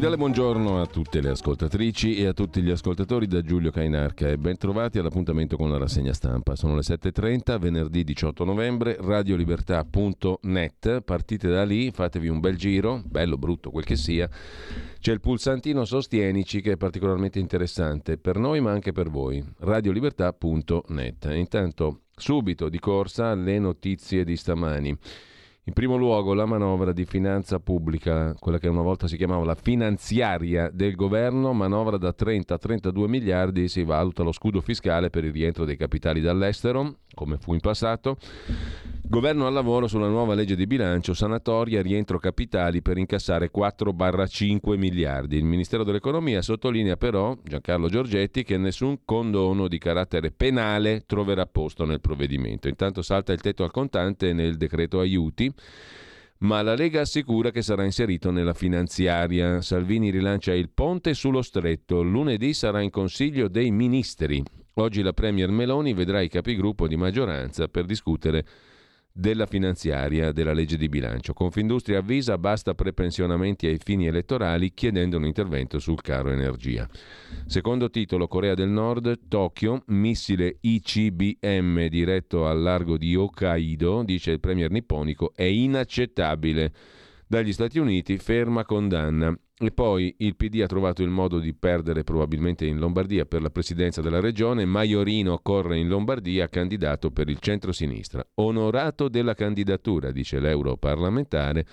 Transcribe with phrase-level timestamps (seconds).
[0.00, 4.38] Cordiale buongiorno a tutte le ascoltatrici e a tutti gli ascoltatori da Giulio Cainarca e
[4.38, 6.56] ben trovati all'appuntamento con la rassegna stampa.
[6.56, 13.36] Sono le 7.30, venerdì 18 novembre, radiolibertà.net, partite da lì, fatevi un bel giro, bello,
[13.36, 14.26] brutto, quel che sia.
[14.98, 21.28] C'è il pulsantino Sostienici che è particolarmente interessante per noi ma anche per voi, radiolibertà.net.
[21.32, 24.96] Intanto subito di corsa le notizie di stamani.
[25.64, 29.54] In primo luogo la manovra di finanza pubblica, quella che una volta si chiamava la
[29.54, 35.24] finanziaria del governo, manovra da 30 a 32 miliardi, si valuta lo scudo fiscale per
[35.24, 38.16] il rientro dei capitali dall'estero, come fu in passato.
[39.02, 45.36] Governo al lavoro sulla nuova legge di bilancio, sanatoria, rientro capitali per incassare 4-5 miliardi.
[45.36, 51.84] Il Ministero dell'Economia sottolinea però, Giancarlo Giorgetti, che nessun condono di carattere penale troverà posto
[51.84, 52.68] nel provvedimento.
[52.68, 55.52] Intanto salta il tetto al contante nel decreto aiuti
[56.38, 59.60] ma la Lega assicura che sarà inserito nella finanziaria.
[59.60, 62.02] Salvini rilancia il ponte sullo stretto.
[62.02, 64.42] Lunedì sarà in Consiglio dei Ministri.
[64.74, 68.46] Oggi la Premier Meloni vedrà i capigruppo di maggioranza per discutere
[69.12, 71.32] della finanziaria della legge di bilancio.
[71.32, 76.88] Confindustria avvisa basta prepensionamenti ai fini elettorali chiedendo un intervento sul caro energia.
[77.46, 84.40] Secondo titolo Corea del Nord, Tokyo, missile ICBM diretto al largo di Hokkaido, dice il
[84.40, 86.72] premier nipponico, è inaccettabile.
[87.26, 89.36] Dagli Stati Uniti ferma condanna.
[89.62, 93.50] E poi il PD ha trovato il modo di perdere probabilmente in Lombardia per la
[93.50, 94.64] presidenza della regione.
[94.64, 98.26] Maiorino corre in Lombardia candidato per il centro-sinistra.
[98.36, 101.66] Onorato della candidatura, dice l'europarlamentare,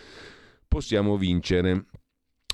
[0.68, 1.86] possiamo vincere.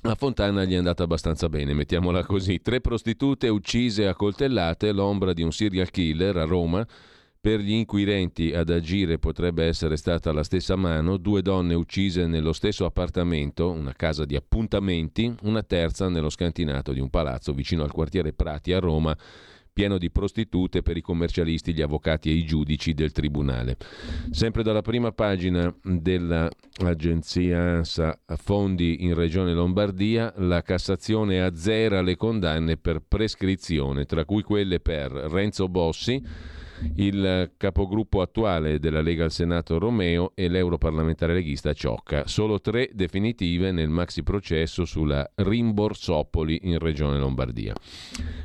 [0.03, 2.61] A Fontana gli è andata abbastanza bene, mettiamola così.
[2.61, 6.85] Tre prostitute uccise a coltellate, l'ombra di un serial killer a Roma.
[7.45, 12.53] Per gli inquirenti ad agire potrebbe essere stata la stessa mano, due donne uccise nello
[12.53, 17.91] stesso appartamento, una casa di appuntamenti, una terza nello scantinato di un palazzo vicino al
[17.91, 19.13] quartiere Prati a Roma,
[19.73, 23.75] pieno di prostitute per i commercialisti, gli avvocati e i giudici del tribunale.
[24.31, 32.77] Sempre dalla prima pagina dell'agenzia ANSA Fondi in Regione Lombardia, la Cassazione azzera le condanne
[32.77, 36.52] per prescrizione, tra cui quelle per Renzo Bossi,
[36.95, 42.27] il capogruppo attuale della Lega al Senato Romeo e l'europarlamentare leghista Ciocca.
[42.27, 47.73] Solo tre definitive nel maxi processo sulla Rimborsopoli in Regione Lombardia.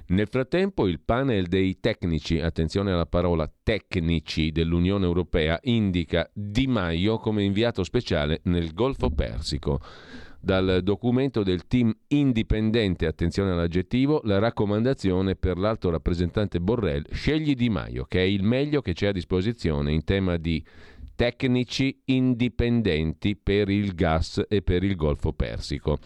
[0.09, 7.19] Nel frattempo il panel dei tecnici, attenzione alla parola tecnici dell'Unione Europea, indica Di Maio
[7.19, 9.81] come inviato speciale nel Golfo Persico
[10.41, 17.69] dal documento del team indipendente, attenzione all'aggettivo, la raccomandazione per l'alto rappresentante Borrell, scegli Di
[17.69, 20.65] Maio, che è il meglio che c'è a disposizione in tema di
[21.19, 25.99] tecnici indipendenti per il gas e per il Golfo Persico.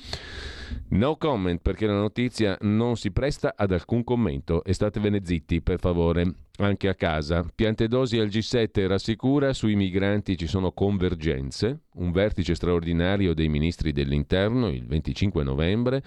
[0.93, 5.81] No comment perché la notizia non si presta ad alcun commento e statevene zitti per
[5.81, 7.45] favore, anche a casa.
[7.55, 14.71] Piantedosi al G7 rassicura sui migranti ci sono convergenze, un vertice straordinario dei ministri dell'interno
[14.71, 16.03] il 25 novembre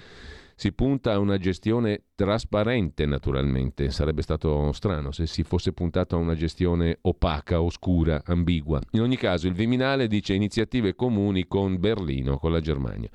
[0.56, 3.92] si punta a una gestione trasparente, naturalmente.
[3.92, 8.82] Sarebbe stato strano se si fosse puntato a una gestione opaca, oscura, ambigua.
[8.92, 13.10] In ogni caso, il Viminale dice iniziative comuni con Berlino, con la Germania.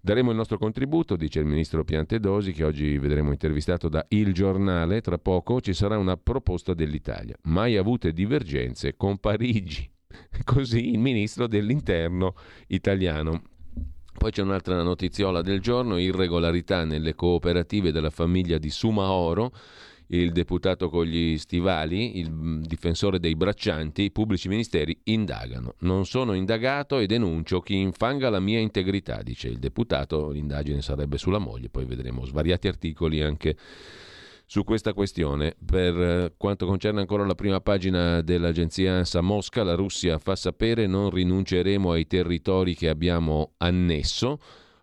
[0.00, 5.00] Daremo il nostro contributo, dice il ministro Piantedosi, che oggi vedremo intervistato da Il Giornale.
[5.00, 7.36] Tra poco ci sarà una proposta dell'Italia.
[7.44, 9.88] Mai avute divergenze con Parigi.
[10.44, 12.34] Così il ministro dell'interno
[12.68, 13.42] italiano.
[14.16, 19.52] Poi c'è un'altra notiziola del giorno, irregolarità nelle cooperative della famiglia di Sumaoro,
[20.08, 25.74] il deputato con gli stivali, il difensore dei braccianti, i pubblici ministeri indagano.
[25.80, 31.18] Non sono indagato e denuncio chi infanga la mia integrità, dice il deputato, l'indagine sarebbe
[31.18, 33.56] sulla moglie, poi vedremo svariati articoli anche
[34.46, 35.56] su questa questione.
[35.64, 40.86] Per eh, quanto concerne ancora la prima pagina dell'agenzia ANSA Mosca, la Russia fa sapere
[40.86, 44.38] non rinunceremo ai territori che abbiamo annesso.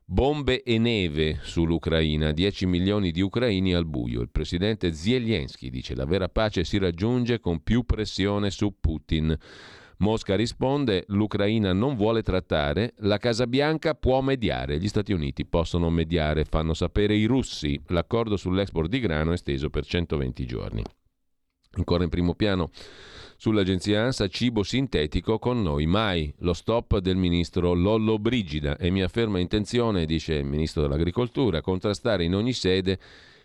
[0.06, 4.21] Bombe e neve sull'Ucraina, 10 milioni di ucraini al buio.
[4.21, 9.36] Il presidente Zelensky dice la vera pace si raggiunge con più pressione su Putin.
[9.97, 15.89] Mosca risponde l'Ucraina non vuole trattare, la Casa Bianca può mediare, gli Stati Uniti possono
[15.89, 17.79] mediare, fanno sapere i russi.
[17.87, 20.83] L'accordo sull'export di grano è esteso per 120 giorni.
[21.75, 22.69] Ancora in primo piano
[23.35, 26.33] sull'agenzia ANSA cibo sintetico con noi mai.
[26.39, 32.23] Lo stop del ministro Lollo Brigida è mia ferma intenzione, dice il ministro dell'agricoltura, contrastare
[32.23, 32.99] in ogni sede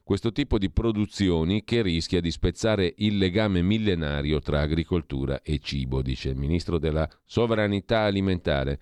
[0.08, 6.00] questo tipo di produzioni che rischia di spezzare il legame millenario tra agricoltura e cibo,
[6.00, 8.81] dice il ministro della sovranità alimentare.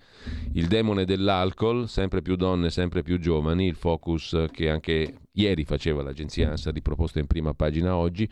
[0.53, 6.01] Il demone dell'alcol, sempre più donne, sempre più giovani, il focus che anche ieri faceva
[6.01, 8.25] l'agenzia ANSA, riproposto in prima pagina oggi,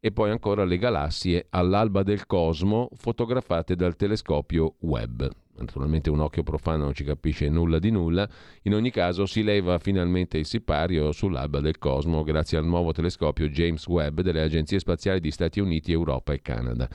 [0.00, 5.22] e poi ancora le galassie all'alba del cosmo fotografate dal telescopio Webb
[5.58, 8.28] naturalmente un occhio profano non ci capisce nulla di nulla,
[8.62, 13.48] in ogni caso si leva finalmente il sipario sull'alba del cosmo grazie al nuovo telescopio
[13.48, 16.88] James Webb delle agenzie spaziali di Stati Uniti, Europa e Canada.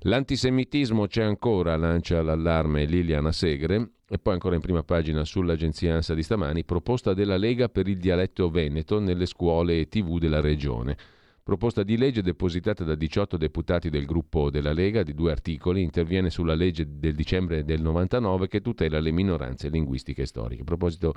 [0.00, 6.12] L'antisemitismo c'è ancora, lancia l'allarme Liliana Segre, e poi ancora in prima pagina sull'agenzia ANSA
[6.12, 10.96] di stamani, proposta della Lega per il dialetto veneto nelle scuole e tv della regione.
[11.44, 16.30] Proposta di legge depositata da 18 deputati del gruppo della Lega di due articoli interviene
[16.30, 20.62] sulla legge del dicembre del 99 che tutela le minoranze linguistiche storiche.
[20.62, 21.14] A proposito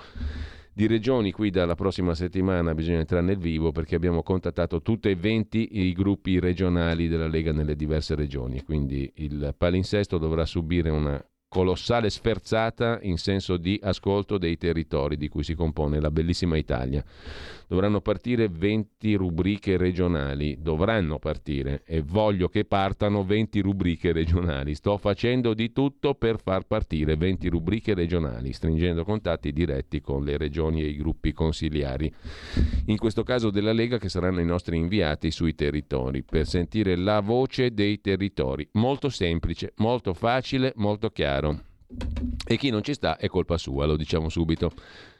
[0.73, 5.15] di regioni, qui dalla prossima settimana bisogna entrare nel vivo perché abbiamo contattato tutti e
[5.15, 11.23] 20 i gruppi regionali della Lega nelle diverse regioni, quindi il palinsesto dovrà subire una
[11.55, 17.01] colossale sferzata in senso di ascolto dei territori di cui si compone la bellissima Italia.
[17.67, 24.75] Dovranno partire 20 rubriche regionali, dovranno partire e voglio che partano 20 rubriche regionali.
[24.75, 30.37] Sto facendo di tutto per far partire 20 rubriche regionali, stringendo contatti diretti con le
[30.37, 32.13] regioni e i gruppi consigliari.
[32.85, 37.19] In questo caso della Lega che saranno i nostri inviati sui territori per sentire la
[37.19, 38.67] voce dei territori.
[38.73, 41.59] Molto semplice, molto facile, molto chiaro.
[42.47, 44.71] E chi non ci sta è colpa sua, lo diciamo subito.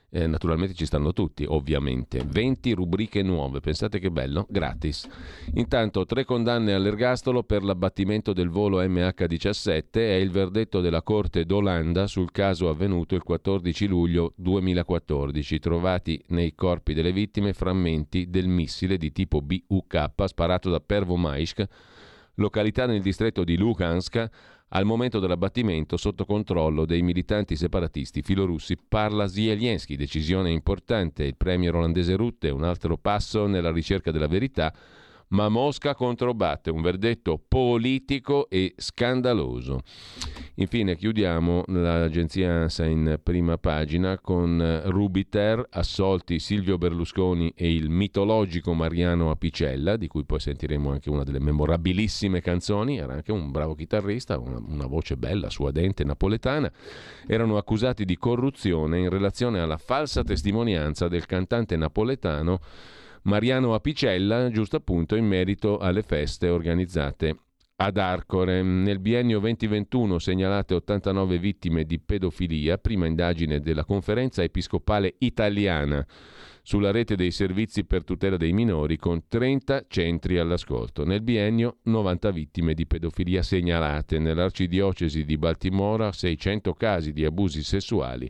[0.10, 2.24] Eh, naturalmente ci stanno tutti, ovviamente.
[2.26, 4.46] 20 rubriche nuove, pensate che bello?
[4.50, 5.08] Gratis.
[5.56, 12.08] Intanto, tre condanne all'ergastolo per l'abbattimento del volo MH17 è il verdetto della Corte d'Olanda
[12.08, 15.60] sul caso avvenuto il 14 luglio 2014.
[15.60, 21.66] Trovati nei corpi delle vittime frammenti del missile di tipo BUK sparato da Pervomaisk,
[22.36, 24.30] località nel distretto di Lugansk
[24.76, 31.24] al momento dell'abbattimento, sotto controllo dei militanti separatisti filorussi, parla Zelensky, decisione importante.
[31.24, 34.74] Il premier olandese Rutte, un altro passo nella ricerca della verità
[35.30, 39.82] ma Mosca controbatte, un verdetto politico e scandaloso.
[40.56, 48.74] Infine chiudiamo l'agenzia ANSA in prima pagina con Rubiter, assolti Silvio Berlusconi e il mitologico
[48.74, 53.76] Mariano Apicella, di cui poi sentiremo anche una delle memorabilissime canzoni, era anche un bravo
[53.76, 56.72] chitarrista, una, una voce bella, suadente, napoletana,
[57.28, 62.60] erano accusati di corruzione in relazione alla falsa testimonianza del cantante napoletano
[63.26, 67.36] Mariano Apicella, giusto appunto in merito alle feste organizzate
[67.78, 68.62] ad Arcore.
[68.62, 76.06] Nel biennio 2021 segnalate 89 vittime di pedofilia, prima indagine della conferenza episcopale italiana
[76.62, 81.04] sulla rete dei servizi per tutela dei minori con 30 centri all'ascolto.
[81.04, 88.30] Nel biennio 90 vittime di pedofilia segnalate, nell'arcidiocesi di Baltimora 600 casi di abusi sessuali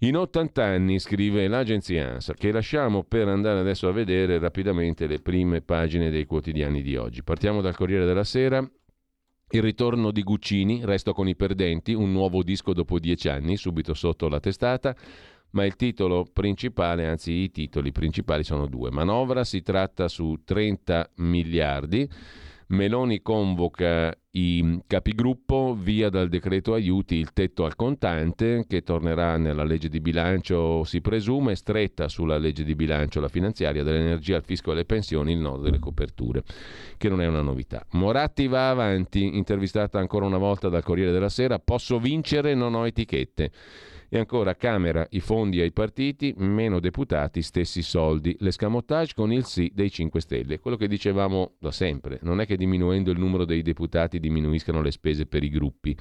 [0.00, 5.18] in 80 anni, scrive l'agenzia ANSA, che lasciamo per andare adesso a vedere rapidamente le
[5.18, 7.24] prime pagine dei quotidiani di oggi.
[7.24, 8.58] Partiamo dal Corriere della Sera.
[9.50, 13.92] Il ritorno di Guccini, Resto con i perdenti, un nuovo disco dopo dieci anni, subito
[13.92, 14.94] sotto la testata,
[15.50, 18.90] ma il titolo principale, anzi i titoli principali sono due.
[18.90, 22.08] Manovra si tratta su 30 miliardi.
[22.68, 29.64] Meloni convoca i capigruppo via dal decreto aiuti il tetto al contante che tornerà nella
[29.64, 34.72] legge di bilancio, si presume, stretta sulla legge di bilancio, la finanziaria dell'energia, il fisco
[34.72, 36.42] e le pensioni, il nodo delle coperture,
[36.98, 37.86] che non è una novità.
[37.92, 42.86] Moratti va avanti, intervistata ancora una volta dal Corriere della Sera, posso vincere, non ho
[42.86, 43.50] etichette.
[44.10, 48.34] E ancora Camera, i fondi ai partiti, meno deputati, stessi soldi.
[48.38, 50.60] L'escamotage con il sì dei 5 Stelle.
[50.60, 54.92] Quello che dicevamo da sempre, non è che diminuendo il numero dei deputati diminuiscano le
[54.92, 55.94] spese per i gruppi.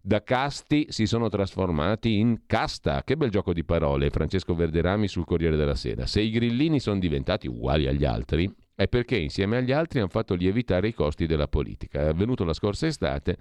[0.00, 3.02] Da casti si sono trasformati in casta.
[3.02, 6.06] Che bel gioco di parole, Francesco Verderami sul Corriere della Sera.
[6.06, 10.34] Se i grillini sono diventati uguali agli altri, è perché insieme agli altri hanno fatto
[10.34, 12.02] lievitare i costi della politica.
[12.02, 13.36] È avvenuto la scorsa estate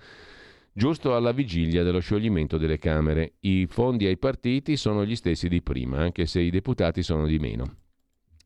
[0.73, 3.33] giusto alla vigilia dello scioglimento delle Camere.
[3.41, 7.39] I fondi ai partiti sono gli stessi di prima, anche se i deputati sono di
[7.39, 7.75] meno.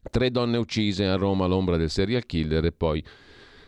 [0.10, 3.04] Tre donne uccise a Roma all'ombra del serial killer e poi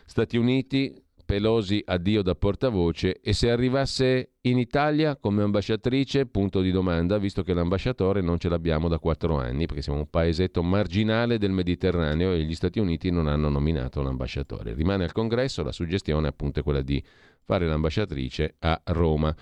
[0.04, 0.94] Stati Uniti,
[1.28, 7.42] Pelosi addio da portavoce e se arrivasse in Italia come ambasciatrice, punto di domanda, visto
[7.42, 12.32] che l'ambasciatore non ce l'abbiamo da quattro anni, perché siamo un paesetto marginale del Mediterraneo
[12.32, 14.72] e gli Stati Uniti non hanno nominato l'ambasciatore.
[14.72, 17.02] Rimane al congresso, la suggestione appunto è quella di
[17.48, 19.34] fare l'ambasciatrice a Roma.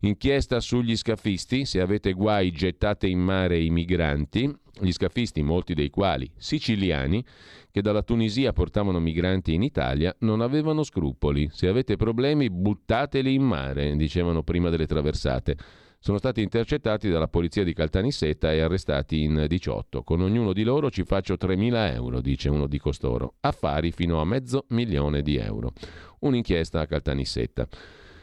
[0.00, 5.88] Inchiesta sugli scafisti, se avete guai gettate in mare i migranti, gli scafisti, molti dei
[5.88, 7.24] quali siciliani,
[7.70, 11.48] che dalla Tunisia portavano migranti in Italia, non avevano scrupoli.
[11.52, 15.56] Se avete problemi buttateli in mare, dicevano prima delle traversate.
[16.04, 20.02] Sono stati intercettati dalla polizia di Caltanissetta e arrestati in 18.
[20.02, 23.36] Con ognuno di loro ci faccio 3.000 euro, dice uno di costoro.
[23.40, 25.72] Affari fino a mezzo milione di euro.
[26.18, 27.66] Un'inchiesta a Caltanissetta.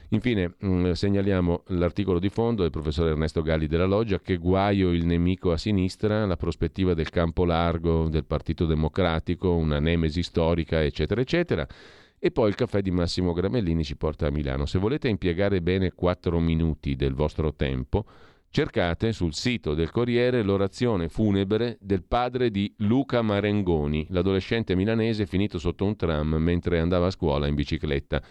[0.10, 5.04] Infine mm, segnaliamo l'articolo di fondo del professor Ernesto Galli della Loggia che guaio il
[5.04, 11.20] nemico a sinistra, la prospettiva del campo largo del Partito Democratico, una nemesi storica, eccetera,
[11.20, 11.68] eccetera.
[12.24, 14.68] E poi il caffè di Massimo Gramellini ci porta a Milano.
[14.68, 18.06] Se volete impiegare bene 4 minuti del vostro tempo,
[18.52, 25.58] cercate sul sito del Corriere l'orazione funebre del padre di Luca Marengoni, l'adolescente milanese finito
[25.58, 28.22] sotto un tram mentre andava a scuola in bicicletta.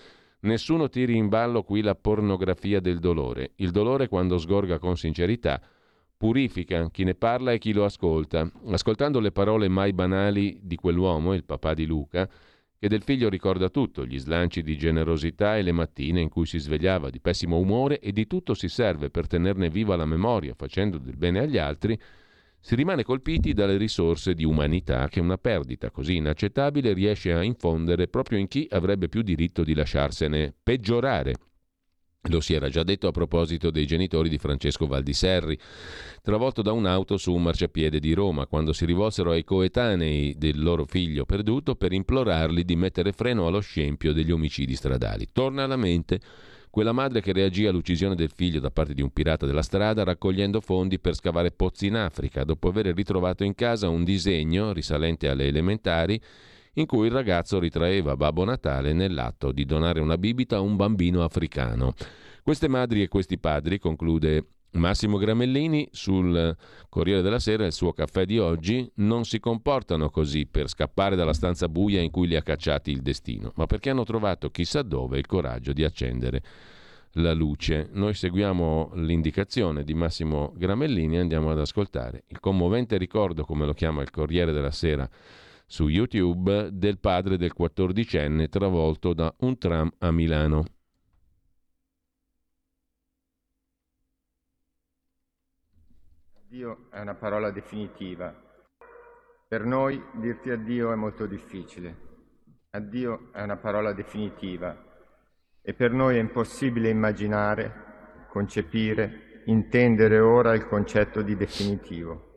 [0.43, 3.55] Nessuno tiri in ballo qui la pornografia del dolore.
[3.57, 5.61] Il dolore, quando sgorga con sincerità,
[6.17, 8.49] purifica chi ne parla e chi lo ascolta.
[8.69, 12.31] Ascoltando le parole mai banali di quell'uomo, il papà di Luca,
[12.81, 16.59] che del figlio ricorda tutto, gli slanci di generosità e le mattine in cui si
[16.59, 20.97] svegliava di pessimo umore e di tutto si serve per tenerne viva la memoria, facendo
[20.97, 22.01] del bene agli altri,
[22.59, 28.09] si rimane colpiti dalle risorse di umanità che una perdita così inaccettabile riesce a infondere
[28.09, 31.35] proprio in chi avrebbe più diritto di lasciarsene peggiorare.
[32.29, 35.59] Lo si era già detto a proposito dei genitori di Francesco Valdiserri,
[36.21, 40.85] travolto da un'auto su un marciapiede di Roma, quando si rivolsero ai coetanei del loro
[40.85, 45.29] figlio perduto per implorarli di mettere freno allo scempio degli omicidi stradali.
[45.33, 46.21] Torna alla mente
[46.69, 50.61] quella madre che reagì all'uccisione del figlio da parte di un pirata della strada raccogliendo
[50.61, 55.47] fondi per scavare pozzi in Africa, dopo aver ritrovato in casa un disegno risalente alle
[55.47, 56.21] elementari
[56.81, 61.23] in cui il ragazzo ritraeva Babbo Natale nell'atto di donare una bibita a un bambino
[61.23, 61.93] africano.
[62.43, 66.57] Queste madri e questi padri, conclude Massimo Gramellini sul
[66.89, 71.33] Corriere della Sera, il suo caffè di oggi, non si comportano così per scappare dalla
[71.33, 75.19] stanza buia in cui li ha cacciati il destino, ma perché hanno trovato chissà dove
[75.19, 76.43] il coraggio di accendere
[77.15, 77.89] la luce.
[77.93, 83.75] Noi seguiamo l'indicazione di Massimo Gramellini e andiamo ad ascoltare il commovente ricordo, come lo
[83.75, 85.09] chiama il Corriere della Sera
[85.71, 90.65] su YouTube, del padre del quattordicenne travolto da un tram a Milano.
[96.49, 98.35] Dio è una parola definitiva.
[99.47, 102.09] Per noi dirti addio è molto difficile.
[102.71, 104.77] Addio è una parola definitiva
[105.63, 112.30] e per noi è impossibile immaginare, concepire, intendere ora il concetto di definitivo.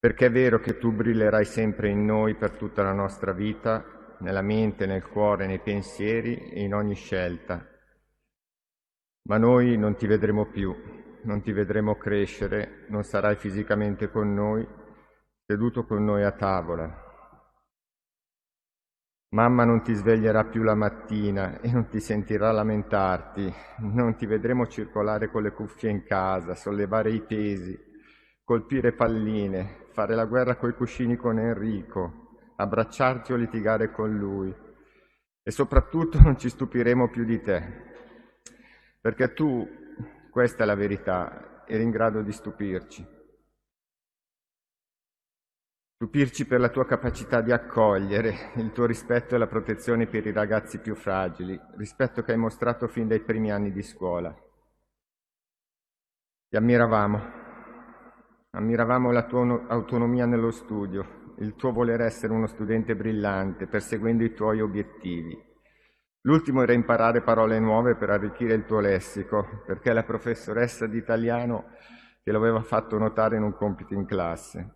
[0.00, 4.40] Perché è vero che tu brillerai sempre in noi per tutta la nostra vita, nella
[4.40, 7.68] mente, nel cuore, nei pensieri e in ogni scelta.
[9.24, 10.74] Ma noi non ti vedremo più,
[11.24, 14.66] non ti vedremo crescere, non sarai fisicamente con noi,
[15.44, 17.08] seduto con noi a tavola.
[19.32, 24.66] Mamma non ti sveglierà più la mattina e non ti sentirà lamentarti, non ti vedremo
[24.66, 27.78] circolare con le cuffie in casa, sollevare i pesi,
[28.42, 34.54] colpire palline, fare la guerra coi cuscini con Enrico, abbracciarti o litigare con lui.
[35.42, 37.62] E soprattutto non ci stupiremo più di te,
[39.00, 39.66] perché tu
[40.30, 43.18] questa è la verità, eri in grado di stupirci.
[45.94, 50.32] Stupirci per la tua capacità di accogliere, il tuo rispetto e la protezione per i
[50.32, 54.34] ragazzi più fragili, rispetto che hai mostrato fin dai primi anni di scuola.
[56.48, 57.39] Ti ammiravamo,
[58.52, 64.34] ammiravamo la tua autonomia nello studio, il tuo voler essere uno studente brillante, perseguendo i
[64.34, 65.48] tuoi obiettivi.
[66.22, 71.70] L'ultimo era imparare parole nuove per arricchire il tuo lessico, perché la professoressa di italiano
[72.22, 74.74] te l'aveva fatto notare in un compito in classe.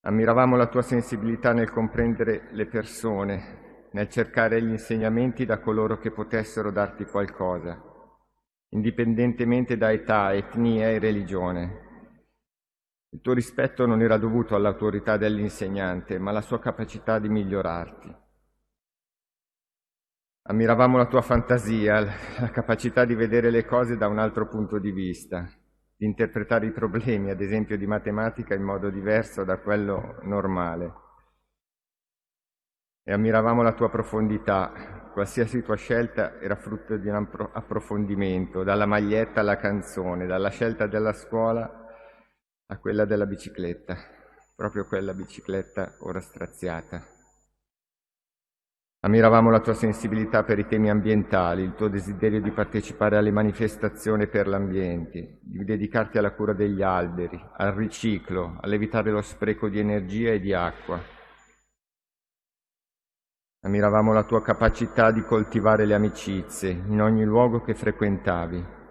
[0.00, 6.10] Ammiravamo la tua sensibilità nel comprendere le persone, nel cercare gli insegnamenti da coloro che
[6.10, 7.80] potessero darti qualcosa,
[8.70, 11.81] indipendentemente da età, etnia e religione.
[13.14, 18.16] Il tuo rispetto non era dovuto all'autorità dell'insegnante, ma alla sua capacità di migliorarti.
[20.44, 24.92] Ammiravamo la tua fantasia, la capacità di vedere le cose da un altro punto di
[24.92, 25.46] vista,
[25.94, 30.94] di interpretare i problemi, ad esempio di matematica, in modo diverso da quello normale.
[33.04, 35.10] e ammiravamo la tua profondità.
[35.12, 41.12] Qualsiasi tua scelta era frutto di un approfondimento, dalla maglietta alla canzone, dalla scelta della
[41.12, 41.81] scuola
[42.72, 43.94] a quella della bicicletta,
[44.56, 47.06] proprio quella bicicletta ora straziata.
[49.04, 54.26] Ammiravamo la tua sensibilità per i temi ambientali, il tuo desiderio di partecipare alle manifestazioni
[54.26, 60.30] per l'ambiente, di dedicarti alla cura degli alberi, al riciclo, all'evitare lo spreco di energia
[60.30, 60.98] e di acqua.
[63.64, 68.81] Ammiravamo la tua capacità di coltivare le amicizie in ogni luogo che frequentavi,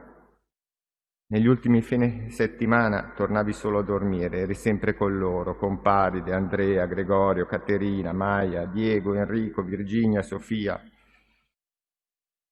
[1.31, 6.85] negli ultimi fine settimana tornavi solo a dormire, eri sempre con loro, con Paride, Andrea,
[6.85, 10.81] Gregorio, Caterina, Maia, Diego, Enrico, Virginia, Sofia.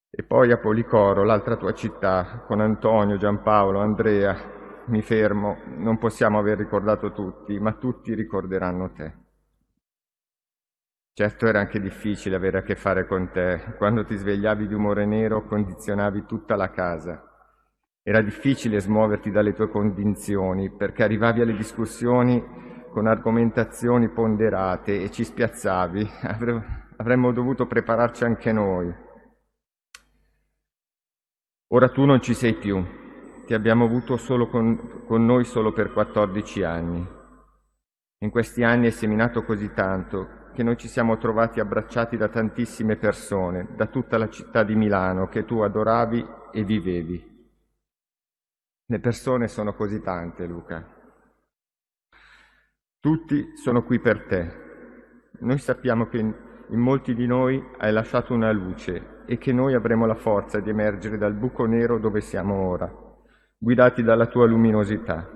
[0.10, 4.58] E poi a Policoro, l'altra tua città, con Antonio, Giampaolo, Andrea.
[4.86, 9.14] Mi fermo, non possiamo aver ricordato tutti, ma tutti ricorderanno te.
[11.12, 13.76] Certo era anche difficile avere a che fare con te.
[13.78, 17.29] Quando ti svegliavi di umore nero condizionavi tutta la casa
[18.10, 22.44] era difficile smuoverti dalle tue convinzioni perché arrivavi alle discussioni
[22.90, 26.10] con argomentazioni ponderate e ci spiazzavi.
[26.98, 28.92] Avremmo dovuto prepararci anche noi.
[31.68, 32.84] Ora tu non ci sei più,
[33.46, 37.08] ti abbiamo avuto con, con noi solo per 14 anni.
[38.22, 42.96] In questi anni hai seminato così tanto che noi ci siamo trovati abbracciati da tantissime
[42.96, 47.29] persone, da tutta la città di Milano che tu adoravi e vivevi.
[48.92, 50.84] Le persone sono così tante, Luca.
[53.00, 54.52] Tutti sono qui per te.
[55.42, 60.08] Noi sappiamo che in molti di noi hai lasciato una luce e che noi avremo
[60.08, 62.92] la forza di emergere dal buco nero dove siamo ora,
[63.60, 65.30] guidati dalla tua luminosità.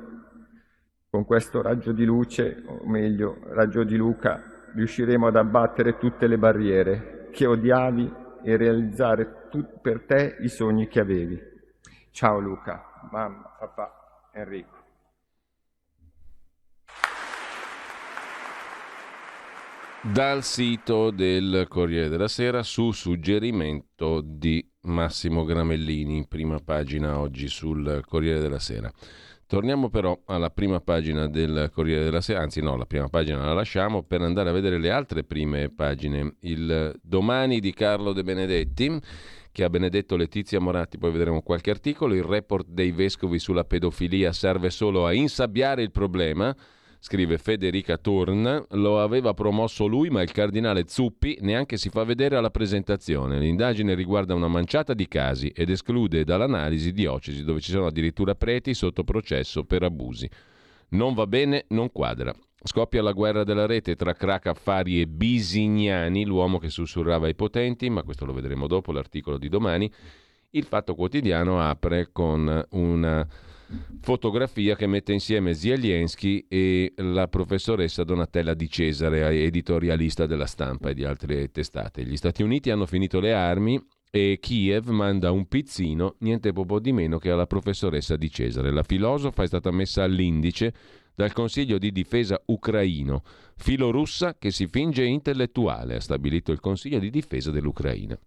[1.12, 6.40] Con questo raggio di luce, o meglio, raggio di Luca, riusciremo ad abbattere tutte le
[6.40, 11.40] barriere che odiavi e realizzare tu, per te i sogni che avevi.
[12.10, 14.82] Ciao Luca mamma, papà, Enrico.
[20.02, 28.04] Dal sito del Corriere della Sera su suggerimento di Massimo Gramellini, prima pagina oggi sul
[28.06, 28.92] Corriere della Sera.
[29.48, 33.54] Torniamo però alla prima pagina del Corriere della Sera, anzi no, la prima pagina la
[33.54, 36.36] lasciamo per andare a vedere le altre prime pagine.
[36.42, 39.00] Il domani di Carlo De Benedetti
[39.54, 44.34] che ha benedetto Letizia Moratti, poi vedremo qualche articolo, il report dei vescovi sulla pedofilia
[44.34, 46.54] serve solo a insabbiare il problema,
[47.00, 52.36] scrive Federica Turn, lo aveva promosso lui ma il cardinale Zuppi neanche si fa vedere
[52.36, 53.38] alla presentazione.
[53.38, 58.74] L'indagine riguarda una manciata di casi ed esclude dall'analisi diocesi dove ci sono addirittura preti
[58.74, 60.28] sotto processo per abusi.
[60.90, 62.34] Non va bene, non quadra.
[62.66, 67.90] Scoppia la guerra della rete tra crack affari e Bisignani, l'uomo che sussurrava ai potenti,
[67.90, 69.92] ma questo lo vedremo dopo l'articolo di domani.
[70.52, 73.28] Il Fatto Quotidiano apre con una
[74.02, 80.94] fotografia che mette insieme Zielienski e la professoressa Donatella Di Cesare, editorialista della stampa e
[80.94, 82.04] di altre testate.
[82.04, 83.78] Gli Stati Uniti hanno finito le armi
[84.10, 88.72] e Kiev manda un pizzino, niente po' di meno che alla professoressa Di Cesare.
[88.72, 90.74] La filosofa è stata messa all'indice
[91.16, 93.24] dal Consiglio di difesa ucraino,
[93.56, 98.18] filorussa che si finge intellettuale, ha stabilito il Consiglio di difesa dell'Ucraina.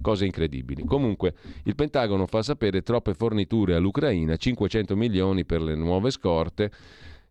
[0.00, 0.84] Cose incredibili.
[0.84, 6.70] Comunque, il Pentagono fa sapere troppe forniture all'Ucraina, 500 milioni per le nuove scorte.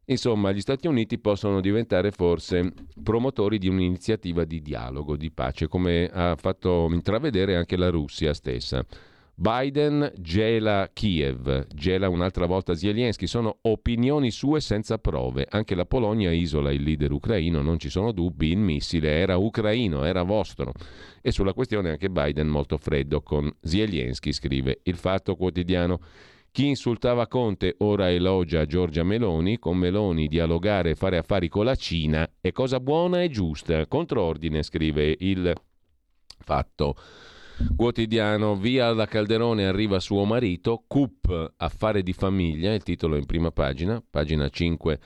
[0.05, 6.09] Insomma, gli Stati Uniti possono diventare forse promotori di un'iniziativa di dialogo, di pace, come
[6.11, 8.85] ha fatto intravedere anche la Russia stessa.
[9.35, 15.47] Biden gela Kiev, gela un'altra volta Zelensky, sono opinioni sue senza prove.
[15.49, 20.03] Anche la Polonia isola il leader ucraino, non ci sono dubbi, il missile era ucraino,
[20.03, 20.71] era vostro.
[21.19, 25.99] E sulla questione anche Biden molto freddo con Zelensky, scrive il Fatto Quotidiano.
[26.51, 31.73] Chi insultava Conte ora elogia Giorgia Meloni, con Meloni dialogare e fare affari con la
[31.73, 33.87] Cina è cosa buona e giusta.
[33.87, 35.51] Controordine, scrive il
[36.37, 37.31] Fatto Quotidiano,
[38.55, 43.51] via alla Calderone arriva suo marito, CUP, affare di famiglia, il titolo è in prima
[43.51, 44.99] pagina, pagina 5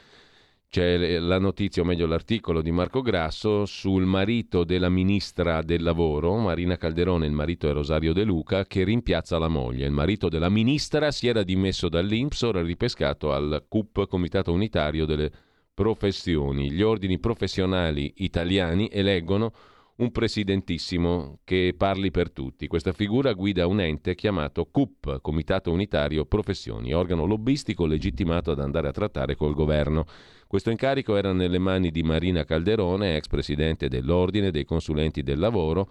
[0.69, 6.35] c'è la notizia, o meglio l'articolo di Marco Grasso sul marito della ministra del lavoro,
[6.35, 9.85] Marina Calderone, il marito è Rosario De Luca, che rimpiazza la moglie.
[9.85, 15.31] Il marito della ministra si era dimesso dall'Inps, ora ripescato al CUP, Comitato Unitario delle
[15.73, 16.69] Professioni.
[16.71, 19.53] Gli ordini professionali italiani eleggono
[19.97, 22.67] un presidentissimo che parli per tutti.
[22.67, 28.89] Questa figura guida un ente chiamato CUP, Comitato Unitario Professioni, organo lobbistico legittimato ad andare
[28.89, 30.05] a trattare col governo.
[30.45, 35.89] Questo incarico era nelle mani di Marina Calderone, ex presidente dell'Ordine dei consulenti del lavoro.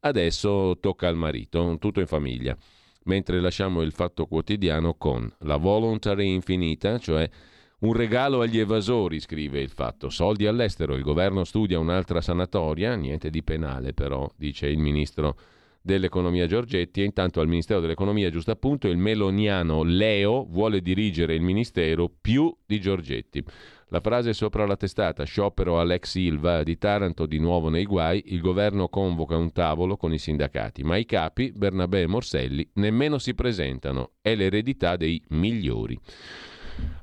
[0.00, 2.56] Adesso tocca al marito, tutto in famiglia.
[3.04, 7.28] Mentre lasciamo il fatto quotidiano con la voluntary infinita, cioè
[7.80, 10.08] un regalo agli evasori, scrive il fatto.
[10.08, 15.36] Soldi all'estero, il governo studia un'altra sanatoria, niente di penale però, dice il ministro
[15.84, 21.42] dell'economia Giorgetti e intanto al Ministero dell'economia, giusto appunto, il meloniano Leo vuole dirigere il
[21.42, 23.44] ministero più di Giorgetti.
[23.88, 28.40] La frase sopra la testata, sciopero Alex Silva di Taranto di nuovo nei guai, il
[28.40, 33.34] governo convoca un tavolo con i sindacati, ma i capi, Bernabé e Morselli, nemmeno si
[33.34, 36.00] presentano, è l'eredità dei migliori.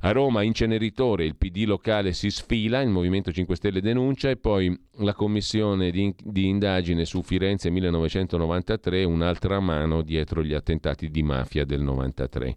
[0.04, 4.76] A Roma inceneritore, il PD locale si sfila, il Movimento 5 Stelle denuncia e poi
[4.98, 11.66] la commissione di, di, indagine su Firenze 1993, un'altra mano dietro gli attentati di mafia
[11.66, 12.56] del 93.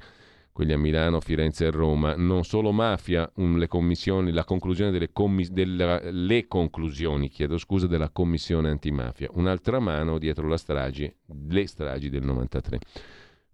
[0.52, 2.14] Quelli a Milano, Firenze e Roma.
[2.16, 7.86] Non solo mafia, um, le commissioni, la conclusione delle, commis- della, le conclusioni, chiedo scusa,
[7.86, 9.28] della commissione antimafia.
[9.32, 11.12] Un'altra mano dietro la stragi,
[11.48, 12.78] le stragi del 93.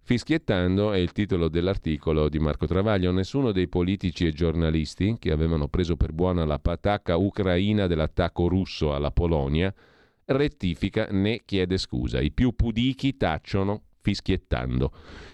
[0.03, 3.11] Fischiettando è il titolo dell'articolo di Marco Travaglio.
[3.11, 8.93] Nessuno dei politici e giornalisti che avevano preso per buona la patacca ucraina dell'attacco russo
[8.93, 9.73] alla Polonia
[10.25, 12.19] rettifica né chiede scusa.
[12.19, 14.91] I più pudichi tacciono fischiettando.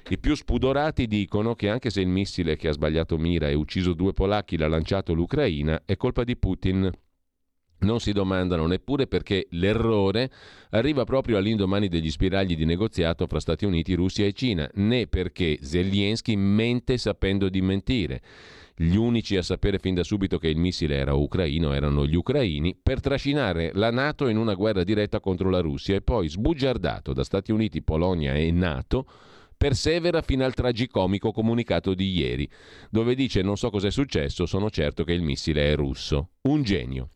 [0.09, 3.93] I più spudorati dicono che anche se il missile che ha sbagliato mira e ucciso
[3.93, 6.91] due polacchi l'ha lanciato l'Ucraina, è colpa di Putin
[7.79, 10.31] non si domandano neppure perché l'errore
[10.71, 15.59] arriva proprio all'indomani degli spiragli di negoziato fra Stati Uniti, Russia e Cina, né perché
[15.61, 18.21] Zelensky mente sapendo di mentire.
[18.79, 22.77] Gli unici a sapere fin da subito che il missile era ucraino erano gli ucraini
[22.81, 27.23] per trascinare la Nato in una guerra diretta contro la Russia e poi sbugiardato da
[27.23, 29.07] Stati Uniti, Polonia e Nato
[29.57, 32.47] persevera fino al tragicomico comunicato di ieri,
[32.91, 36.29] dove dice non so cos'è successo, sono certo che il missile è russo.
[36.43, 37.09] Un genio.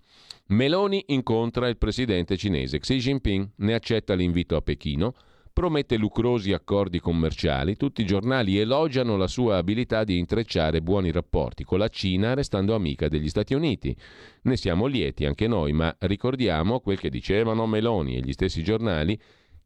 [0.52, 5.14] Meloni incontra il presidente cinese Xi Jinping, ne accetta l'invito a Pechino,
[5.54, 11.64] promette lucrosi accordi commerciali, tutti i giornali elogiano la sua abilità di intrecciare buoni rapporti
[11.64, 13.96] con la Cina restando amica degli Stati Uniti.
[14.42, 19.18] Ne siamo lieti anche noi, ma ricordiamo quel che dicevano Meloni e gli stessi giornali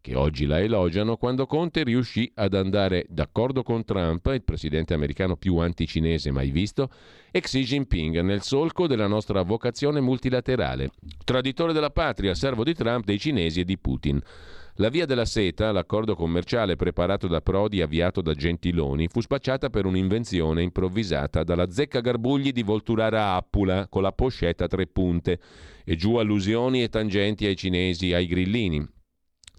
[0.05, 5.35] che oggi la elogiano, quando Conte riuscì ad andare d'accordo con Trump, il presidente americano
[5.35, 6.91] più anticinese mai visto,
[7.31, 10.91] e Xi Jinping nel solco della nostra vocazione multilaterale.
[11.23, 14.21] Traditore della patria, servo di Trump, dei cinesi e di Putin.
[14.75, 19.71] La via della seta, l'accordo commerciale preparato da Prodi e avviato da Gentiloni, fu spacciata
[19.71, 25.39] per un'invenzione improvvisata dalla zecca Garbugli di Volturara Appula con la poscetta a tre punte
[25.83, 28.93] e giù allusioni e tangenti ai cinesi, ai grillini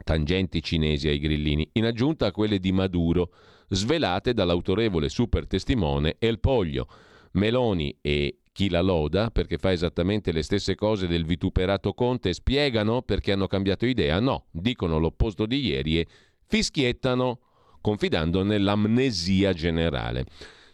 [0.05, 3.33] tangenti cinesi ai grillini, in aggiunta a quelle di Maduro,
[3.69, 6.89] svelate dall'autorevole super testimone El Poglio.
[7.33, 13.03] Meloni e chi la loda perché fa esattamente le stesse cose del vituperato Conte spiegano
[13.03, 14.19] perché hanno cambiato idea?
[14.19, 16.07] No, dicono l'opposto di ieri e
[16.47, 17.41] fischiettano
[17.83, 20.25] confidando nell'amnesia generale.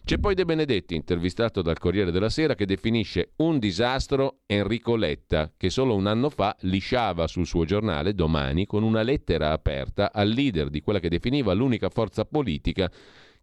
[0.04, 5.52] C'è poi De Benedetti, intervistato dal Corriere della Sera, che definisce un disastro Enrico Letta,
[5.56, 10.28] che solo un anno fa lisciava sul suo giornale domani con una lettera aperta al
[10.28, 12.90] leader di quella che definiva l'unica forza politica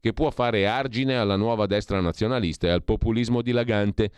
[0.01, 4.11] che può fare argine alla nuova destra nazionalista e al populismo dilagante.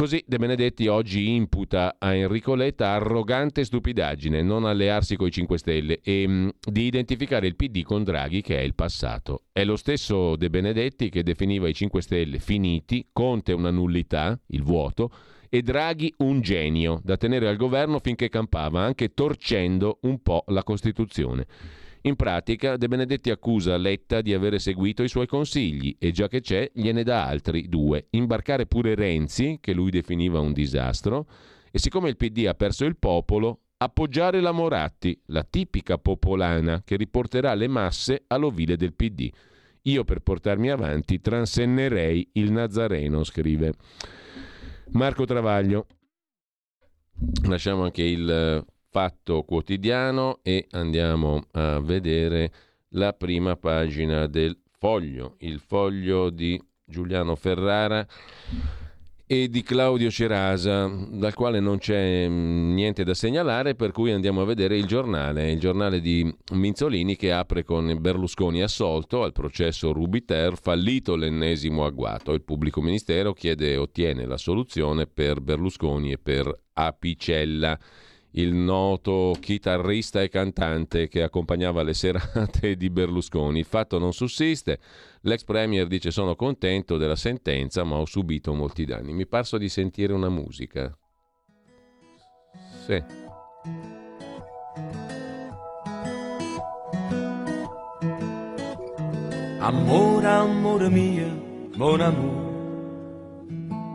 [0.00, 6.00] Così De Benedetti oggi imputa a Enrico Letta arrogante stupidaggine, non allearsi coi 5 Stelle
[6.02, 9.42] e mh, mm, di identificare il PD con Draghi che è il passato.
[9.52, 14.62] È lo stesso De Benedetti che definiva i 5 Stelle finiti, Conte una nullità, il
[14.62, 15.10] vuoto,
[15.50, 20.62] e Draghi un genio da tenere al governo finché campava, anche torcendo un po' la
[20.62, 21.46] Costituzione.
[22.02, 26.40] In pratica, De Benedetti accusa Letta di avere seguito i suoi consigli e già che
[26.40, 28.06] c'è, gliene dà altri due.
[28.10, 31.26] Imbarcare pure Renzi, che lui definiva un disastro,
[31.70, 36.96] e siccome il PD ha perso il popolo, appoggiare la Moratti, la tipica popolana che
[36.96, 39.30] riporterà le masse all'ovile del PD.
[39.82, 43.74] Io per portarmi avanti transennerei il Nazareno, scrive
[44.92, 45.86] Marco Travaglio.
[47.46, 52.52] Lasciamo anche il Fatto Quotidiano e andiamo a vedere
[52.94, 58.04] la prima pagina del foglio, il foglio di Giuliano Ferrara
[59.32, 64.40] e di Claudio Cerasa, dal quale non c'è mm, niente da segnalare, per cui andiamo
[64.40, 69.92] a vedere il giornale, il giornale di Minzolini che apre con Berlusconi assolto al processo
[69.92, 72.32] Rubiter, fallito l'ennesimo agguato.
[72.32, 77.78] Il pubblico ministero chiede e ottiene la soluzione per Berlusconi e per Apicella.
[78.32, 83.60] Il noto chitarrista e cantante che accompagnava le serate di Berlusconi.
[83.60, 84.78] Il fatto non sussiste.
[85.22, 89.12] L'ex premier dice sono contento della sentenza ma ho subito molti danni.
[89.12, 90.96] Mi parso di sentire una musica.
[92.86, 93.02] Sì.
[99.62, 102.48] Amore, amore mio, buon amore,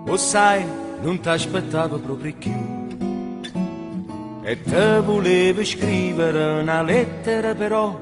[0.06, 0.64] lo sai,
[1.02, 2.75] non ti aspettavo proprio più
[4.48, 8.00] e te volevo scrivere una lettera però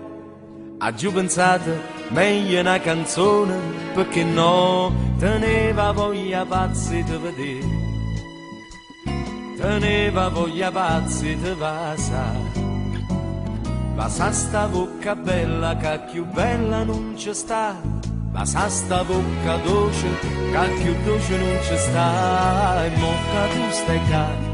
[0.77, 1.71] ha giù pensato
[2.09, 3.55] meglio una canzone
[3.93, 7.81] perché no teneva voglia pazzi di vedere.
[9.57, 12.33] Teneva voglia pazzi di vasa
[13.95, 17.79] Vasa sta bocca bella che più bella non ci sta.
[18.31, 20.07] Vasa sta bocca dolce
[20.51, 22.83] che più dolce non ci sta.
[22.83, 24.52] E mocca tu stai qua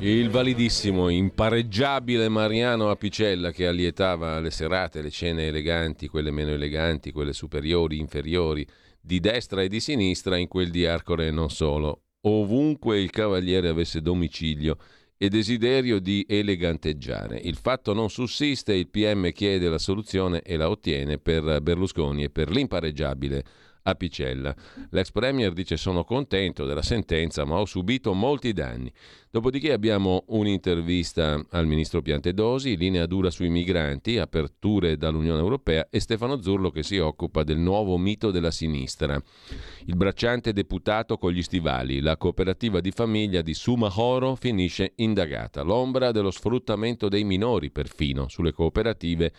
[0.00, 7.10] il validissimo, impareggiabile Mariano Apicella che allietava le serate, le cene eleganti, quelle meno eleganti,
[7.10, 8.64] quelle superiori, inferiori,
[9.00, 12.02] di destra e di sinistra, in quel di Arcore e non solo.
[12.20, 14.76] Ovunque il cavaliere avesse domicilio
[15.16, 17.38] e desiderio di eleganteggiare.
[17.38, 22.30] Il fatto non sussiste, il PM chiede la soluzione e la ottiene per Berlusconi e
[22.30, 23.44] per l'impareggiabile
[23.88, 24.54] Apicella.
[24.90, 28.92] L'ex premier dice sono contento della sentenza ma ho subito molti danni.
[29.30, 36.40] Dopodiché abbiamo un'intervista al ministro Piantedosi, linea dura sui migranti, aperture dall'Unione Europea e Stefano
[36.40, 39.20] Zurlo che si occupa del nuovo mito della sinistra.
[39.84, 45.62] Il bracciante deputato con gli stivali, la cooperativa di famiglia di Sumahoro finisce indagata.
[45.62, 49.32] L'ombra dello sfruttamento dei minori perfino sulle cooperative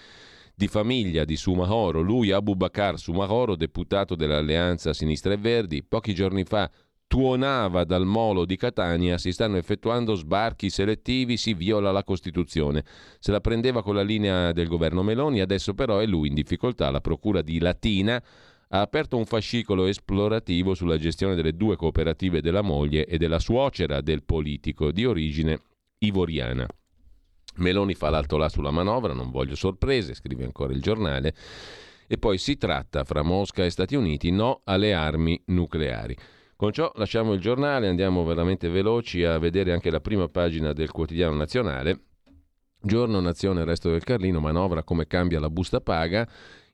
[0.59, 6.43] di famiglia di Sumahoro, lui Abu Bakar Sumahoro, deputato dell'Alleanza Sinistra e Verdi, pochi giorni
[6.43, 6.69] fa
[7.07, 12.83] tuonava dal molo di Catania, si stanno effettuando sbarchi selettivi, si viola la Costituzione.
[13.19, 16.91] Se la prendeva con la linea del governo Meloni, adesso però è lui in difficoltà.
[16.91, 18.21] La Procura di Latina
[18.67, 24.01] ha aperto un fascicolo esplorativo sulla gestione delle due cooperative della moglie e della suocera
[24.01, 25.57] del politico di origine
[25.99, 26.67] ivoriana.
[27.59, 31.33] Meloni fa l'alto là sulla manovra, non voglio sorprese, scrive ancora il giornale.
[32.07, 36.17] E poi si tratta fra Mosca e Stati Uniti no alle armi nucleari.
[36.55, 40.91] Con ciò lasciamo il giornale, andiamo veramente veloci a vedere anche la prima pagina del
[40.91, 42.01] quotidiano nazionale.
[42.81, 46.27] Giorno, Nazione, Resto del Carlino, manovra come cambia la busta paga.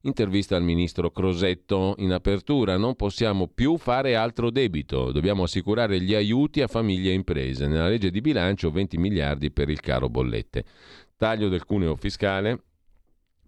[0.06, 2.78] Intervista al ministro Crosetto in apertura.
[2.78, 5.12] Non possiamo più fare altro debito.
[5.12, 7.66] Dobbiamo assicurare gli aiuti a famiglie e imprese.
[7.66, 10.64] Nella legge di bilancio 20 miliardi per il caro bollette.
[11.18, 12.62] Taglio del cuneo fiscale.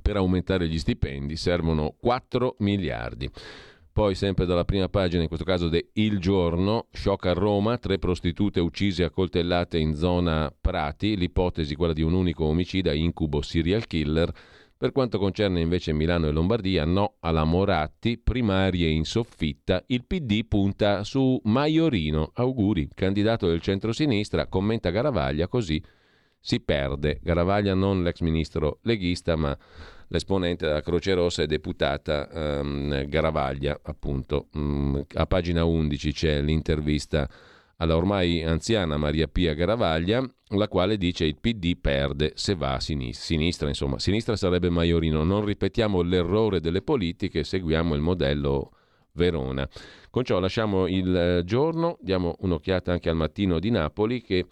[0.01, 3.29] Per aumentare gli stipendi servono 4 miliardi.
[3.93, 7.99] Poi sempre dalla prima pagina, in questo caso de Il Giorno, shock a Roma, tre
[7.99, 13.85] prostitute uccise a coltellate in zona Prati, l'ipotesi quella di un unico omicida, incubo serial
[13.85, 14.31] killer,
[14.77, 20.45] per quanto concerne invece Milano e Lombardia, no alla Moratti, primarie in soffitta, il PD
[20.45, 22.31] punta su Maiorino.
[22.35, 25.83] Auguri, candidato del centro-sinistra, commenta Garavaglia, così
[26.39, 27.19] si perde.
[27.23, 29.57] Garavaglia non l'ex ministro leghista, ma
[30.09, 34.47] l'esponente della Croce Rossa e deputata um, Garavaglia, appunto.
[34.53, 37.27] Um, a pagina 11 c'è l'intervista
[37.77, 42.79] alla ormai anziana Maria Pia Garavaglia, la quale dice il PD perde se va a
[42.79, 43.67] sinistra.
[43.67, 45.23] Insomma, sinistra sarebbe Maiorino.
[45.23, 48.71] Non ripetiamo l'errore delle politiche, seguiamo il modello
[49.11, 49.67] Verona.
[50.09, 54.45] Con ciò lasciamo il eh, giorno, diamo un'occhiata anche al mattino di Napoli che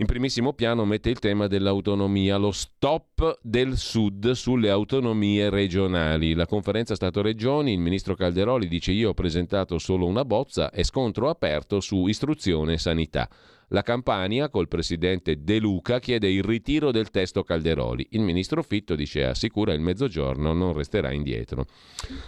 [0.00, 6.32] in primissimo piano mette il tema dell'autonomia, lo stop del Sud sulle autonomie regionali.
[6.32, 11.28] La conferenza Stato-Regioni, il ministro Calderoli dice io ho presentato solo una bozza e scontro
[11.28, 13.28] aperto su istruzione e sanità.
[13.72, 18.04] La Campania, col presidente De Luca, chiede il ritiro del testo Calderoli.
[18.10, 21.66] Il ministro Fitto dice assicura il mezzogiorno non resterà indietro.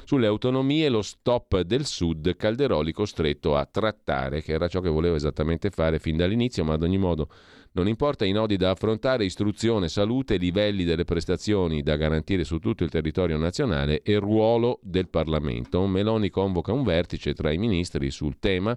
[0.05, 5.17] Sulle autonomie lo stop del Sud, Calderoli costretto a trattare, che era ciò che voleva
[5.17, 7.29] esattamente fare fin dall'inizio, ma ad ogni modo
[7.75, 12.85] non importa i nodi da affrontare, istruzione, salute, livelli delle prestazioni da garantire su tutto
[12.85, 15.87] il territorio nazionale e ruolo del Parlamento.
[15.87, 18.77] Meloni convoca un vertice tra i ministri sul tema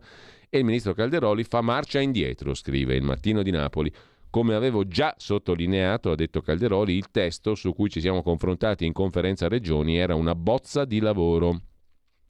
[0.49, 3.91] e il ministro Calderoli fa marcia indietro, scrive il Mattino di Napoli.
[4.29, 8.93] Come avevo già sottolineato, ha detto Calderoli, il testo su cui ci siamo confrontati in
[8.93, 11.49] conferenza regioni era una bozza di lavoro.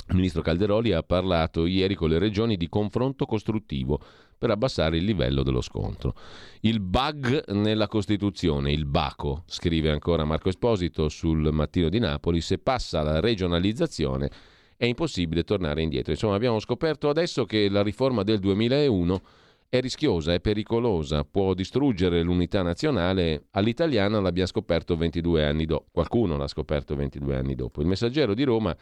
[0.08, 4.00] Il ministro Calderoli ha parlato ieri con le regioni di confronto costruttivo
[4.38, 6.14] per abbassare il livello dello scontro.
[6.62, 12.58] Il bug nella Costituzione, il baco, scrive ancora Marco Esposito sul Mattino di Napoli, se
[12.58, 14.30] passa la regionalizzazione
[14.78, 16.12] è impossibile tornare indietro.
[16.12, 19.22] Insomma, abbiamo scoperto adesso che la riforma del 2001
[19.70, 23.46] è rischiosa, è pericolosa, può distruggere l'unità nazionale.
[23.52, 25.86] All'italiana l'abbiamo scoperto 22 anni dopo.
[25.92, 27.82] Qualcuno l'ha scoperto 22 anni dopo.
[27.82, 28.76] Il messaggero di Roma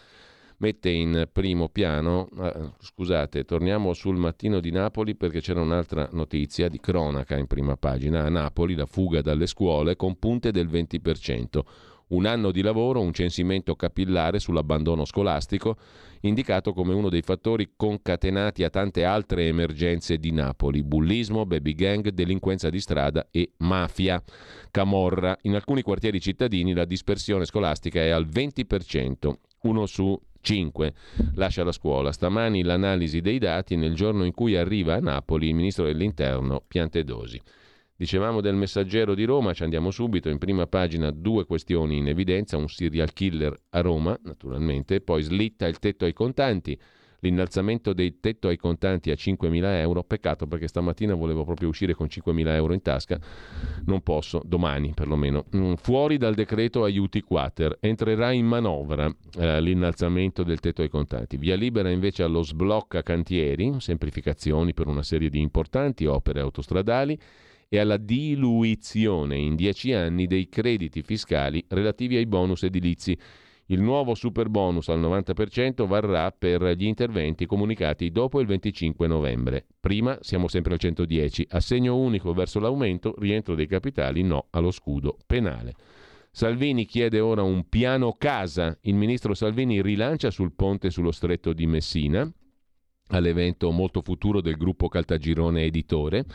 [0.57, 6.69] mette in primo piano, eh, scusate, torniamo sul mattino di Napoli perché c'era un'altra notizia
[6.69, 8.23] di cronaca in prima pagina.
[8.23, 11.61] A Napoli la fuga dalle scuole con punte del 20%
[12.13, 15.77] un anno di lavoro, un censimento capillare sull'abbandono scolastico,
[16.21, 22.09] indicato come uno dei fattori concatenati a tante altre emergenze di Napoli, bullismo, baby gang,
[22.09, 24.21] delinquenza di strada e mafia,
[24.71, 25.37] camorra.
[25.41, 30.93] In alcuni quartieri cittadini la dispersione scolastica è al 20%, uno su 5
[31.36, 32.12] lascia la scuola.
[32.12, 37.41] Stamani l'analisi dei dati nel giorno in cui arriva a Napoli il ministro dell'Interno Piantedosi.
[37.95, 42.58] Dicevamo del messaggero di Roma, ci andiamo subito, in prima pagina due questioni in evidenza,
[42.58, 46.77] un serial killer a Roma, naturalmente, poi slitta il tetto ai contanti,
[47.23, 52.07] l'innalzamento del tetto ai contanti a 5.000 euro, peccato perché stamattina volevo proprio uscire con
[52.07, 53.17] 5.000 euro in tasca,
[53.86, 55.45] non posso, domani perlomeno.
[55.55, 59.09] Mm, fuori dal decreto aiuti quater, entrerà in manovra
[59.39, 65.03] eh, l'innalzamento del tetto ai contanti, via libera invece allo sblocca cantieri, semplificazioni per una
[65.03, 67.17] serie di importanti opere autostradali,
[67.69, 73.17] e alla diluizione in dieci anni dei crediti fiscali relativi ai bonus edilizi.
[73.67, 79.65] Il nuovo super bonus al 90% varrà per gli interventi comunicati dopo il 25 novembre.
[79.80, 85.17] Prima siamo sempre al 110, assegno unico verso l'aumento, rientro dei capitali no allo scudo
[85.26, 85.76] penale.
[86.30, 88.78] Salvini chiede ora un piano casa.
[88.82, 92.30] Il ministro Salvini rilancia sul ponte sullo stretto di Messina,
[93.17, 96.26] all'evento molto futuro del gruppo Caltagirone Editore,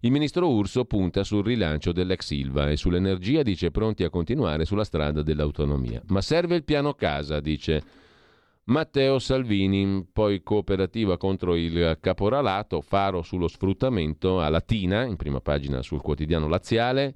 [0.00, 4.84] il ministro Urso punta sul rilancio dell'ex Silva e sull'energia dice pronti a continuare sulla
[4.84, 6.02] strada dell'autonomia.
[6.08, 7.82] Ma serve il piano casa, dice
[8.64, 15.82] Matteo Salvini, poi cooperativa contro il caporalato, faro sullo sfruttamento a Latina, in prima pagina
[15.82, 17.14] sul quotidiano laziale,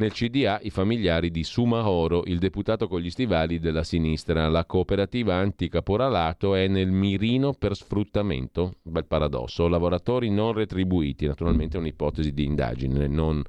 [0.00, 4.48] nel CDA i familiari di Sumahoro, il deputato con gli stivali della sinistra.
[4.48, 8.76] La cooperativa anticaporalato è nel mirino per sfruttamento.
[8.82, 9.68] Bel paradosso.
[9.68, 13.42] Lavoratori non retribuiti, naturalmente è un'ipotesi di indagine, non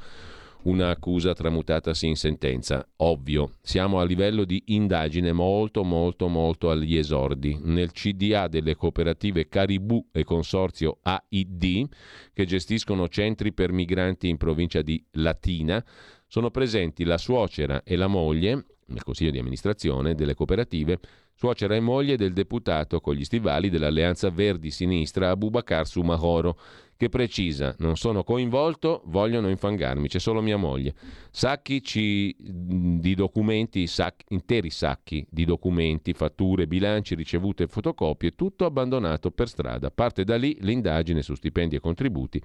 [0.64, 2.86] un'accusa tramutatasi in sentenza.
[2.98, 7.58] Ovvio, siamo a livello di indagine molto molto molto agli esordi.
[7.64, 11.88] Nel CDA delle cooperative Caribù e Consorzio AID,
[12.34, 15.84] che gestiscono centri per migranti in provincia di Latina,
[16.32, 20.98] sono presenti la suocera e la moglie, nel consiglio di amministrazione delle cooperative,
[21.36, 26.58] suocera e moglie del deputato con gli stivali dell'Alleanza Verdi-Sinistra Abubakar Sumahoro,
[26.96, 30.94] che precisa: Non sono coinvolto, vogliono infangarmi, c'è solo mia moglie.
[31.32, 38.64] Sacchi ci, di documenti, sac, interi sacchi di documenti, fatture, bilanci, ricevute e fotocopie, tutto
[38.64, 39.92] abbandonato per strada.
[39.92, 42.42] Parte da lì l'indagine su stipendi e contributi.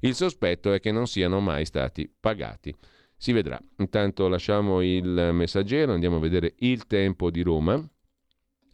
[0.00, 2.74] Il sospetto è che non siano mai stati pagati.
[3.22, 3.60] Si vedrà.
[3.76, 7.78] Intanto lasciamo il messaggero, andiamo a vedere il tempo di Roma.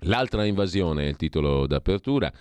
[0.03, 2.33] L'altra invasione è il titolo d'apertura.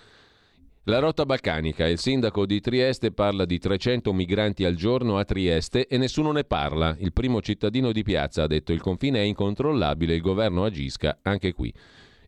[0.84, 1.88] La rotta balcanica.
[1.88, 6.44] Il sindaco di Trieste parla di 300 migranti al giorno a Trieste e nessuno ne
[6.44, 6.94] parla.
[7.00, 11.52] Il primo cittadino di piazza ha detto il confine è incontrollabile, il governo agisca anche
[11.54, 11.74] qui.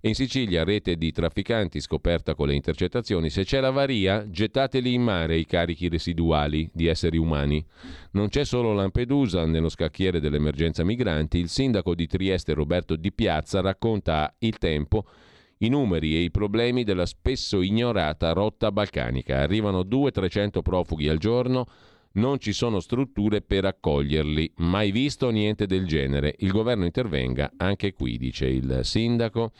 [0.02, 3.30] In Sicilia rete di trafficanti scoperta con le intercettazioni.
[3.30, 7.64] Se c'è l'avaria, gettateli in mare i carichi residuali di esseri umani.
[8.12, 11.38] Non c'è solo Lampedusa nello scacchiere dell'emergenza migranti.
[11.38, 15.04] Il sindaco di Trieste Roberto Di Piazza racconta a Il Tempo
[15.58, 19.38] i numeri e i problemi della spesso ignorata rotta balcanica.
[19.38, 21.66] Arrivano 200-300 profughi al giorno
[22.18, 24.52] non ci sono strutture per accoglierli.
[24.56, 26.34] Mai visto niente del genere.
[26.38, 29.52] Il governo intervenga anche qui, dice il sindaco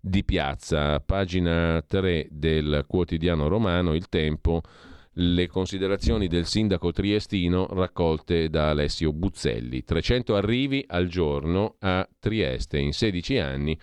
[0.00, 4.62] di piazza, pagina 3 del quotidiano romano Il Tempo,
[5.18, 9.82] le considerazioni del sindaco triestino raccolte da Alessio Buzzelli.
[9.82, 13.78] 300 arrivi al giorno a Trieste in 16 anni,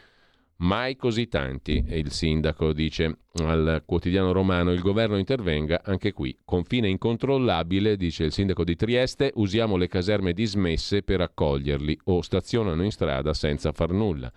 [0.58, 1.84] mai così tanti.
[1.88, 6.38] Il sindaco dice al quotidiano romano il governo intervenga anche qui.
[6.46, 12.84] Confine incontrollabile, dice il sindaco di Trieste, usiamo le caserme dismesse per accoglierli o stazionano
[12.84, 14.32] in strada senza far nulla.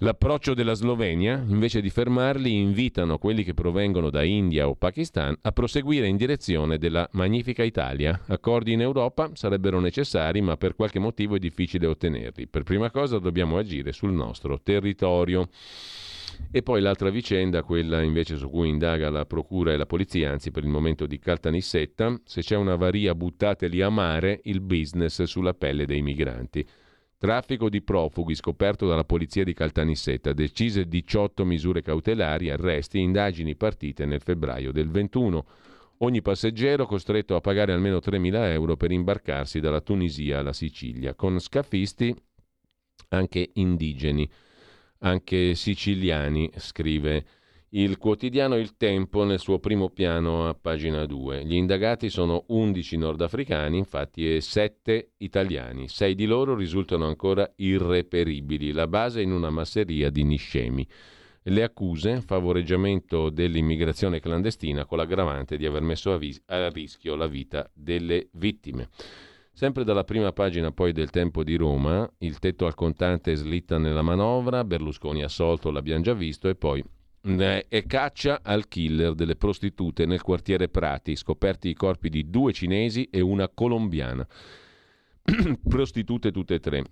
[0.00, 5.52] L'approccio della Slovenia, invece di fermarli, invitano quelli che provengono da India o Pakistan a
[5.52, 8.20] proseguire in direzione della magnifica Italia.
[8.26, 12.46] Accordi in Europa sarebbero necessari, ma per qualche motivo è difficile ottenerli.
[12.46, 15.48] Per prima cosa dobbiamo agire sul nostro territorio.
[16.50, 20.50] E poi l'altra vicenda, quella invece su cui indaga la procura e la polizia, anzi
[20.50, 25.54] per il momento di Caltanissetta, se c'è una varia buttateli a mare, il business sulla
[25.54, 26.68] pelle dei migranti.
[27.18, 34.04] Traffico di profughi scoperto dalla polizia di Caltanissetta, decise 18 misure cautelari, arresti, indagini partite
[34.04, 35.46] nel febbraio del 21.
[35.98, 41.38] Ogni passeggero costretto a pagare almeno 3.000 euro per imbarcarsi dalla Tunisia alla Sicilia, con
[41.40, 42.14] scafisti
[43.08, 44.28] anche indigeni,
[44.98, 47.24] anche siciliani, scrive
[47.70, 51.44] il quotidiano Il Tempo nel suo primo piano a pagina 2.
[51.44, 55.88] Gli indagati sono 11 nordafricani, infatti, e 7 italiani.
[55.88, 58.70] Sei di loro risultano ancora irreperibili.
[58.70, 60.86] La base in una masseria di niscemi.
[61.42, 67.26] Le accuse, favoreggiamento dell'immigrazione clandestina con l'aggravante di aver messo a, vis- a rischio la
[67.26, 68.88] vita delle vittime.
[69.52, 74.02] Sempre dalla prima pagina poi del Tempo di Roma, il tetto al contante slitta nella
[74.02, 76.84] manovra, Berlusconi assolto, l'abbiamo già visto, e poi
[77.68, 83.08] e caccia al killer delle prostitute nel quartiere Prati, scoperti i corpi di due cinesi
[83.10, 84.24] e una colombiana.
[85.68, 86.84] prostitute tutte e tre.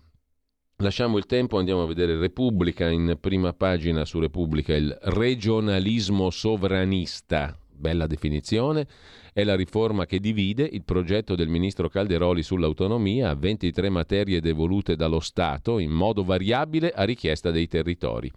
[0.78, 7.56] Lasciamo il tempo, andiamo a vedere Repubblica in prima pagina su Repubblica, il regionalismo sovranista,
[7.72, 8.88] bella definizione,
[9.32, 14.96] è la riforma che divide il progetto del ministro Calderoli sull'autonomia a 23 materie devolute
[14.96, 18.30] dallo Stato in modo variabile a richiesta dei territori.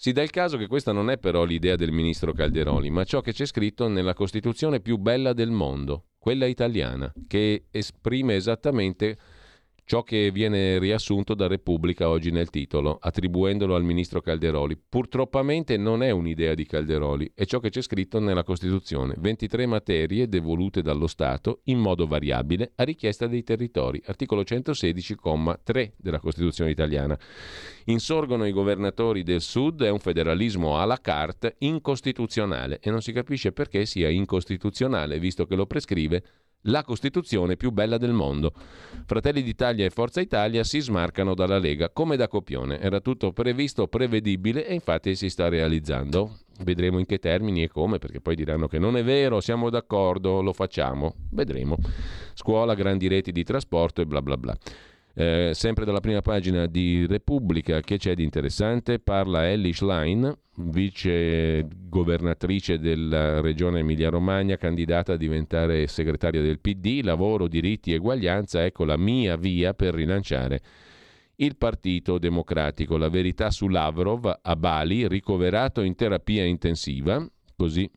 [0.00, 3.20] Si dà il caso che questa non è però l'idea del ministro Calderoli, ma ciò
[3.20, 9.18] che c'è scritto nella Costituzione più bella del mondo, quella italiana, che esprime esattamente
[9.88, 14.76] ciò che viene riassunto da Repubblica oggi nel titolo, attribuendolo al ministro Calderoli.
[14.76, 19.14] Purtroppamente non è un'idea di Calderoli, è ciò che c'è scritto nella Costituzione.
[19.16, 24.02] 23 materie devolute dallo Stato in modo variabile a richiesta dei territori.
[24.04, 27.18] Articolo 116,3 della Costituzione italiana.
[27.86, 33.12] Insorgono i governatori del Sud, è un federalismo à la carte incostituzionale e non si
[33.12, 36.22] capisce perché sia incostituzionale, visto che lo prescrive
[36.62, 38.52] la Costituzione più bella del mondo.
[39.06, 42.80] Fratelli d'Italia e Forza Italia si smarcano dalla Lega come da copione.
[42.80, 46.38] Era tutto previsto, prevedibile e infatti si sta realizzando.
[46.64, 50.42] Vedremo in che termini e come, perché poi diranno che non è vero, siamo d'accordo,
[50.42, 51.14] lo facciamo.
[51.30, 51.76] Vedremo.
[52.34, 54.58] Scuola, grandi reti di trasporto e bla bla bla.
[55.20, 59.00] Eh, sempre dalla prima pagina di Repubblica, che c'è di interessante?
[59.00, 67.48] Parla Ellie Schlein, vice governatrice della regione Emilia-Romagna, candidata a diventare segretaria del PD, lavoro,
[67.48, 70.60] diritti eguaglianza, ecco la mia via per rilanciare
[71.34, 72.96] il Partito Democratico.
[72.96, 77.90] La verità su Lavrov a Bali, ricoverato in terapia intensiva, così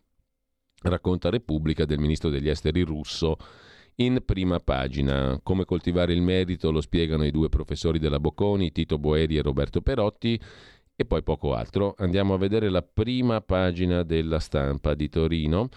[0.82, 3.38] racconta Repubblica del ministro degli esteri russo
[4.02, 5.40] in prima pagina.
[5.44, 9.82] Come coltivare il merito lo spiegano i due professori della Bocconi, Tito Boeri e Roberto
[9.82, 10.40] Perotti,
[10.96, 11.94] e poi poco altro.
[11.98, 15.70] Andiamo a vedere la prima pagina della stampa di Torino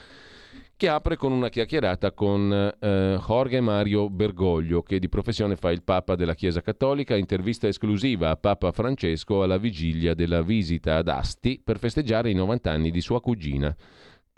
[0.77, 5.85] che apre con una chiacchierata con eh, Jorge Mario Bergoglio, che di professione fa il
[5.85, 11.61] Papa della Chiesa Cattolica, intervista esclusiva a Papa Francesco alla vigilia della visita ad Asti
[11.63, 13.75] per festeggiare i 90 anni di sua cugina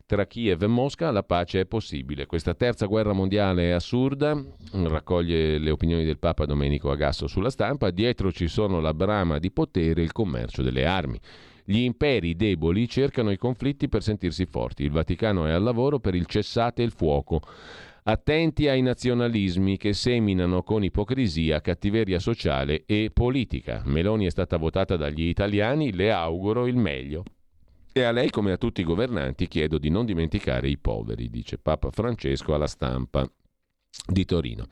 [0.07, 2.27] tra Kiev e Mosca la pace è possibile.
[2.27, 4.41] Questa terza guerra mondiale è assurda,
[4.73, 9.51] raccoglie le opinioni del Papa Domenico Agasso sulla stampa, dietro ci sono la brama di
[9.51, 11.19] potere e il commercio delle armi.
[11.65, 14.85] Gli imperi deboli cercano i conflitti per sentirsi forti.
[14.85, 17.41] Il Vaticano è al lavoro per il cessate il fuoco.
[18.05, 23.83] Attenti ai nazionalismi che seminano con ipocrisia cattiveria sociale e politica.
[23.85, 27.25] Meloni è stata votata dagli italiani, le auguro il meglio.
[27.97, 31.57] E a lei, come a tutti i governanti, chiedo di non dimenticare i poveri, dice
[31.57, 33.27] Papa Francesco alla stampa
[34.07, 34.67] di Torino.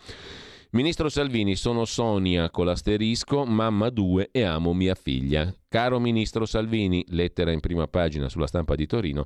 [0.72, 5.50] Ministro Salvini, sono Sonia con l'asterisco, mamma 2 e amo mia figlia.
[5.70, 9.24] Caro Ministro Salvini, lettera in prima pagina sulla stampa di Torino,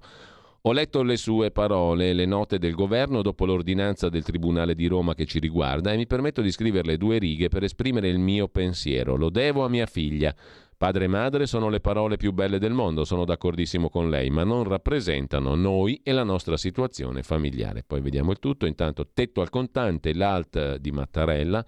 [0.63, 5.15] ho letto le sue parole, le note del governo dopo l'ordinanza del Tribunale di Roma
[5.15, 9.17] che ci riguarda e mi permetto di scriverle due righe per esprimere il mio pensiero.
[9.17, 10.35] Lo devo a mia figlia.
[10.79, 14.45] Padre e madre sono le parole più belle del mondo, sono d'accordissimo con lei, ma
[14.45, 17.83] non rappresentano noi e la nostra situazione familiare.
[17.85, 18.64] Poi vediamo il tutto.
[18.64, 21.66] Intanto tetto al contante, l'alt di Mattarella.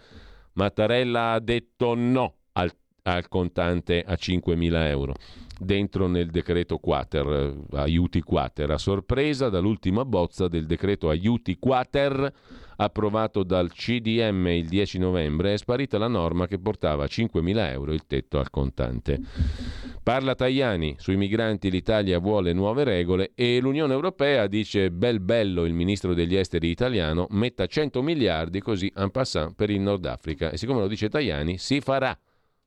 [0.52, 2.70] Mattarella ha detto no al,
[3.02, 5.14] al contante a 5.000 euro
[5.60, 12.32] dentro nel decreto quater, aiuti quater, a sorpresa dall'ultima bozza del decreto aiuti quater
[12.76, 17.92] approvato dal CDM il 10 novembre è sparita la norma che portava a 5.000 euro
[17.92, 19.20] il tetto al contante.
[20.02, 25.74] Parla Tajani, sui migranti l'Italia vuole nuove regole e l'Unione Europea dice bel bello il
[25.74, 30.56] ministro degli esteri italiano, metta 100 miliardi così en passant per il Nord Africa e
[30.56, 32.18] siccome lo dice Tajani si farà.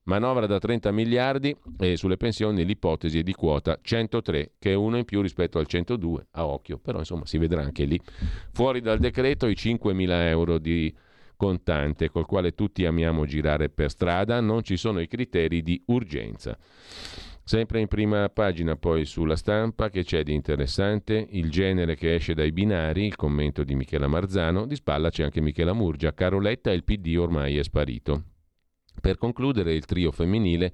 [0.06, 5.06] Manovra da 30 miliardi e sulle pensioni l'ipotesi di quota 103, che è uno in
[5.06, 7.98] più rispetto al 102, a occhio, però insomma si vedrà anche lì.
[8.52, 10.94] Fuori dal decreto i 5 mila euro di
[11.38, 16.58] contante col quale tutti amiamo girare per strada, non ci sono i criteri di urgenza.
[17.46, 22.34] Sempre in prima pagina poi sulla stampa che c'è di interessante il genere che esce
[22.34, 26.76] dai binari, il commento di Michela Marzano, di spalla c'è anche Michela Murgia, Caroletta e
[26.76, 28.24] il PD ormai è sparito.
[29.00, 30.74] Per concludere il trio femminile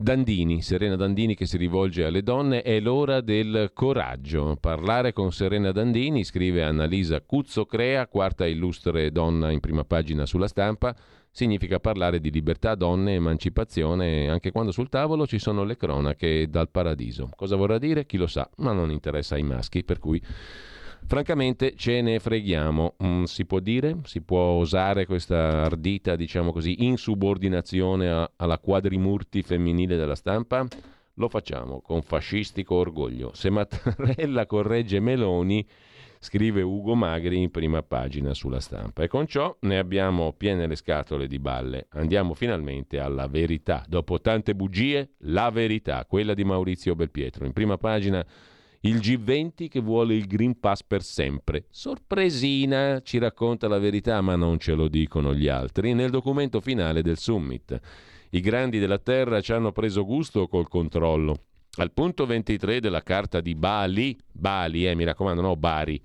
[0.00, 4.56] Dandini, Serena Dandini che si rivolge alle donne, è l'ora del coraggio.
[4.60, 10.46] Parlare con Serena Dandini, scrive Annalisa Cuzzo Crea, quarta illustre donna in prima pagina sulla
[10.46, 10.94] stampa,
[11.32, 16.68] significa parlare di libertà, donne, emancipazione, anche quando sul tavolo ci sono le cronache dal
[16.70, 17.30] paradiso.
[17.34, 18.06] Cosa vorrà dire?
[18.06, 20.22] Chi lo sa, ma non interessa ai maschi, per cui
[21.08, 26.84] Francamente ce ne freghiamo, mm, si può dire, si può osare questa ardita, diciamo così,
[26.84, 30.66] insubordinazione a, alla quadrimurti femminile della stampa?
[31.14, 33.30] Lo facciamo con fascistico orgoglio.
[33.32, 35.66] Se Mattarella corregge Meloni,
[36.18, 39.02] scrive Ugo Magri in prima pagina sulla stampa.
[39.02, 41.86] E con ciò ne abbiamo piene le scatole di balle.
[41.92, 43.82] Andiamo finalmente alla verità.
[43.88, 47.46] Dopo tante bugie, la verità, quella di Maurizio Belpietro.
[47.46, 48.22] In prima pagina
[48.80, 51.64] il G20 che vuole il Green Pass per sempre.
[51.70, 57.02] Sorpresina, ci racconta la verità, ma non ce lo dicono gli altri, nel documento finale
[57.02, 57.78] del summit.
[58.30, 61.44] I grandi della Terra ci hanno preso gusto col controllo.
[61.78, 66.00] Al punto 23 della carta di Bali, Bali, eh, mi raccomando, no Bari.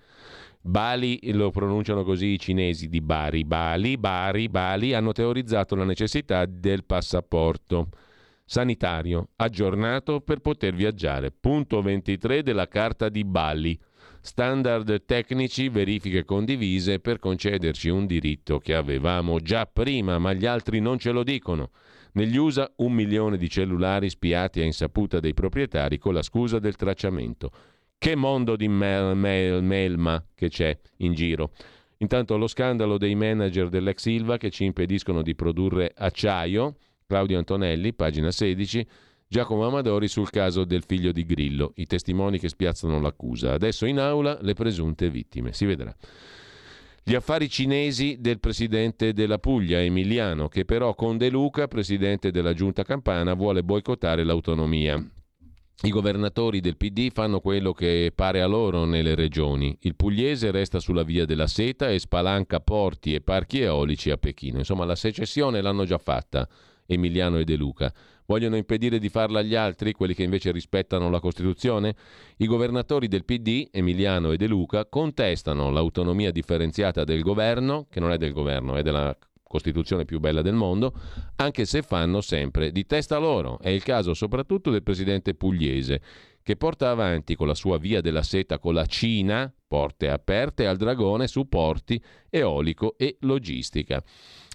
[0.62, 6.46] Bali lo pronunciano così i cinesi di Bari, Bali, Bari, Bali hanno teorizzato la necessità
[6.46, 7.90] del passaporto
[8.54, 11.32] sanitario aggiornato per poter viaggiare.
[11.32, 13.80] Punto 23 della Carta di Bali.
[14.22, 20.80] Standard tecnici, verifiche condivise per concederci un diritto che avevamo già prima, ma gli altri
[20.82, 21.72] non ce lo dicono.
[22.12, 26.76] Negli USA un milione di cellulari spiati a insaputa dei proprietari con la scusa del
[26.76, 27.50] tracciamento.
[27.98, 31.54] Che mondo di mel, mel, melma che c'è in giro.
[31.98, 36.76] Intanto lo scandalo dei manager dell'ex Silva che ci impediscono di produrre acciaio,
[37.14, 38.88] Claudio Antonelli, pagina 16,
[39.28, 43.54] Giacomo Amadori sul caso del figlio di Grillo, i testimoni che spiazzano l'accusa.
[43.54, 45.54] Adesso in aula le presunte vittime.
[45.54, 45.96] Si vedrà.
[47.04, 52.54] Gli affari cinesi del presidente della Puglia, Emiliano, che però con De Luca, presidente della
[52.54, 54.96] giunta campana, vuole boicottare l'autonomia.
[55.84, 59.78] I governatori del PD fanno quello che pare a loro nelle regioni.
[59.82, 64.58] Il pugliese resta sulla via della seta e spalanca porti e parchi eolici a Pechino.
[64.58, 66.50] Insomma, la secessione l'hanno già fatta.
[66.94, 67.94] Emiliano e De Luca.
[68.26, 71.96] Vogliono impedire di farla agli altri, quelli che invece rispettano la Costituzione?
[72.38, 78.12] I governatori del PD, Emiliano e De Luca, contestano l'autonomia differenziata del governo, che non
[78.12, 80.94] è del governo, è della Costituzione più bella del mondo,
[81.36, 83.60] anche se fanno sempre di testa loro.
[83.60, 86.02] È il caso soprattutto del presidente pugliese,
[86.42, 90.78] che porta avanti con la sua via della seta con la Cina, porte aperte al
[90.78, 92.00] dragone su porti,
[92.30, 94.04] eolico e logistica.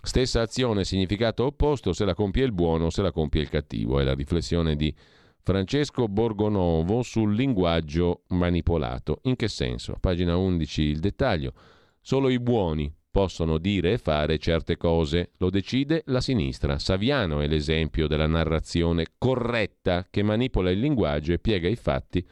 [0.00, 3.98] Stessa azione, significato opposto se la compie il buono se la compie il cattivo.
[3.98, 4.94] È la riflessione di
[5.42, 9.18] Francesco Borgonovo sul linguaggio manipolato.
[9.22, 9.96] In che senso?
[9.98, 11.52] Pagina 11 il dettaglio.
[12.00, 16.78] Solo i buoni possono dire e fare certe cose, lo decide la sinistra.
[16.78, 22.24] Saviano è l'esempio della narrazione corretta che manipola il linguaggio e piega i fatti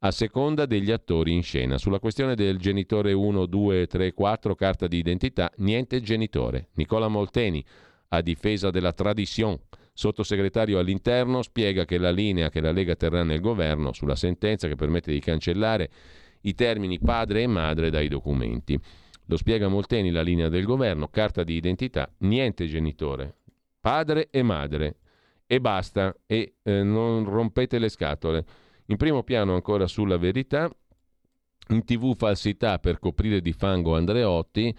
[0.00, 1.78] a seconda degli attori in scena.
[1.78, 6.68] Sulla questione del genitore 1, 2, 3, 4, carta di identità, niente genitore.
[6.74, 7.64] Nicola Molteni,
[8.08, 9.60] a difesa della tradizione,
[9.92, 14.76] sottosegretario all'interno, spiega che la linea che la Lega terrà nel governo sulla sentenza che
[14.76, 15.90] permette di cancellare
[16.42, 18.78] i termini padre e madre dai documenti.
[19.28, 23.34] Lo spiega Molteni la linea del governo, carta di identità, niente genitore,
[23.80, 24.96] padre e madre.
[25.48, 28.44] E basta, e eh, non rompete le scatole.
[28.86, 30.70] In primo piano ancora sulla verità,
[31.70, 34.74] in tv falsità per coprire di fango Andreotti,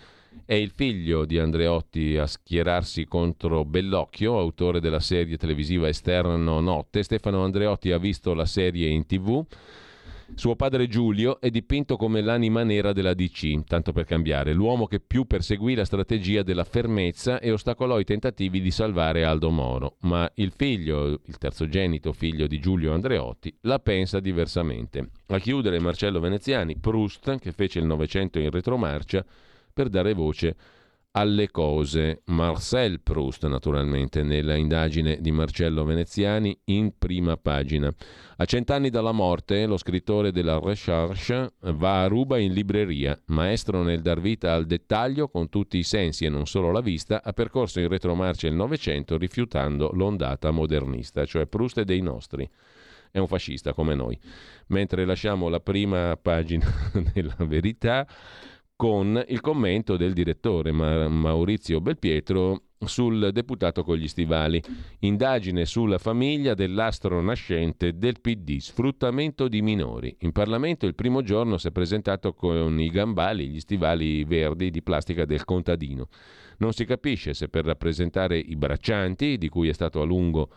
[0.45, 7.03] è il figlio di Andreotti a schierarsi contro Bellocchio, autore della serie televisiva Esterno Notte.
[7.03, 9.45] Stefano Andreotti ha visto la serie in tv
[10.35, 14.99] suo padre Giulio è dipinto come l'anima nera della DC, tanto per cambiare, l'uomo che
[14.99, 19.95] più perseguì la strategia della fermezza e ostacolò i tentativi di salvare Aldo Moro.
[20.01, 25.09] Ma il figlio, il terzogenito figlio di Giulio Andreotti, la pensa diversamente.
[25.27, 29.25] A chiudere Marcello Veneziani, Proust, che fece il Novecento in retromarcia,
[29.73, 30.55] per dare voce a
[31.17, 32.21] alle cose.
[32.25, 37.91] Marcel Proust, naturalmente, nella indagine di Marcello Veneziani in prima pagina.
[38.37, 43.19] A cent'anni dalla morte, lo scrittore della Recherche va a ruba in libreria.
[43.27, 47.23] Maestro nel dar vita al dettaglio con tutti i sensi e non solo la vista,
[47.23, 52.47] ha percorso in retromarcia il Novecento rifiutando l'ondata modernista, cioè Proust è dei nostri.
[53.09, 54.19] È un fascista come noi.
[54.67, 56.67] Mentre lasciamo la prima pagina
[57.11, 58.05] della verità
[58.77, 64.61] con il commento del direttore Maurizio Belpietro sul deputato con gli stivali.
[64.99, 70.15] Indagine sulla famiglia dell'astro nascente del PD, sfruttamento di minori.
[70.19, 74.83] In Parlamento il primo giorno si è presentato con i gambali, gli stivali verdi di
[74.83, 76.07] plastica del contadino.
[76.59, 80.49] Non si capisce se per rappresentare i braccianti, di cui è stato a lungo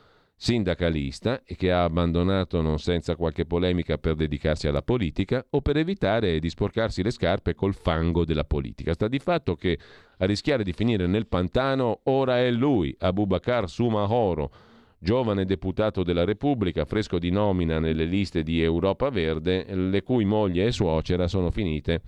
[0.43, 5.77] sindacalista e che ha abbandonato non senza qualche polemica per dedicarsi alla politica o per
[5.77, 8.95] evitare di sporcarsi le scarpe col fango della politica.
[8.95, 9.79] Sta di fatto che
[10.17, 14.51] a rischiare di finire nel pantano ora è lui, Abubakar Sumahoro,
[14.99, 20.65] giovane deputato della Repubblica, fresco di nomina nelle liste di Europa Verde, le cui moglie
[20.65, 22.01] e suocera sono finite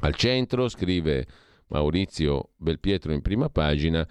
[0.00, 1.26] al centro, scrive
[1.68, 4.06] Maurizio Belpietro in prima pagina,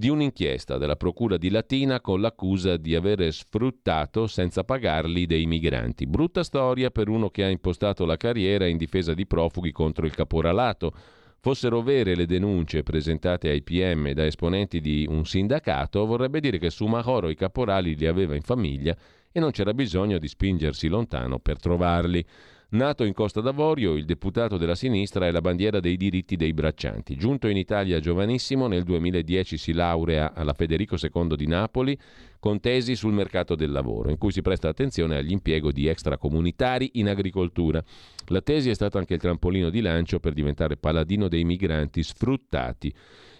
[0.00, 6.06] di un'inchiesta della Procura di Latina con l'accusa di avere sfruttato senza pagarli dei migranti.
[6.06, 10.14] Brutta storia per uno che ha impostato la carriera in difesa di profughi contro il
[10.14, 10.94] caporalato.
[11.38, 16.70] Fossero vere le denunce presentate ai PM da esponenti di un sindacato, vorrebbe dire che
[16.70, 18.96] su Mahoro i caporali li aveva in famiglia
[19.30, 22.24] e non c'era bisogno di spingersi lontano per trovarli.
[22.72, 27.16] Nato in Costa d'Avorio, il deputato della sinistra è la bandiera dei diritti dei braccianti.
[27.16, 31.98] Giunto in Italia giovanissimo, nel 2010 si laurea alla Federico II di Napoli
[32.38, 37.08] con tesi sul mercato del lavoro, in cui si presta attenzione all'impiego di extracomunitari in
[37.08, 37.82] agricoltura.
[38.26, 42.94] La tesi è stata anche il trampolino di lancio per diventare paladino dei migranti sfruttati.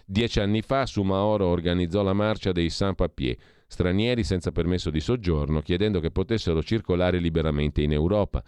[0.05, 6.01] Dieci anni fa Sumaoro organizzò la marcia dei sans-papiers, stranieri senza permesso di soggiorno, chiedendo
[6.01, 8.43] che potessero circolare liberamente in Europa.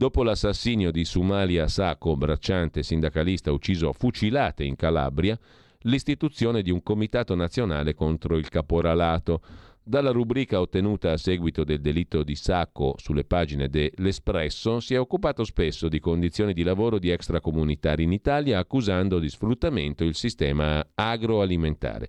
[0.00, 5.36] Dopo l'assassinio di Sumalia Sacco, bracciante sindacalista ucciso a fucilate in Calabria,
[5.80, 9.40] l'istituzione di un comitato nazionale contro il caporalato.
[9.82, 15.42] Dalla rubrica ottenuta a seguito del delitto di Sacco sulle pagine dell'Espresso si è occupato
[15.42, 22.08] spesso di condizioni di lavoro di extracomunitari in Italia accusando di sfruttamento il sistema agroalimentare.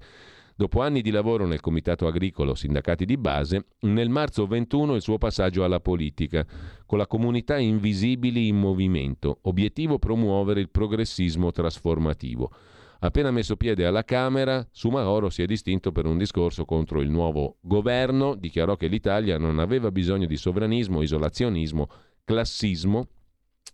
[0.59, 5.17] Dopo anni di lavoro nel Comitato Agricolo, sindacati di base, nel marzo 21 il suo
[5.17, 6.45] passaggio alla politica,
[6.85, 12.51] con la comunità Invisibili in Movimento, obiettivo promuovere il progressismo trasformativo.
[12.99, 17.55] Appena messo piede alla Camera, Sumaoro si è distinto per un discorso contro il nuovo
[17.61, 21.87] governo, dichiarò che l'Italia non aveva bisogno di sovranismo, isolazionismo,
[22.25, 23.07] classismo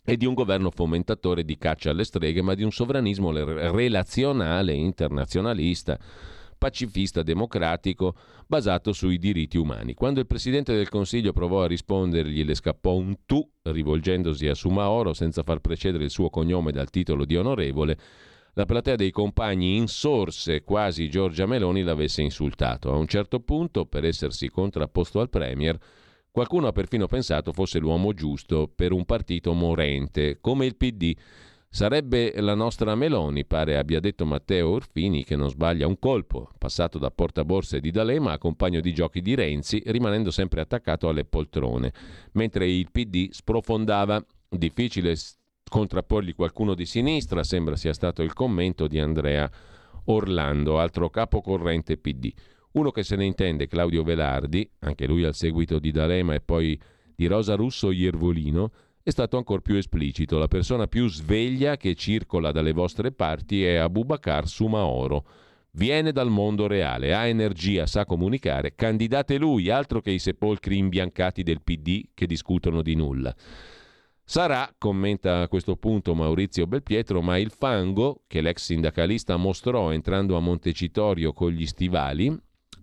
[0.04, 5.98] e di un governo fomentatore di caccia alle streghe, ma di un sovranismo relazionale, internazionalista
[6.66, 8.16] pacifista democratico
[8.48, 9.94] basato sui diritti umani.
[9.94, 15.14] Quando il Presidente del Consiglio provò a rispondergli le scappò un tu rivolgendosi a Sumaoro
[15.14, 17.98] senza far precedere il suo cognome dal titolo di onorevole,
[18.54, 22.92] la platea dei compagni insorse quasi Giorgia Meloni l'avesse insultato.
[22.92, 25.78] A un certo punto, per essersi contrapposto al Premier,
[26.32, 31.16] qualcuno ha perfino pensato fosse l'uomo giusto per un partito morente, come il PD,
[31.76, 36.98] Sarebbe la nostra Meloni, pare abbia detto Matteo Orfini, che non sbaglia un colpo, passato
[36.98, 41.92] da portaborse di D'Alema a compagno di giochi di Renzi, rimanendo sempre attaccato alle poltrone,
[42.32, 44.26] mentre il PD sprofondava.
[44.48, 45.18] Difficile
[45.70, 49.52] contrapporgli qualcuno di sinistra, sembra sia stato il commento di Andrea
[50.06, 52.32] Orlando, altro capo corrente PD.
[52.72, 56.80] Uno che se ne intende, Claudio Velardi, anche lui al seguito di D'Alema e poi
[57.14, 58.72] di Rosa Russo Iervolino,
[59.08, 60.40] è stato ancora più esplicito.
[60.40, 65.28] La persona più sveglia che circola dalle vostre parti è Abubakar Sumaoro.
[65.74, 68.74] Viene dal mondo reale, ha energia, sa comunicare.
[68.74, 73.32] Candidate lui, altro che i sepolcri imbiancati del PD che discutono di nulla.
[74.24, 80.36] Sarà, commenta a questo punto Maurizio Belpietro, ma il fango che l'ex sindacalista mostrò entrando
[80.36, 82.36] a Montecitorio con gli stivali,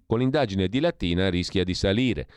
[0.07, 2.29] con l'indagine di Latina rischia di salire.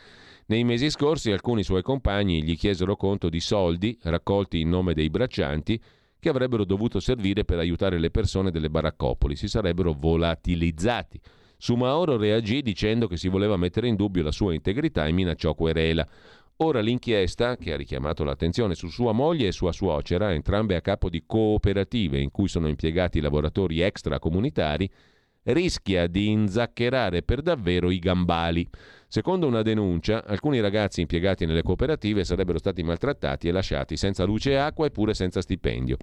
[0.47, 5.09] Nei mesi scorsi alcuni suoi compagni gli chiesero conto di soldi raccolti in nome dei
[5.09, 5.81] braccianti
[6.19, 11.19] che avrebbero dovuto servire per aiutare le persone delle baraccopoli, si sarebbero volatilizzati.
[11.57, 16.07] Sumaoro reagì dicendo che si voleva mettere in dubbio la sua integrità e minacciò querela.
[16.57, 21.09] Ora l'inchiesta, che ha richiamato l'attenzione su sua moglie e sua suocera, entrambe a capo
[21.09, 24.87] di cooperative in cui sono impiegati lavoratori extracomunitari,
[25.45, 28.67] rischia di inzaccherare per davvero i gambali.
[29.07, 34.51] Secondo una denuncia, alcuni ragazzi impiegati nelle cooperative sarebbero stati maltrattati e lasciati senza luce
[34.51, 35.97] e acqua eppure senza stipendio.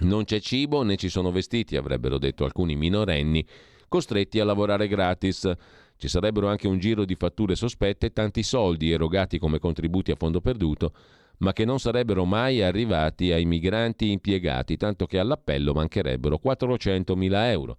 [0.00, 3.44] Non c'è cibo né ci sono vestiti, avrebbero detto alcuni minorenni,
[3.88, 5.50] costretti a lavorare gratis.
[5.96, 10.16] Ci sarebbero anche un giro di fatture sospette e tanti soldi erogati come contributi a
[10.16, 10.92] fondo perduto,
[11.38, 17.76] ma che non sarebbero mai arrivati ai migranti impiegati, tanto che all'appello mancherebbero 400.000 euro.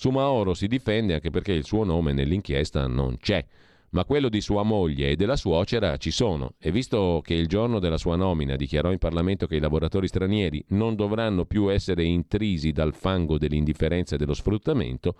[0.00, 3.44] Sumaoro si difende anche perché il suo nome nell'inchiesta non c'è.
[3.90, 7.78] ma quello di sua moglie e della suocera ci sono e visto che il giorno
[7.80, 12.72] della sua nomina dichiarò in Parlamento che i lavoratori stranieri non dovranno più essere intrisi
[12.72, 15.16] dal fango dell'indifferenza e dello sfruttamento,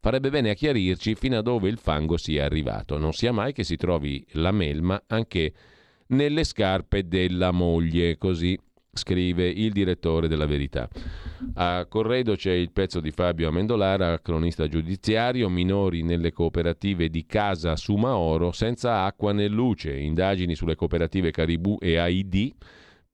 [0.00, 2.96] farebbe bene a chiarirci fino a dove il fango sia arrivato.
[2.96, 5.52] Non sia mai che si trovi la melma anche
[6.06, 8.58] nelle scarpe della moglie, così
[8.96, 10.88] scrive il direttore della Verità.
[11.54, 17.76] A Corredo c'è il pezzo di Fabio Amendolara, cronista giudiziario, minori nelle cooperative di Casa
[17.76, 22.54] Sumaoro senza acqua né luce, indagini sulle cooperative Caribù e AID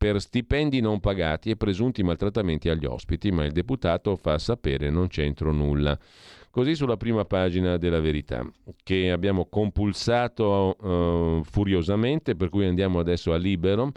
[0.02, 5.06] per stipendi non pagati e presunti maltrattamenti agli ospiti, ma il deputato fa sapere non
[5.06, 5.96] c'entro nulla.
[6.50, 8.44] Così sulla prima pagina della verità,
[8.82, 13.92] che abbiamo compulsato uh, furiosamente, per cui andiamo adesso a Libero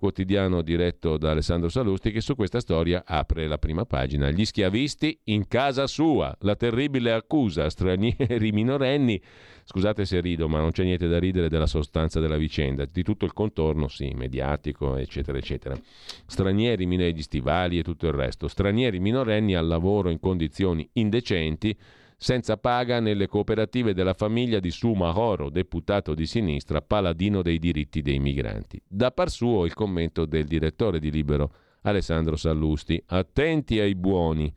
[0.00, 4.30] quotidiano diretto da Alessandro Salusti, che su questa storia apre la prima pagina.
[4.30, 9.20] Gli schiavisti in casa sua, la terribile accusa, stranieri minorenni.
[9.62, 13.26] Scusate se rido, ma non c'è niente da ridere della sostanza della vicenda, di tutto
[13.26, 15.78] il contorno, sì, mediatico, eccetera, eccetera.
[16.24, 18.48] Stranieri, minori stivali e tutto il resto.
[18.48, 21.76] Stranieri minorenni al lavoro in condizioni indecenti
[22.22, 28.02] senza paga nelle cooperative della famiglia di Suma Horo, deputato di sinistra, paladino dei diritti
[28.02, 28.78] dei migranti.
[28.86, 31.50] Da par suo il commento del direttore di Libero,
[31.80, 33.02] Alessandro Sallusti.
[33.06, 34.52] Attenti ai buoni.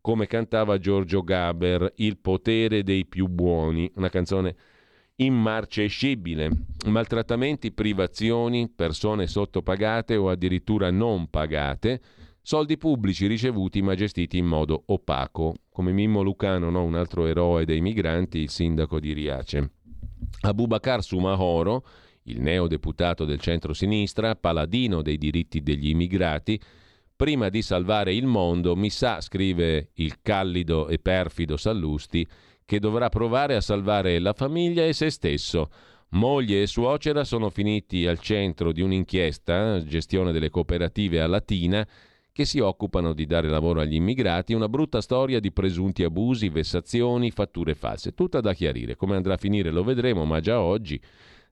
[0.00, 4.56] Come cantava Giorgio Gaber, Il potere dei più buoni, una canzone
[5.16, 6.48] immarcescibile.
[6.86, 12.00] Maltrattamenti, privazioni, persone sottopagate o addirittura non pagate
[12.46, 16.84] Soldi pubblici ricevuti ma gestiti in modo opaco, come Mimmo Lucano, no?
[16.84, 19.72] un altro eroe dei migranti, il sindaco di Riace.
[20.40, 21.84] Abubakar Sumahoro,
[22.22, 26.58] il neodeputato del centro-sinistra, paladino dei diritti degli immigrati,
[27.14, 32.26] prima di salvare il mondo, mi sa, scrive il callido e perfido Sallusti,
[32.64, 35.68] che dovrà provare a salvare la famiglia e se stesso.
[36.12, 41.86] Moglie e suocera sono finiti al centro di un'inchiesta, gestione delle cooperative a Latina,
[42.36, 47.30] che si occupano di dare lavoro agli immigrati, una brutta storia di presunti abusi, vessazioni,
[47.30, 48.94] fatture false, tutta da chiarire.
[48.94, 51.00] Come andrà a finire lo vedremo, ma già oggi,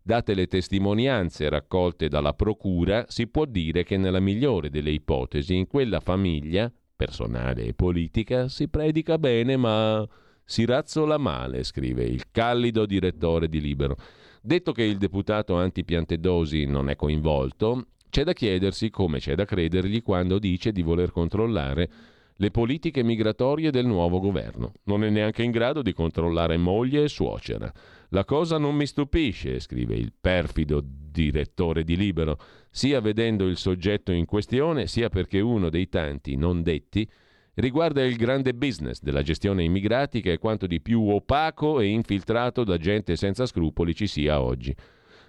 [0.02, 5.66] date le testimonianze raccolte dalla Procura, si può dire che nella migliore delle ipotesi in
[5.66, 10.06] quella famiglia, personale e politica, si predica bene, ma
[10.44, 13.96] si razzola male, scrive il callido direttore di Libero.
[14.42, 20.00] Detto che il deputato anti-Piantedosi non è coinvolto, c'è da chiedersi come c'è da credergli
[20.00, 21.90] quando dice di voler controllare
[22.36, 24.74] le politiche migratorie del nuovo governo.
[24.84, 27.72] Non è neanche in grado di controllare moglie e suocera.
[28.10, 32.38] La cosa non mi stupisce, scrive il perfido direttore di Libero,
[32.70, 37.10] sia vedendo il soggetto in questione, sia perché uno dei tanti non detti
[37.54, 42.62] riguarda il grande business della gestione immigrati che è quanto di più opaco e infiltrato
[42.62, 44.72] da gente senza scrupoli ci sia oggi.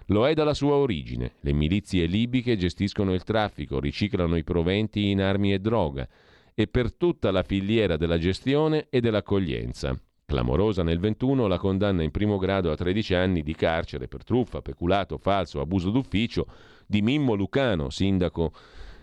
[0.06, 1.32] Lo è dalla sua origine.
[1.40, 6.08] Le milizie libiche gestiscono il traffico, riciclano i proventi in armi e droga
[6.54, 9.98] e per tutta la filiera della gestione e dell'accoglienza.
[10.24, 14.62] Clamorosa nel 21 la condanna in primo grado a 13 anni di carcere per truffa,
[14.62, 16.46] peculato, falso, abuso d'ufficio
[16.86, 18.52] di Mimmo Lucano, sindaco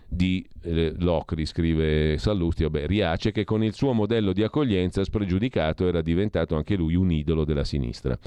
[0.06, 5.86] di eh, Locri, scrive Sallusti, vabbè, Riace, che con il suo modello di accoglienza spregiudicato
[5.86, 8.18] era diventato anche lui un idolo della sinistra.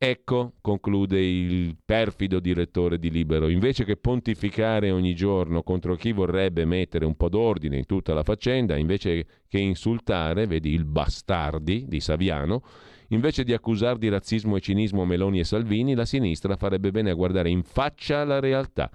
[0.00, 6.64] Ecco, conclude il perfido direttore di Libero, invece che pontificare ogni giorno contro chi vorrebbe
[6.64, 11.98] mettere un po' d'ordine in tutta la faccenda, invece che insultare, vedi il bastardi di
[11.98, 12.62] Saviano,
[13.08, 17.14] invece di accusare di razzismo e cinismo Meloni e Salvini, la sinistra farebbe bene a
[17.14, 18.92] guardare in faccia la realtà,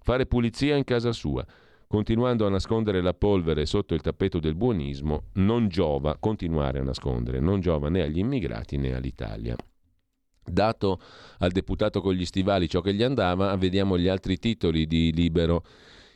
[0.00, 1.44] fare pulizia in casa sua.
[1.86, 7.38] Continuando a nascondere la polvere sotto il tappeto del buonismo, non giova continuare a nascondere,
[7.38, 9.54] non giova né agli immigrati né all'Italia.
[10.48, 11.00] Dato
[11.38, 15.64] al deputato con gli stivali ciò che gli andava, vediamo gli altri titoli di Libero.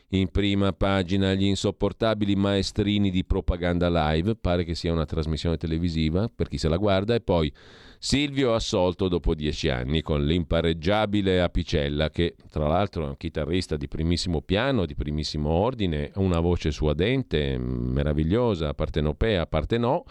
[0.09, 6.29] In prima pagina gli insopportabili maestrini di propaganda live, pare che sia una trasmissione televisiva
[6.33, 7.51] per chi se la guarda, e poi
[7.97, 13.87] Silvio assolto dopo dieci anni con l'impareggiabile Apicella, che tra l'altro è un chitarrista di
[13.87, 20.03] primissimo piano, di primissimo ordine, una voce suadente, meravigliosa, partenopea, parte no,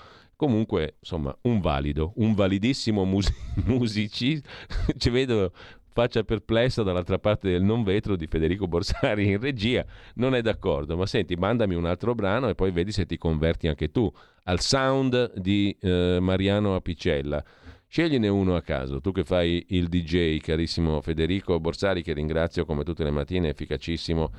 [0.43, 3.32] Comunque, insomma, un valido, un validissimo mus-
[3.64, 4.51] musicista.
[4.97, 5.53] Ci vedo
[5.93, 10.97] faccia perplessa dall'altra parte del non vetro di Federico Borsari in regia, non è d'accordo,
[10.97, 14.12] ma senti, mandami un altro brano e poi vedi se ti converti anche tu
[14.45, 17.45] al sound di eh, Mariano Apicella.
[17.86, 22.82] Scegliene uno a caso, tu che fai il DJ, carissimo Federico Borsari, che ringrazio come
[22.82, 24.32] tutte le mattine, efficacissimo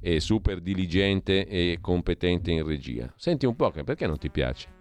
[0.00, 3.12] e super diligente e competente in regia.
[3.16, 4.77] Senti un po', perché non ti piace?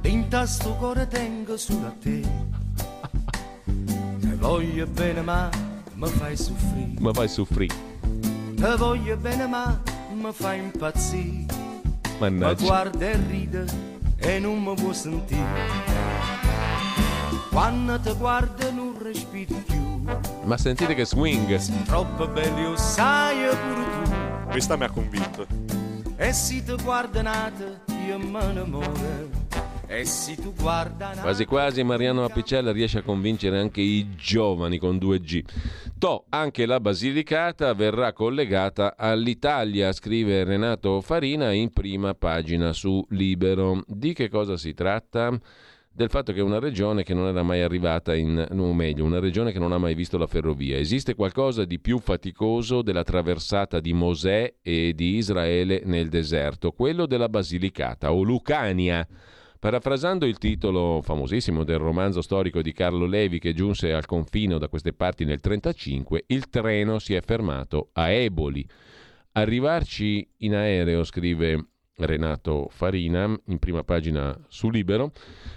[0.00, 2.20] Pinta sto cuore tengo sulla te.
[4.20, 5.50] Te voglio bene ma
[5.94, 6.94] mi fai soffrire.
[7.00, 7.74] Ma fai soffrire.
[8.54, 9.80] Te voglio bene ma
[10.14, 11.46] mi fai impazzire.
[12.20, 12.62] Mannaggia.
[12.62, 13.64] Ma guarda e ride
[14.16, 15.87] e non mi vuoi sentire.
[17.58, 20.04] Quando ti guardo non respiri più.
[20.44, 21.58] Ma sentite che swing.
[21.86, 24.48] Troppo belli lo sai pure tu.
[24.48, 25.44] Questa mi ha convinto.
[26.14, 29.28] E se ti guarda nata io me ne muore.
[29.88, 34.94] E se tu guarda Quasi quasi Mariano Apicella riesce a convincere anche i giovani con
[34.94, 35.44] 2G.
[35.98, 43.82] To, anche la Basilicata verrà collegata all'Italia, scrive Renato Farina in prima pagina su Libero.
[43.84, 45.36] Di che cosa si tratta?
[45.98, 49.50] Del fatto che una regione che non era mai arrivata in, o meglio, una regione
[49.50, 50.76] che non ha mai visto la ferrovia.
[50.76, 57.04] Esiste qualcosa di più faticoso della traversata di Mosè e di Israele nel deserto, quello
[57.06, 59.04] della Basilicata o Lucania.
[59.58, 64.68] Parafrasando il titolo famosissimo del romanzo storico di Carlo Levi che giunse al confino da
[64.68, 68.64] queste parti nel 1935, il treno si è fermato a Eboli.
[69.32, 75.12] Arrivarci in aereo, scrive Renato Farina in prima pagina su Libero,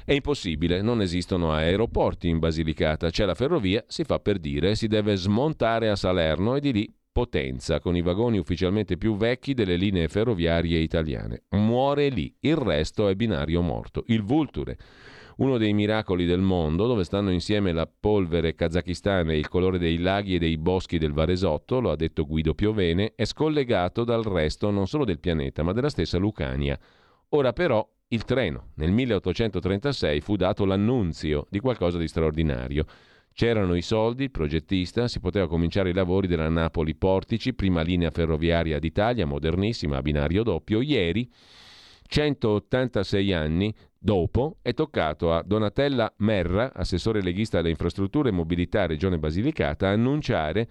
[0.05, 4.87] è impossibile, non esistono aeroporti in Basilicata, c'è la ferrovia, si fa per dire, si
[4.87, 9.75] deve smontare a Salerno e di lì Potenza, con i vagoni ufficialmente più vecchi delle
[9.75, 11.43] linee ferroviarie italiane.
[11.49, 14.05] Muore lì, il resto è binario morto.
[14.07, 14.77] Il Vulture,
[15.41, 19.97] uno dei miracoli del mondo, dove stanno insieme la polvere kazakistana e il colore dei
[19.97, 24.69] laghi e dei boschi del Varesotto, lo ha detto Guido Piovene, è scollegato dal resto
[24.69, 26.77] non solo del pianeta, ma della stessa Lucania.
[27.29, 32.85] Ora però il treno, nel 1836, fu dato l'annunzio di qualcosa di straordinario.
[33.33, 38.11] C'erano i soldi, il progettista, si poteva cominciare i lavori della Napoli Portici, prima linea
[38.11, 40.81] ferroviaria d'Italia, modernissima, a binario doppio.
[40.81, 41.27] Ieri,
[42.11, 43.73] 186 anni
[44.03, 50.67] dopo, è toccato a Donatella Merra, assessore leghista alle infrastrutture e mobilità Regione Basilicata, annunciare,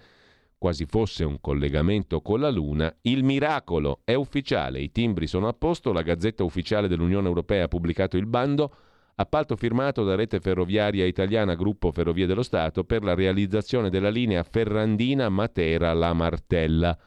[0.58, 5.52] quasi fosse un collegamento con la Luna, il miracolo è ufficiale, i timbri sono a
[5.52, 8.74] posto, la Gazzetta Ufficiale dell'Unione Europea ha pubblicato il bando,
[9.14, 14.42] appalto firmato da Rete Ferroviaria Italiana Gruppo Ferrovie dello Stato per la realizzazione della linea
[14.42, 16.98] Ferrandina-Matera-La Martella.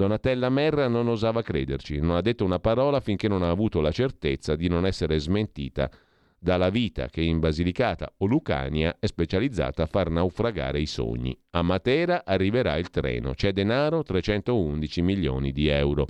[0.00, 3.90] Donatella Merra non osava crederci, non ha detto una parola finché non ha avuto la
[3.90, 5.90] certezza di non essere smentita
[6.38, 11.38] dalla vita che in Basilicata o Lucania è specializzata a far naufragare i sogni.
[11.50, 16.06] A Matera arriverà il treno, c'è denaro 311 milioni di euro.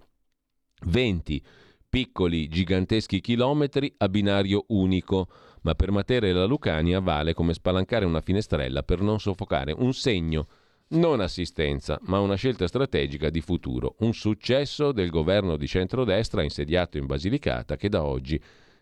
[0.84, 1.42] 20
[1.88, 5.26] piccoli giganteschi chilometri a binario unico,
[5.62, 9.92] ma per Matera e la Lucania vale come spalancare una finestrella per non soffocare un
[9.92, 10.46] segno,
[10.90, 16.98] non assistenza, ma una scelta strategica di futuro, un successo del governo di centrodestra insediato
[16.98, 18.40] in Basilicata che da oggi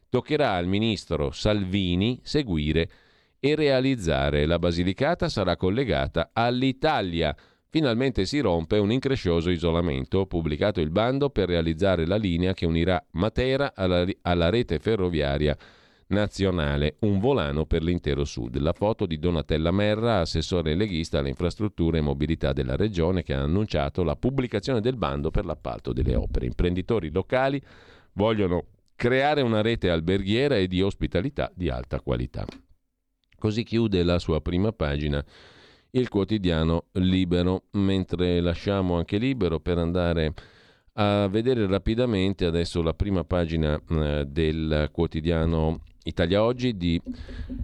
[0.09, 2.91] toccherà al ministro Salvini seguire
[3.41, 4.47] e realizzare.
[4.47, 7.37] La Basilicata sarà collegata all'Italia.
[7.69, 10.25] Finalmente si rompe un increscioso isolamento.
[10.27, 15.57] Pubblicato il bando per realizzare la linea che unirà Matera alla, alla rete ferroviaria
[16.09, 18.59] nazionale, un volano per l'intero sud.
[18.59, 23.43] La foto di Donatella Merra, assessore leghista alle infrastrutture e mobilità della regione, che ha
[23.43, 26.47] annunciato la pubblicazione del bando per l'appalto delle opere.
[26.47, 27.61] Imprenditori locali
[28.13, 32.45] vogliono creare una rete alberghiera e di ospitalità di alta qualità.
[33.39, 35.25] Così chiude la sua prima pagina
[35.93, 40.35] il quotidiano Libero, mentre lasciamo anche Libero per andare
[40.95, 47.01] a vedere rapidamente adesso la prima pagina eh, del quotidiano Italia Oggi di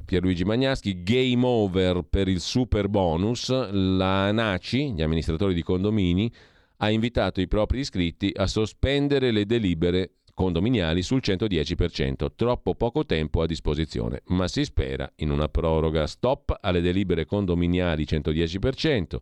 [0.04, 6.30] Pierluigi Magnaschi, game over per il super bonus, la ANACI, gli amministratori di condomini,
[6.78, 13.40] ha invitato i propri iscritti a sospendere le delibere condominiali sul 110%, troppo poco tempo
[13.40, 16.06] a disposizione, ma si spera in una proroga.
[16.06, 19.16] Stop alle delibere condominiali 110%,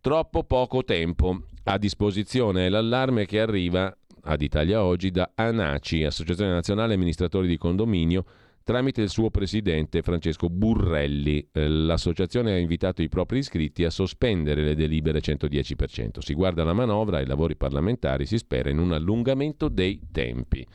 [0.00, 2.66] troppo poco tempo a disposizione.
[2.66, 8.24] È l'allarme che arriva ad Italia Oggi da ANACI, Associazione Nazionale Amministratori di Condominio,
[8.62, 11.48] tramite il suo presidente Francesco Burrelli.
[11.52, 16.18] Eh, L'associazione ha invitato i propri iscritti a sospendere le delibere 110%.
[16.20, 20.66] Si guarda la manovra e i lavori parlamentari, si spera in un allungamento dei tempi.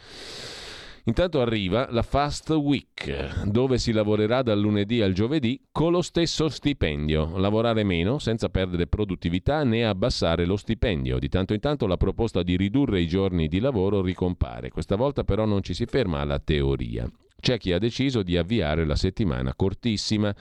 [1.08, 6.50] Intanto arriva la Fast Week, dove si lavorerà dal lunedì al giovedì con lo stesso
[6.50, 7.38] stipendio.
[7.38, 11.18] Lavorare meno senza perdere produttività né abbassare lo stipendio.
[11.18, 14.70] Di tanto in tanto la proposta di ridurre i giorni di lavoro ricompare.
[14.70, 17.10] Questa volta però non ci si ferma alla teoria.
[17.40, 20.36] C'è chi ha deciso di avviare la settimana cortissima.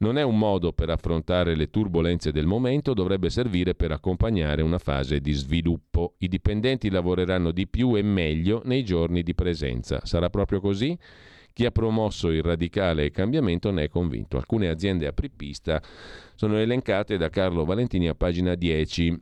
[0.00, 4.78] Non è un modo per affrontare le turbulenze del momento, dovrebbe servire per accompagnare una
[4.78, 6.14] fase di sviluppo.
[6.20, 10.00] I dipendenti lavoreranno di più e meglio nei giorni di presenza.
[10.04, 10.96] Sarà proprio così?
[11.52, 14.38] Chi ha promosso il radicale cambiamento ne è convinto.
[14.38, 15.82] Alcune aziende apripista
[16.34, 19.18] sono elencate da Carlo Valentini a pagina 10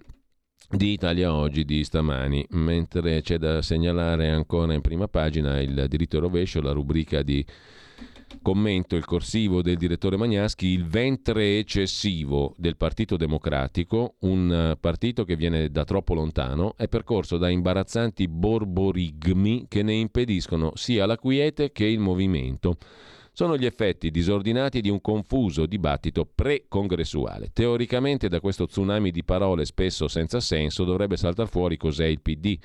[0.70, 6.20] di Italia Oggi di stamani, mentre c'è da segnalare ancora in prima pagina il diritto
[6.20, 7.45] rovescio, la rubrica di
[8.43, 15.24] commento il corsivo del direttore Magnaschi, il ventre eccessivo del Partito Democratico, un eh, partito
[15.24, 21.16] che viene da troppo lontano, è percorso da imbarazzanti borborigmi che ne impediscono sia la
[21.16, 22.76] quiete che il movimento.
[23.33, 27.51] Sono gli effetti disordinati di un confuso dibattito pre-congressuale.
[27.53, 32.59] Teoricamente da questo tsunami di parole spesso senza senso dovrebbe saltare fuori cos'è il PD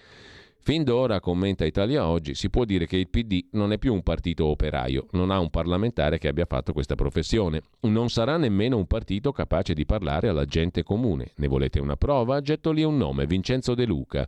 [0.66, 4.02] Fin d'ora, commenta Italia Oggi, si può dire che il PD non è più un
[4.02, 8.88] partito operaio, non ha un parlamentare che abbia fatto questa professione, non sarà nemmeno un
[8.88, 11.32] partito capace di parlare alla gente comune.
[11.36, 12.40] Ne volete una prova?
[12.40, 14.26] Getto lì un nome, Vincenzo De Luca,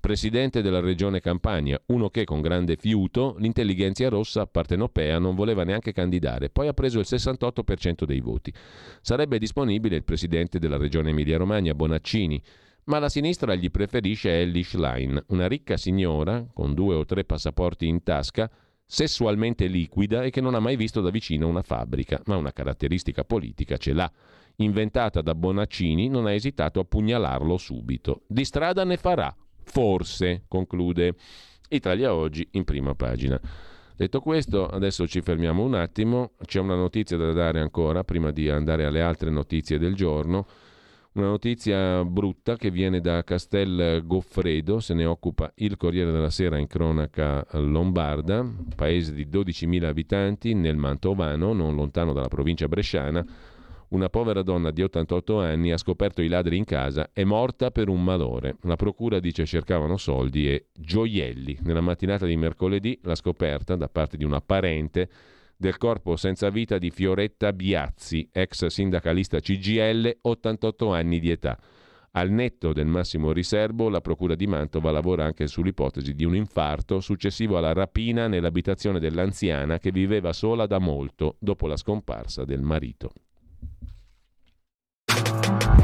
[0.00, 5.92] presidente della regione Campania, uno che con grande fiuto l'intelligenza rossa partenopea non voleva neanche
[5.92, 8.52] candidare, poi ha preso il 68% dei voti.
[9.02, 12.42] Sarebbe disponibile il presidente della regione Emilia-Romagna, Bonaccini,
[12.86, 17.86] ma la sinistra gli preferisce Ellie Schlein, una ricca signora con due o tre passaporti
[17.86, 18.50] in tasca,
[18.84, 23.24] sessualmente liquida e che non ha mai visto da vicino una fabbrica, ma una caratteristica
[23.24, 24.10] politica ce l'ha.
[24.56, 28.22] Inventata da Bonaccini, non ha esitato a pugnalarlo subito.
[28.26, 29.34] Di strada ne farà,
[29.64, 31.14] forse, conclude
[31.68, 33.38] Italia Oggi in prima pagina.
[33.96, 38.48] Detto questo, adesso ci fermiamo un attimo, c'è una notizia da dare ancora prima di
[38.48, 40.46] andare alle altre notizie del giorno.
[41.16, 46.58] Una notizia brutta che viene da Castel Goffredo, se ne occupa il Corriere della Sera
[46.58, 53.24] in cronaca lombarda, paese di 12.000 abitanti nel Mantovano, non lontano dalla provincia bresciana.
[53.88, 57.88] Una povera donna di 88 anni ha scoperto i ladri in casa, è morta per
[57.88, 58.56] un malore.
[58.64, 61.60] La procura dice cercavano soldi e gioielli.
[61.62, 65.08] Nella mattinata di mercoledì la scoperta da parte di una parente
[65.56, 71.58] del corpo senza vita di Fioretta Biazzi, ex sindacalista CGL, 88 anni di età.
[72.12, 77.00] Al netto del massimo riservo, la Procura di Mantova lavora anche sull'ipotesi di un infarto
[77.00, 83.12] successivo alla rapina nell'abitazione dell'anziana che viveva sola da molto dopo la scomparsa del marito.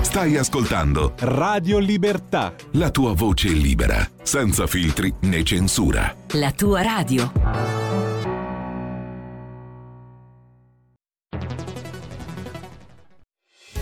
[0.01, 2.55] Stai ascoltando Radio Libertà.
[2.73, 6.15] La tua voce libera, senza filtri né censura.
[6.33, 7.92] La tua radio.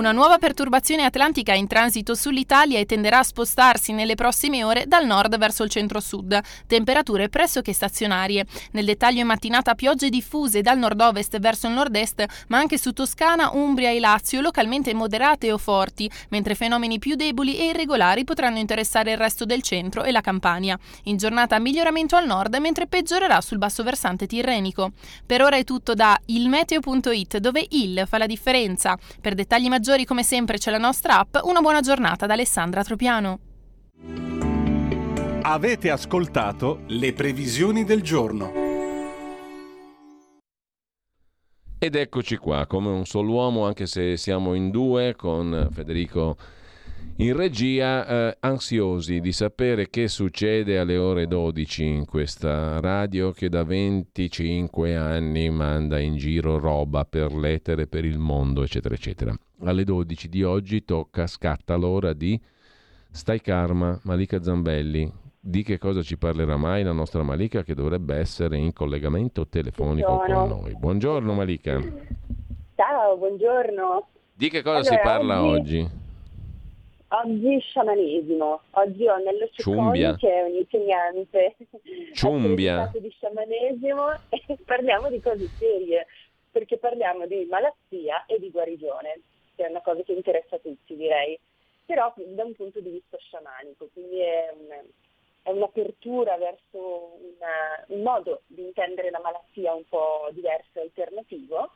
[0.00, 5.04] Una nuova perturbazione atlantica in transito sull'Italia e tenderà a spostarsi nelle prossime ore dal
[5.04, 6.40] nord verso il centro-sud.
[6.66, 8.46] Temperature pressoché stazionarie.
[8.70, 13.50] Nel dettaglio in mattinata piogge diffuse dal nord-ovest verso il nord-est, ma anche su Toscana,
[13.52, 19.10] Umbria e Lazio, localmente moderate o forti, mentre fenomeni più deboli e irregolari potranno interessare
[19.10, 20.78] il resto del centro e la Campania.
[21.04, 24.92] In giornata miglioramento al nord, mentre peggiorerà sul basso versante tirrenico.
[25.26, 28.96] Per ora è tutto da ilmeteo.it, dove il fa la differenza.
[29.20, 31.36] Per dettagli maggiori maggiori come sempre c'è la nostra app.
[31.42, 33.38] Una buona giornata da Alessandra Tropiano.
[35.42, 38.52] Avete ascoltato le previsioni del giorno.
[41.76, 46.36] Ed eccoci qua, come un solo uomo, anche se siamo in due con Federico
[47.16, 53.48] in regia, eh, ansiosi di sapere che succede alle ore 12 in questa radio che
[53.50, 59.34] da 25 anni manda in giro roba per l'etere, per il mondo, eccetera, eccetera.
[59.64, 62.40] Alle 12 di oggi tocca, scatta l'ora di
[63.10, 65.12] Stai Karma, Malika Zambelli.
[65.42, 70.14] Di che cosa ci parlerà mai la nostra Malika che dovrebbe essere in collegamento telefonico
[70.14, 70.48] buongiorno.
[70.54, 70.76] con noi?
[70.78, 71.80] Buongiorno Malika.
[72.76, 74.08] Ciao, buongiorno.
[74.34, 75.90] Di che cosa Allora, si parla oggi- oggi?
[77.12, 78.60] Oggi sciamanesimo.
[78.70, 80.14] Oggi ho Nello Ciumbia.
[80.14, 81.56] Cecconi che è un insegnante
[82.14, 82.88] Ciumbia.
[82.94, 86.06] di sciamanesimo e parliamo di cose serie,
[86.52, 89.22] perché parliamo di malattia e di guarigione.
[89.56, 91.36] che è una cosa che interessa a tutti direi,
[91.84, 94.68] però da un punto di vista sciamanico, quindi è, un,
[95.42, 101.72] è un'apertura verso una, un modo di intendere la malattia un po' diverso e alternativo.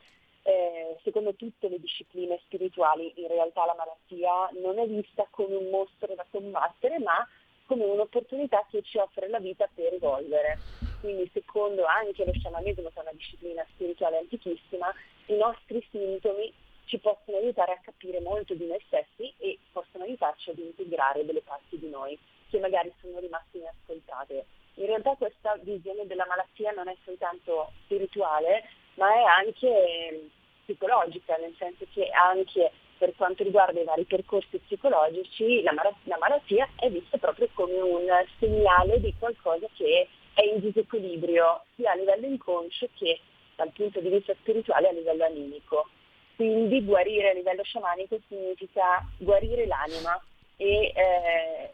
[0.47, 5.71] Eh, secondo tutte le discipline spirituali in realtà la malattia non è vista come un
[5.71, 7.27] mostro da combattere, ma
[7.65, 10.59] come un'opportunità che ci offre la vita per evolvere.
[10.99, 14.93] Quindi secondo anche lo sciamanesimo, che è una disciplina spirituale antichissima,
[15.25, 16.53] i nostri sintomi
[16.85, 21.41] ci possono aiutare a capire molto di noi stessi e possono aiutarci ad integrare delle
[21.41, 22.17] parti di noi
[22.51, 24.45] che magari sono rimaste inascoltate.
[24.75, 28.63] In realtà questa visione della malattia non è soltanto spirituale,
[28.95, 30.29] ma è anche
[30.65, 36.17] psicologica, nel senso che anche per quanto riguarda i vari percorsi psicologici la, mar- la
[36.17, 38.07] malattia è vista proprio come un
[38.39, 43.19] segnale di qualcosa che è in disequilibrio sia a livello inconscio che
[43.55, 45.87] dal punto di vista spirituale a livello animico.
[46.35, 50.21] Quindi guarire a livello sciamanico significa guarire l'anima
[50.57, 51.71] e eh,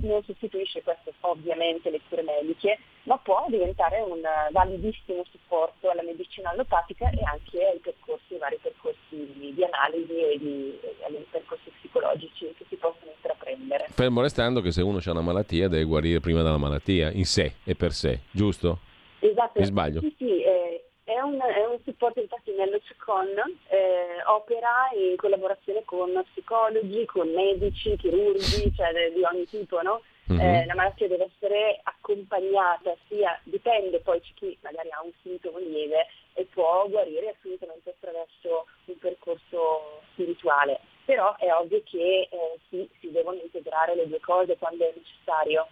[0.00, 4.20] non sostituisce questo ovviamente le cure mediche, ma può diventare un
[4.50, 10.38] validissimo supporto alla medicina allopatica e anche ai percorsi, ai vari percorsi di analisi e
[10.38, 13.86] di, ai percorsi psicologici che si possono intraprendere.
[13.90, 17.54] Fermo restando che se uno ha una malattia deve guarire prima dalla malattia, in sé
[17.64, 18.80] e per sé, giusto?
[19.20, 19.60] Esatto.
[19.60, 20.00] Mi sbaglio?
[20.00, 23.28] Sì, sì, eh, è un, è un, supporto, infatti nello CECON
[23.68, 30.02] eh, opera in collaborazione con psicologi, con medici, chirurgi, cioè di ogni tipo, no?
[30.32, 30.40] Mm-hmm.
[30.40, 35.58] Eh, la malattia deve essere accompagnata, sia dipende poi c'è chi magari ha un sintomo
[35.58, 42.90] lieve e può guarire assolutamente attraverso un percorso spirituale, però è ovvio che eh, sì,
[42.98, 45.68] si devono integrare le due cose quando è necessario,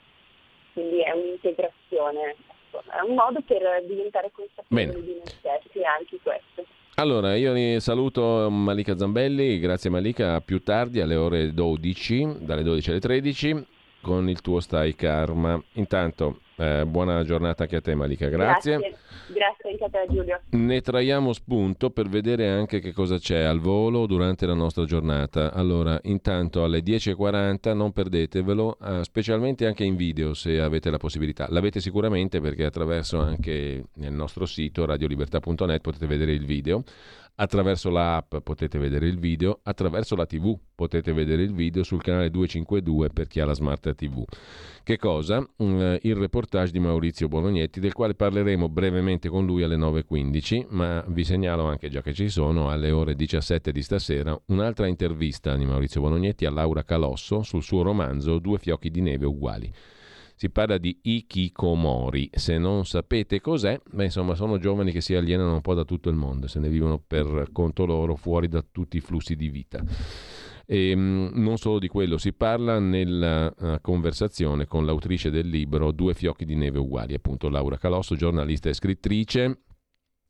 [0.73, 2.37] quindi è un'integrazione
[2.81, 4.93] è un modo per diventare consapevoli Bene.
[5.01, 6.65] di noi stessi anche questo.
[6.97, 12.91] Allora, io saluto Malika Zambelli, grazie Malika, a più tardi alle ore 12, dalle 12
[12.91, 13.67] alle 13,
[14.05, 15.61] con il tuo Stai Karma.
[15.73, 18.77] Intanto, eh, buona giornata anche a te Malika, grazie.
[18.77, 18.97] Grazie,
[19.29, 20.41] grazie anche a te Giulio.
[20.51, 25.53] Ne traiamo spunto per vedere anche che cosa c'è al volo durante la nostra giornata.
[25.55, 31.47] Allora, intanto alle 10.40 non perdetevelo, eh, specialmente anche in video se avete la possibilità.
[31.49, 36.85] L'avete sicuramente perché attraverso anche il nostro sito radiolibertà.net potete vedere il video.
[37.37, 42.31] Attraverso l'app potete vedere il video, attraverso la TV potete vedere il video sul canale
[42.31, 44.23] 252 per chi ha la smart TV.
[44.85, 45.41] Che cosa?
[45.41, 51.05] Mm, il reportage di Maurizio Bolognetti, del quale parleremo brevemente con lui alle 9.15, ma
[51.09, 55.67] vi segnalo anche, già che ci sono, alle ore 17 di stasera, un'altra intervista di
[55.67, 59.73] Maurizio Bolognetti a Laura Calosso sul suo romanzo Due fiocchi di neve uguali.
[60.45, 62.29] Si parla di ikikomori.
[62.35, 66.11] Se non sapete cos'è, beh, insomma, sono giovani che si alienano un po' da tutto
[66.11, 69.83] il mondo, se ne vivono per conto loro fuori da tutti i flussi di vita.
[70.67, 75.93] E, ehm, non solo di quello, si parla nella uh, conversazione con l'autrice del libro
[75.93, 79.61] Due fiocchi di neve uguali, appunto Laura Calosso, giornalista e scrittrice.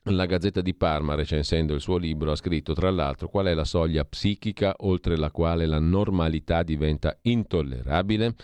[0.08, 3.64] La Gazzetta di Parma, recensendo il suo libro, ha scritto tra l'altro qual è la
[3.64, 8.34] soglia psichica oltre la quale la normalità diventa intollerabile.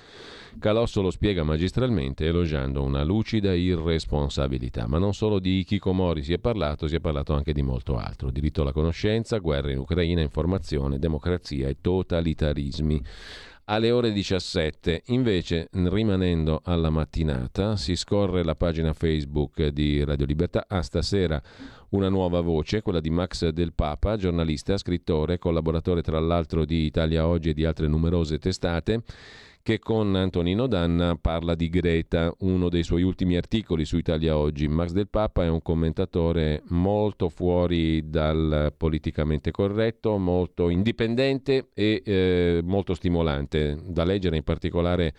[0.59, 6.39] Calosso lo spiega magistralmente elogiando una lucida irresponsabilità, ma non solo di Kikomori si è
[6.39, 10.99] parlato, si è parlato anche di molto altro, diritto alla conoscenza, guerra in Ucraina, informazione,
[10.99, 13.03] democrazia e totalitarismi
[13.71, 15.05] alle ore 17.
[15.07, 20.65] Invece, rimanendo alla mattinata, si scorre la pagina Facebook di Radio Libertà.
[20.67, 21.41] Ah, stasera
[21.91, 27.27] una nuova voce, quella di Max Del Papa, giornalista, scrittore, collaboratore tra l'altro di Italia
[27.27, 29.03] Oggi e di altre numerose testate
[29.63, 34.69] che con Antonino Danna parla di Greta, uno dei suoi ultimi articoli su Italia Oggi.
[34.69, 42.61] Max del Papa è un commentatore molto fuori dal politicamente corretto, molto indipendente e eh,
[42.65, 45.15] molto stimolante, da leggere in particolare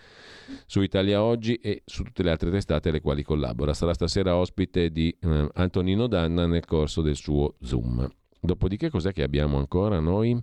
[0.66, 3.74] su Italia Oggi e su tutte le altre testate alle quali collabora.
[3.74, 8.08] Sarà stasera ospite di eh, Antonino Danna nel corso del suo Zoom.
[8.40, 10.36] Dopodiché cos'è che abbiamo ancora noi?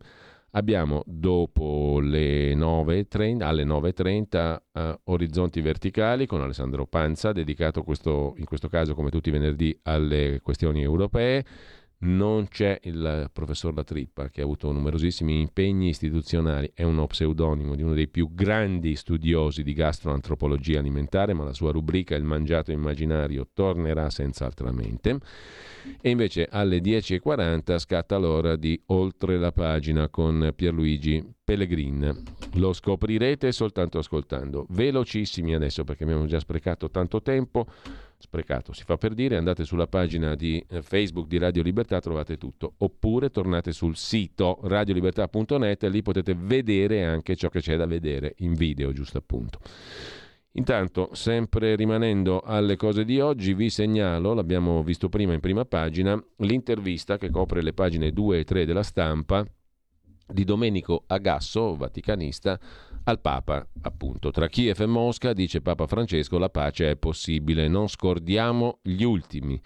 [0.52, 8.34] Abbiamo dopo le 9.30, alle 9.30 uh, eh, Orizzonti Verticali con Alessandro Panza, dedicato questo,
[8.38, 11.46] in questo caso come tutti i venerdì alle questioni europee.
[12.02, 17.76] Non c'è il professor La Trippa che ha avuto numerosissimi impegni istituzionali, è uno pseudonimo
[17.76, 22.72] di uno dei più grandi studiosi di gastroantropologia alimentare, ma la sua rubrica Il mangiato
[22.72, 25.18] immaginario tornerà senz'altramente.
[26.00, 32.24] E invece alle 10.40 scatta l'ora di Oltre la pagina con Pierluigi Pellegrin.
[32.54, 34.66] Lo scoprirete soltanto ascoltando.
[34.70, 37.68] Velocissimi adesso perché abbiamo già sprecato tanto tempo.
[38.22, 42.38] Sprecato si fa per dire, andate sulla pagina di eh, Facebook di Radio Libertà, trovate
[42.38, 48.36] tutto, oppure tornate sul sito radiolibertà.net lì potete vedere anche ciò che c'è da vedere
[48.40, 49.60] in video, giusto appunto.
[50.54, 56.22] Intanto, sempre rimanendo alle cose di oggi, vi segnalo, l'abbiamo visto prima in prima pagina,
[56.38, 59.46] l'intervista che copre le pagine 2 e 3 della stampa
[60.28, 62.60] di Domenico Agasso, vaticanista,
[63.10, 64.32] al Papa, appunto.
[64.32, 69.60] Tra Kiev e Mosca, dice Papa Francesco, la pace è possibile, non scordiamo gli ultimi.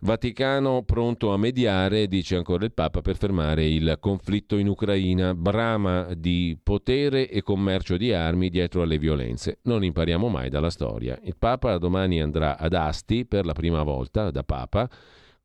[0.00, 6.14] Vaticano pronto a mediare, dice ancora il Papa, per fermare il conflitto in Ucraina, brama
[6.14, 9.58] di potere e commercio di armi dietro alle violenze.
[9.62, 11.18] Non impariamo mai dalla storia.
[11.24, 14.88] Il Papa domani andrà ad Asti per la prima volta da Papa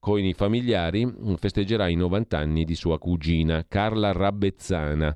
[0.06, 5.16] con i familiari, festeggerà i 90 anni di sua cugina, Carla Rabbezzana.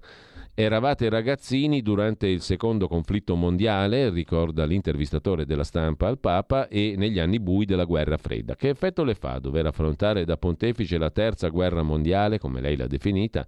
[0.61, 7.17] Eravate ragazzini durante il secondo conflitto mondiale, ricorda l'intervistatore della stampa al Papa, e negli
[7.17, 8.57] anni bui della guerra fredda.
[8.57, 12.87] Che effetto le fa dover affrontare da pontefice la terza guerra mondiale, come lei l'ha
[12.87, 13.47] definita,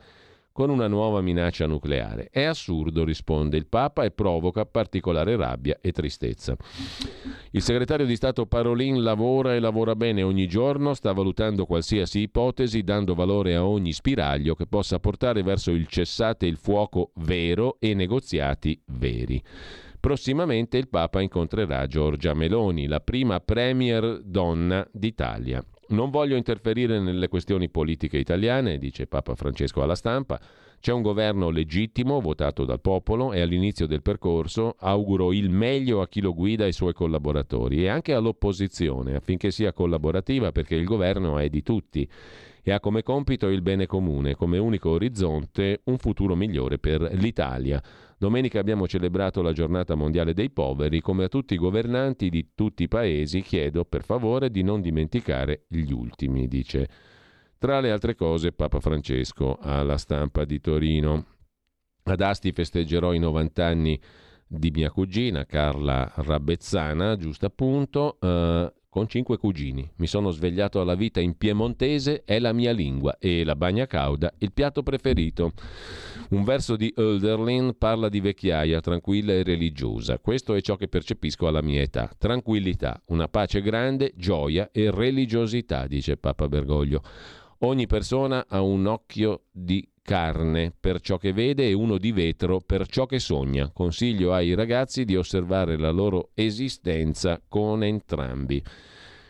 [0.51, 2.29] con una nuova minaccia nucleare.
[2.31, 6.55] È assurdo, risponde il Papa e provoca particolare rabbia e tristezza.
[7.51, 12.83] Il segretario di Stato Parolin lavora e lavora bene ogni giorno, sta valutando qualsiasi ipotesi,
[12.83, 17.93] dando valore a ogni spiraglio che possa portare verso il cessate il fuoco vero e
[17.93, 19.41] negoziati veri.
[19.99, 25.63] Prossimamente il Papa incontrerà Giorgia Meloni, la prima premier donna d'Italia.
[25.91, 30.39] Non voglio interferire nelle questioni politiche italiane, dice Papa Francesco alla stampa.
[30.79, 36.07] C'è un governo legittimo, votato dal popolo e all'inizio del percorso auguro il meglio a
[36.07, 40.85] chi lo guida e ai suoi collaboratori e anche all'opposizione affinché sia collaborativa perché il
[40.85, 42.09] governo è di tutti
[42.63, 47.81] e ha come compito il bene comune, come unico orizzonte un futuro migliore per l'Italia.
[48.21, 52.83] Domenica abbiamo celebrato la giornata mondiale dei poveri, come a tutti i governanti di tutti
[52.83, 56.87] i paesi chiedo per favore di non dimenticare gli ultimi, dice.
[57.57, 61.25] Tra le altre cose Papa Francesco alla stampa di Torino.
[62.03, 63.99] Ad Asti festeggerò i 90 anni
[64.45, 69.89] di mia cugina Carla Rabbezzana, giusto appunto, eh, con cinque cugini.
[69.95, 74.33] Mi sono svegliato alla vita in piemontese, è la mia lingua e la bagna cauda
[74.39, 75.53] il piatto preferito.
[76.31, 80.19] Un verso di Hölderlin parla di vecchiaia tranquilla e religiosa.
[80.19, 82.11] Questo è ciò che percepisco alla mia età.
[82.17, 87.01] Tranquillità, una pace grande, gioia e religiosità, dice Papa Bergoglio.
[87.59, 92.59] Ogni persona ha un occhio di carne per ciò che vede e uno di vetro
[92.59, 93.69] per ciò che sogna.
[93.71, 98.63] Consiglio ai ragazzi di osservare la loro esistenza con entrambi.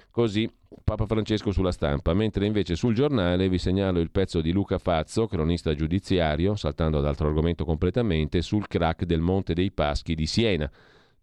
[0.10, 0.50] Così
[0.84, 5.28] Papa Francesco sulla stampa, mentre invece sul giornale vi segnalo il pezzo di Luca Fazzo,
[5.28, 10.70] cronista giudiziario, saltando ad altro argomento completamente, sul crack del Monte dei Paschi di Siena.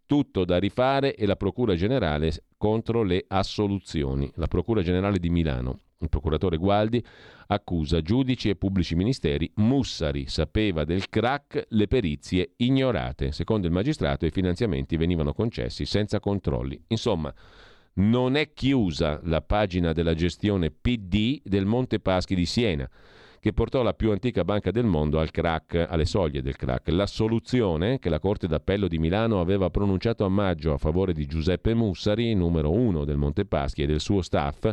[0.08, 4.32] Tutto da rifare e la Procura Generale contro le assoluzioni.
[4.36, 7.04] La Procura Generale di Milano il procuratore Gualdi
[7.48, 9.50] accusa giudici e pubblici ministeri.
[9.56, 13.32] Mussari sapeva del crack, le perizie ignorate.
[13.32, 16.82] Secondo il magistrato i finanziamenti venivano concessi senza controlli.
[16.86, 17.30] Insomma,
[17.96, 22.88] non è chiusa la pagina della gestione PD del Monte Paschi di Siena
[23.40, 26.88] che portò la più antica banca del mondo al crack, alle soglie del crack.
[26.88, 31.26] La soluzione che la Corte d'Appello di Milano aveva pronunciato a maggio a favore di
[31.26, 34.70] Giuseppe Mussari, numero uno del Monte Paschi e del suo staff,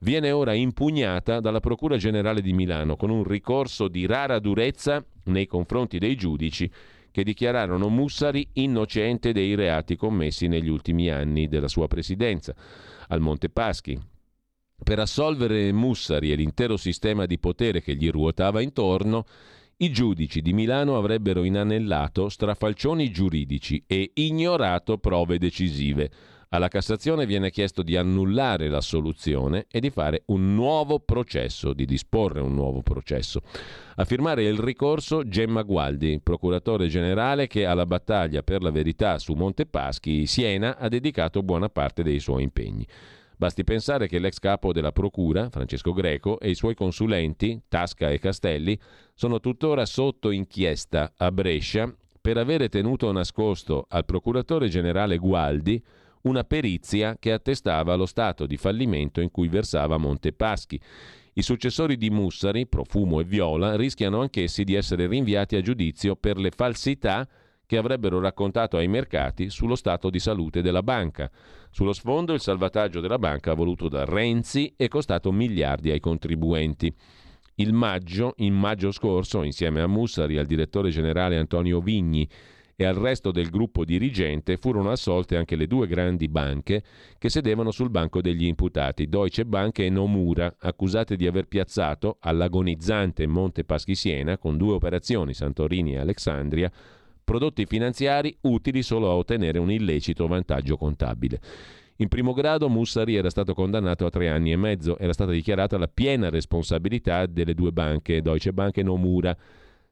[0.00, 5.46] viene ora impugnata dalla Procura Generale di Milano con un ricorso di rara durezza nei
[5.46, 6.70] confronti dei giudici
[7.10, 12.54] che dichiararono Mussari innocente dei reati commessi negli ultimi anni della sua presidenza
[13.08, 14.11] al Monte Paschi.
[14.82, 19.24] Per assolvere Mussari e l'intero sistema di potere che gli ruotava intorno,
[19.78, 26.10] i giudici di Milano avrebbero inanellato strafalcioni giuridici e ignorato prove decisive
[26.54, 31.86] alla Cassazione viene chiesto di annullare la soluzione e di fare un nuovo processo, di
[31.86, 33.40] disporre un nuovo processo.
[33.96, 39.32] A firmare il ricorso Gemma Gualdi, procuratore generale che alla battaglia per la verità su
[39.32, 42.86] Montepaschi, Siena, ha dedicato buona parte dei suoi impegni.
[43.42, 48.20] Basti pensare che l'ex capo della Procura, Francesco Greco, e i suoi consulenti, Tasca e
[48.20, 48.78] Castelli,
[49.14, 55.82] sono tuttora sotto inchiesta a Brescia per avere tenuto nascosto al procuratore generale Gualdi
[56.20, 60.80] una perizia che attestava lo stato di fallimento in cui versava Montepaschi.
[61.32, 66.38] I successori di Mussari, Profumo e Viola, rischiano anch'essi di essere rinviati a giudizio per
[66.38, 67.28] le falsità
[67.72, 71.30] che avrebbero raccontato ai mercati sullo stato di salute della banca.
[71.70, 76.94] Sullo sfondo il salvataggio della banca voluto da Renzi è costato miliardi ai contribuenti.
[77.54, 82.28] Il maggio, in maggio scorso, insieme a Mussari e al direttore generale Antonio Vigni,
[82.76, 86.82] e al resto del gruppo dirigente furono assolte anche le due grandi banche
[87.16, 93.26] che sedevano sul banco degli imputati, Deutsche Bank e Nomura, accusate di aver piazzato all'agonizzante
[93.26, 96.70] Monte Paschi Siena, con due operazioni, Santorini e Alexandria,
[97.32, 101.40] prodotti finanziari utili solo a ottenere un illecito vantaggio contabile.
[101.96, 105.78] In primo grado Mussari era stato condannato a tre anni e mezzo, era stata dichiarata
[105.78, 109.34] la piena responsabilità delle due banche, Deutsche Bank e Nomura.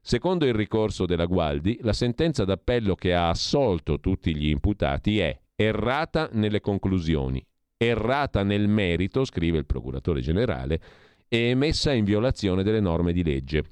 [0.02, 5.34] Secondo il ricorso della Gualdi, la sentenza d'appello che ha assolto tutti gli imputati è
[5.56, 7.42] errata nelle conclusioni,
[7.78, 10.78] errata nel merito, scrive il procuratore generale,
[11.26, 13.64] e emessa in violazione delle norme di legge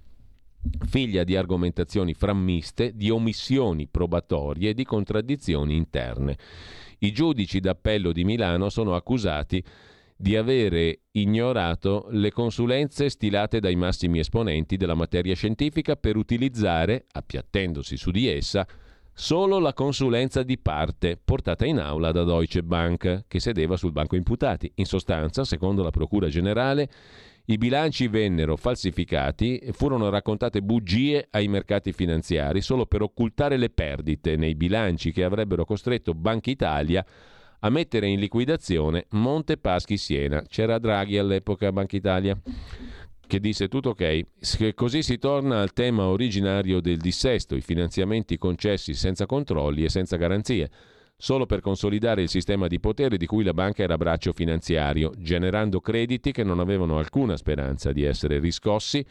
[0.86, 6.36] figlia di argomentazioni frammiste, di omissioni probatorie e di contraddizioni interne.
[6.98, 9.62] I giudici d'appello di Milano sono accusati
[10.20, 17.96] di avere ignorato le consulenze stilate dai massimi esponenti della materia scientifica per utilizzare, appiattendosi
[17.96, 18.66] su di essa,
[19.12, 24.16] solo la consulenza di parte portata in aula da Deutsche Bank, che sedeva sul banco
[24.16, 24.70] imputati.
[24.76, 26.88] In sostanza, secondo la Procura Generale,
[27.50, 33.70] i bilanci vennero falsificati e furono raccontate bugie ai mercati finanziari solo per occultare le
[33.70, 37.04] perdite nei bilanci che avrebbero costretto Banca Italia
[37.60, 40.42] a mettere in liquidazione Monte Paschi Siena.
[40.42, 42.38] C'era Draghi all'epoca Banca Italia
[43.26, 44.74] che disse tutto ok.
[44.74, 50.16] Così si torna al tema originario del dissesto, i finanziamenti concessi senza controlli e senza
[50.16, 50.70] garanzie
[51.20, 55.80] solo per consolidare il sistema di potere di cui la banca era braccio finanziario, generando
[55.80, 59.04] crediti che non avevano alcuna speranza di essere riscossi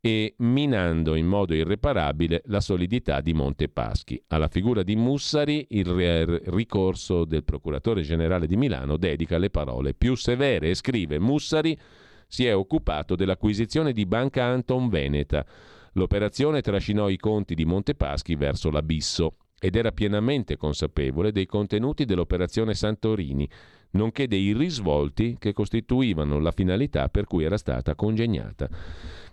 [0.00, 4.20] e minando in modo irreparabile la solidità di Monte Paschi.
[4.28, 10.14] Alla figura di Mussari il ricorso del procuratore generale di Milano dedica le parole più
[10.14, 11.78] severe e scrive Mussari
[12.26, 15.44] si è occupato dell'acquisizione di Banca Anton Veneta.
[15.92, 22.74] L'operazione trascinò i conti di Montepaschi verso l'abisso ed era pienamente consapevole dei contenuti dell'operazione
[22.74, 23.48] Santorini,
[23.90, 28.68] nonché dei risvolti che costituivano la finalità per cui era stata congegnata.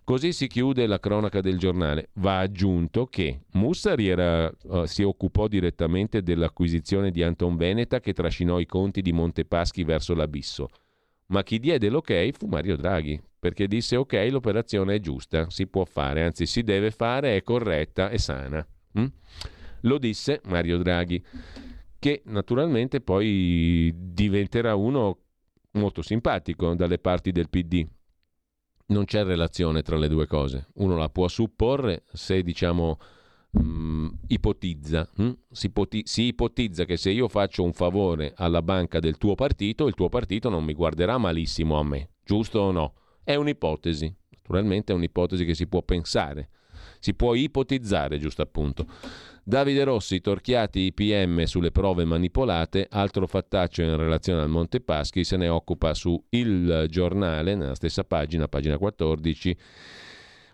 [0.04, 2.10] Così si chiude la cronaca del giornale.
[2.18, 8.60] Va aggiunto che Mussari era, uh, si occupò direttamente dell'acquisizione di Anton Veneta che trascinò
[8.60, 10.70] i conti di Montepaschi verso l'abisso.
[11.30, 15.86] Ma chi diede l'ok fu Mario Draghi, perché disse ok, l'operazione è giusta, si può
[15.86, 18.64] fare, anzi si deve fare, è corretta e sana.
[19.00, 19.06] Mm?
[19.82, 21.24] Lo disse Mario Draghi,
[22.00, 25.18] che naturalmente poi diventerà uno
[25.72, 27.86] molto simpatico dalle parti del PD.
[28.88, 30.70] Non c'è relazione tra le due cose.
[30.76, 32.98] Uno la può supporre se diciamo
[33.52, 35.08] mh, mm, ipotizza.
[35.16, 35.24] Mh?
[35.24, 35.34] Hm?
[35.52, 39.88] Si, poti- si ipotizza che se io faccio un favore alla banca del tuo partito,
[39.88, 42.10] il tuo partito non mi guarderà malissimo a me.
[42.24, 42.94] Giusto o no?
[43.24, 44.14] È un'ipotesi.
[44.32, 46.50] Naturalmente è un'ipotesi che si può pensare.
[47.00, 48.86] Si può ipotizzare, giusto appunto.
[49.44, 55.24] Davide Rossi, torchiati i PM sulle prove manipolate, altro fattaccio in relazione al Monte Paschi,
[55.24, 59.58] se ne occupa su Il Giornale, nella stessa pagina, pagina 14.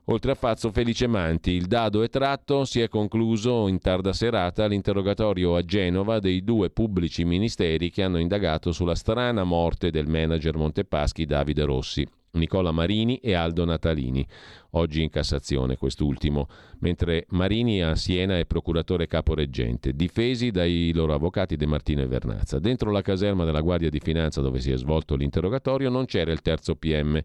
[0.09, 4.67] Oltre a Fazzo Felice Manti, il dado è tratto, si è concluso in tarda serata
[4.67, 10.55] l'interrogatorio a Genova dei due pubblici ministeri che hanno indagato sulla strana morte del manager
[10.57, 12.07] Montepaschi Davide Rossi.
[12.35, 14.25] Nicola Marini e Aldo Natalini,
[14.71, 16.47] oggi in Cassazione quest'ultimo,
[16.79, 22.59] mentre Marini a Siena è procuratore caporeggente, difesi dai loro avvocati De Martino e Vernazza.
[22.59, 26.41] Dentro la caserma della Guardia di Finanza dove si è svolto l'interrogatorio non c'era il
[26.41, 27.21] terzo PM,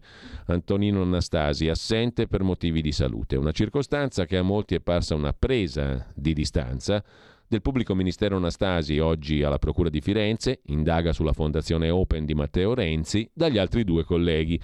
[0.47, 5.33] Antonino Anastasi, assente per motivi di salute, una circostanza che a molti è parsa una
[5.33, 7.03] presa di distanza
[7.51, 12.73] del pubblico ministero Anastasi, oggi alla Procura di Firenze, indaga sulla fondazione Open di Matteo
[12.73, 14.57] Renzi, dagli altri due colleghi.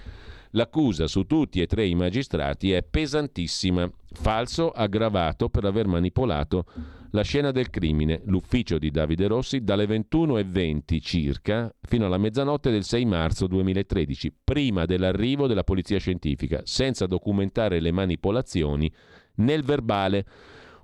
[0.52, 3.90] L'accusa su tutti e tre i magistrati è pesantissima.
[4.10, 6.64] Falso aggravato per aver manipolato
[7.10, 12.84] la scena del crimine, l'ufficio di Davide Rossi, dalle 21.20 circa fino alla mezzanotte del
[12.84, 18.90] 6 marzo 2013, prima dell'arrivo della polizia scientifica, senza documentare le manipolazioni
[19.36, 20.24] nel verbale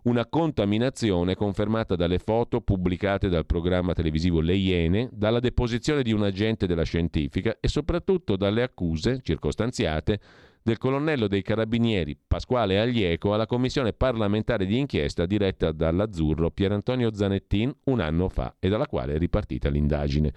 [0.04, 6.22] una contaminazione confermata dalle foto pubblicate dal programma televisivo Le Iene, dalla deposizione di un
[6.22, 10.20] agente della scientifica e soprattutto dalle accuse circostanziate
[10.62, 17.74] del colonnello dei carabinieri Pasquale Aglieco alla commissione parlamentare di inchiesta diretta dall'azzurro Pierantonio Zanettin
[17.84, 20.32] un anno fa e dalla quale è ripartita l'indagine.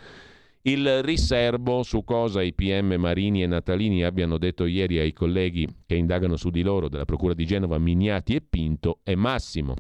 [0.68, 5.96] Il riservo su cosa i PM Marini e Natalini abbiano detto ieri ai colleghi che
[5.96, 9.76] indagano su di loro della Procura di Genova Mignati e Pinto è massimo.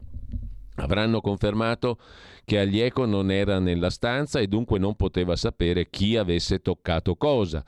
[0.76, 1.99] Avranno confermato
[2.45, 7.65] che Aglieco non era nella stanza e dunque non poteva sapere chi avesse toccato cosa.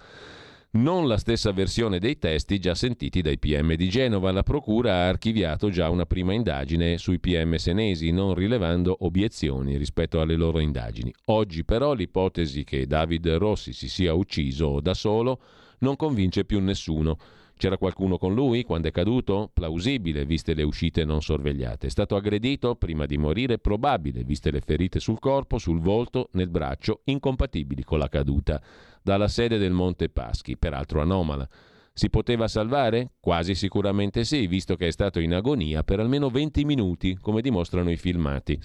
[0.71, 4.31] Non la stessa versione dei testi già sentiti dai PM di Genova.
[4.31, 10.21] La Procura ha archiviato già una prima indagine sui PM senesi, non rilevando obiezioni rispetto
[10.21, 11.11] alle loro indagini.
[11.25, 15.41] Oggi però l'ipotesi che David Rossi si sia ucciso da solo
[15.79, 17.17] non convince più nessuno.
[17.57, 19.49] C'era qualcuno con lui quando è caduto?
[19.51, 21.87] Plausibile, viste le uscite non sorvegliate.
[21.87, 23.57] È stato aggredito prima di morire?
[23.57, 28.61] Probabile, viste le ferite sul corpo, sul volto, nel braccio, incompatibili con la caduta
[29.09, 31.49] dalla sede del Monte Paschi, peraltro anomala.
[31.93, 33.13] Si poteva salvare?
[33.19, 37.89] Quasi sicuramente sì, visto che è stato in agonia per almeno 20 minuti, come dimostrano
[37.89, 38.61] i filmati.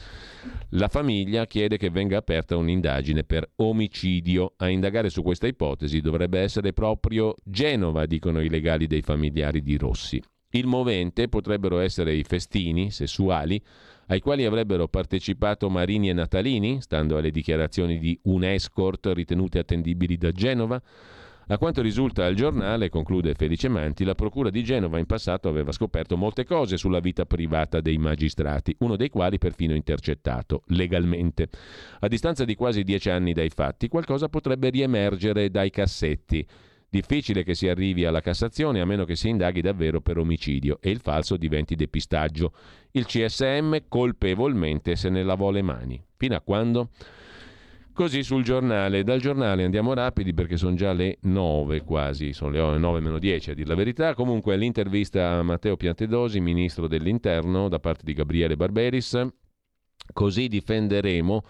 [0.73, 4.53] La famiglia chiede che venga aperta un'indagine per omicidio.
[4.59, 9.79] A indagare su questa ipotesi dovrebbe essere proprio Genova, dicono i legali dei familiari di
[9.79, 10.23] Rossi.
[10.51, 13.61] Il movente potrebbero essere i festini sessuali
[14.07, 20.17] ai quali avrebbero partecipato Marini e Natalini, stando alle dichiarazioni di un escort ritenute attendibili
[20.17, 20.83] da Genova.
[21.49, 25.73] A quanto risulta al giornale, conclude Felice Manti, la Procura di Genova in passato aveva
[25.73, 31.49] scoperto molte cose sulla vita privata dei magistrati, uno dei quali perfino intercettato, legalmente.
[32.01, 36.47] A distanza di quasi dieci anni dai fatti, qualcosa potrebbe riemergere dai cassetti.
[36.95, 40.91] Difficile che si arrivi alla Cassazione a meno che si indaghi davvero per omicidio e
[40.91, 42.53] il falso diventi depistaggio.
[42.93, 46.01] Il CSM colpevolmente se ne lavò le mani.
[46.17, 46.91] Fino a quando?
[47.93, 49.03] Così sul giornale.
[49.03, 53.51] Dal giornale andiamo rapidi perché sono già le 9 quasi, sono le 9 meno 10
[53.51, 54.15] a dire la verità.
[54.15, 59.21] Comunque l'intervista a Matteo Piantedosi, ministro dell'Interno, da parte di Gabriele Barberis.
[60.13, 61.43] Così difenderemo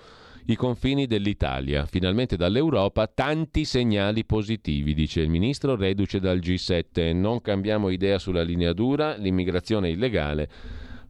[0.46, 1.86] i confini dell'Italia.
[1.86, 7.14] Finalmente dall'Europa tanti segnali positivi, dice il ministro, reduce dal G7.
[7.14, 10.48] Non cambiamo idea sulla linea dura, l'immigrazione illegale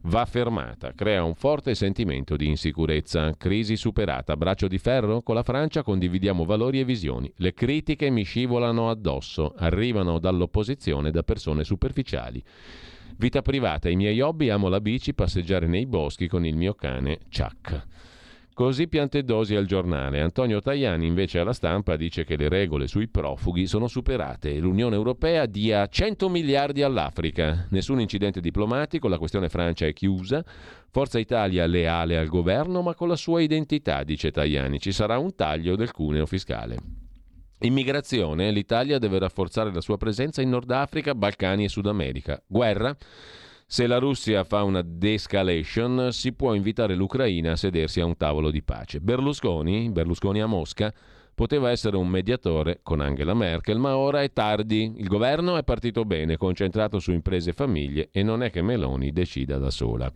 [0.05, 3.35] va fermata, crea un forte sentimento di insicurezza.
[3.37, 5.21] Crisi superata, braccio di ferro?
[5.21, 7.31] Con la Francia condividiamo valori e visioni.
[7.37, 12.43] Le critiche mi scivolano addosso, arrivano dall'opposizione da persone superficiali.
[13.17, 17.19] Vita privata, i miei hobby, amo la bici, passeggiare nei boschi con il mio cane
[17.29, 17.87] Chuck.
[18.55, 20.21] Così Piantedosi al giornale.
[20.21, 24.95] Antonio Tajani invece alla stampa dice che le regole sui profughi sono superate e l'Unione
[24.95, 27.67] Europea dia 100 miliardi all'Africa.
[27.71, 30.41] Nessun incidente diplomatico, la questione Francia è chiusa.
[30.89, 34.79] Forza Italia leale al governo ma con la sua identità, dice Tajani.
[34.79, 36.77] Ci sarà un taglio del cuneo fiscale.
[37.59, 42.41] Immigrazione, l'Italia deve rafforzare la sua presenza in Nord Africa, Balcani e Sud America.
[42.47, 42.95] Guerra?
[43.67, 48.51] Se la Russia fa una de-escalation, si può invitare l'Ucraina a sedersi a un tavolo
[48.51, 48.99] di pace.
[49.01, 50.93] Berlusconi, Berlusconi a Mosca,
[51.33, 54.93] poteva essere un mediatore con Angela Merkel, ma ora è tardi.
[54.97, 59.11] Il governo è partito bene, concentrato su imprese e famiglie e non è che Meloni
[59.11, 60.13] decida da sola.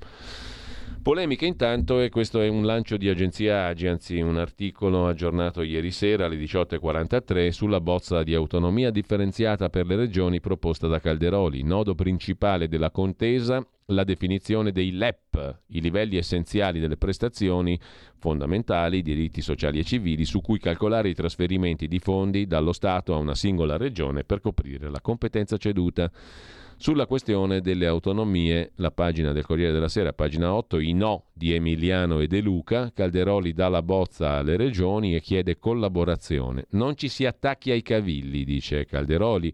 [1.01, 5.91] Polemiche intanto e questo è un lancio di agenzia Agi, anzi un articolo aggiornato ieri
[5.91, 11.63] sera alle 18.43 sulla bozza di autonomia differenziata per le regioni proposta da Calderoli.
[11.63, 17.79] Nodo principale della contesa la definizione dei LEP, i livelli essenziali delle prestazioni
[18.17, 23.17] fondamentali, diritti sociali e civili, su cui calcolare i trasferimenti di fondi dallo Stato a
[23.17, 26.11] una singola regione per coprire la competenza ceduta.
[26.81, 31.53] Sulla questione delle autonomie, la pagina del Corriere della Sera, pagina 8, i no di
[31.53, 36.67] Emiliano e De Luca, Calderoli dà la bozza alle regioni e chiede collaborazione.
[36.69, 39.53] Non ci si attacchi ai cavilli, dice Calderoli,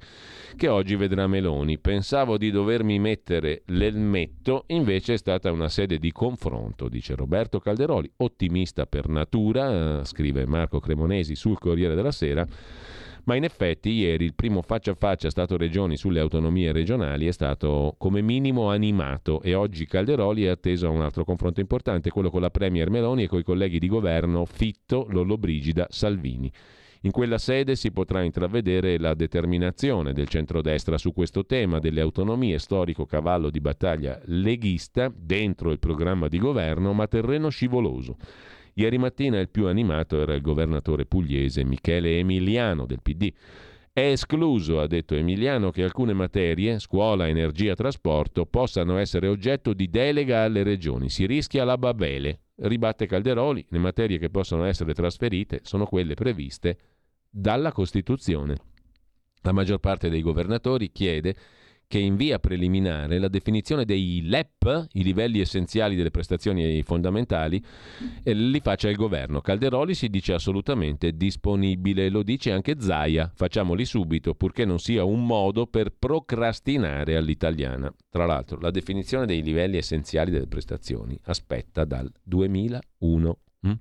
[0.56, 1.80] che oggi vedrà Meloni.
[1.80, 8.12] Pensavo di dovermi mettere l'elmetto, invece è stata una sede di confronto, dice Roberto Calderoli,
[8.18, 12.48] ottimista per natura, scrive Marco Cremonesi sul Corriere della Sera
[13.26, 17.96] ma in effetti ieri il primo faccia a faccia Stato-Regioni sulle autonomie regionali è stato
[17.98, 22.42] come minimo animato e oggi Calderoli è atteso a un altro confronto importante, quello con
[22.42, 26.52] la Premier Meloni e con i colleghi di governo Fitto, Lollobrigida, Salvini.
[27.02, 32.58] In quella sede si potrà intravedere la determinazione del centrodestra su questo tema delle autonomie,
[32.58, 38.18] storico cavallo di battaglia leghista dentro il programma di governo, ma terreno scivoloso.
[38.78, 43.32] Ieri mattina il più animato era il governatore pugliese Michele Emiliano del PD.
[43.94, 49.90] È escluso, ha detto Emiliano, che alcune materie, scuola, energia, trasporto, possano essere oggetto di
[49.90, 51.10] delega alle regioni.
[51.10, 52.42] Si rischia la babele.
[52.58, 56.78] Ribatte Calderoli, le materie che possono essere trasferite sono quelle previste
[57.30, 58.58] dalla Costituzione.
[59.44, 61.34] La maggior parte dei governatori chiede
[61.88, 67.64] che in via preliminare la definizione dei LEP, i livelli essenziali delle prestazioni fondamentali,
[68.24, 69.42] eh, li faccia il governo.
[69.42, 75.26] Calderoli si dice assolutamente disponibile, lo dice anche Zaia, facciamoli subito purché non sia un
[75.26, 77.94] modo per procrastinare all'italiana.
[78.10, 83.74] Tra l'altro la definizione dei livelli essenziali delle prestazioni aspetta dal 2001, hm?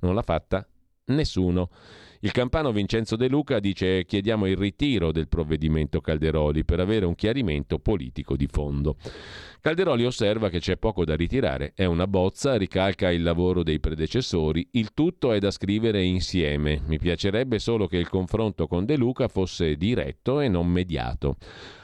[0.00, 0.66] non l'ha fatta
[1.06, 1.70] nessuno.
[2.24, 7.14] Il campano Vincenzo De Luca dice chiediamo il ritiro del provvedimento Calderoli per avere un
[7.14, 8.96] chiarimento politico di fondo.
[9.60, 14.66] Calderoli osserva che c'è poco da ritirare, è una bozza, ricalca il lavoro dei predecessori,
[14.70, 16.80] il tutto è da scrivere insieme.
[16.86, 21.36] Mi piacerebbe solo che il confronto con De Luca fosse diretto e non mediato.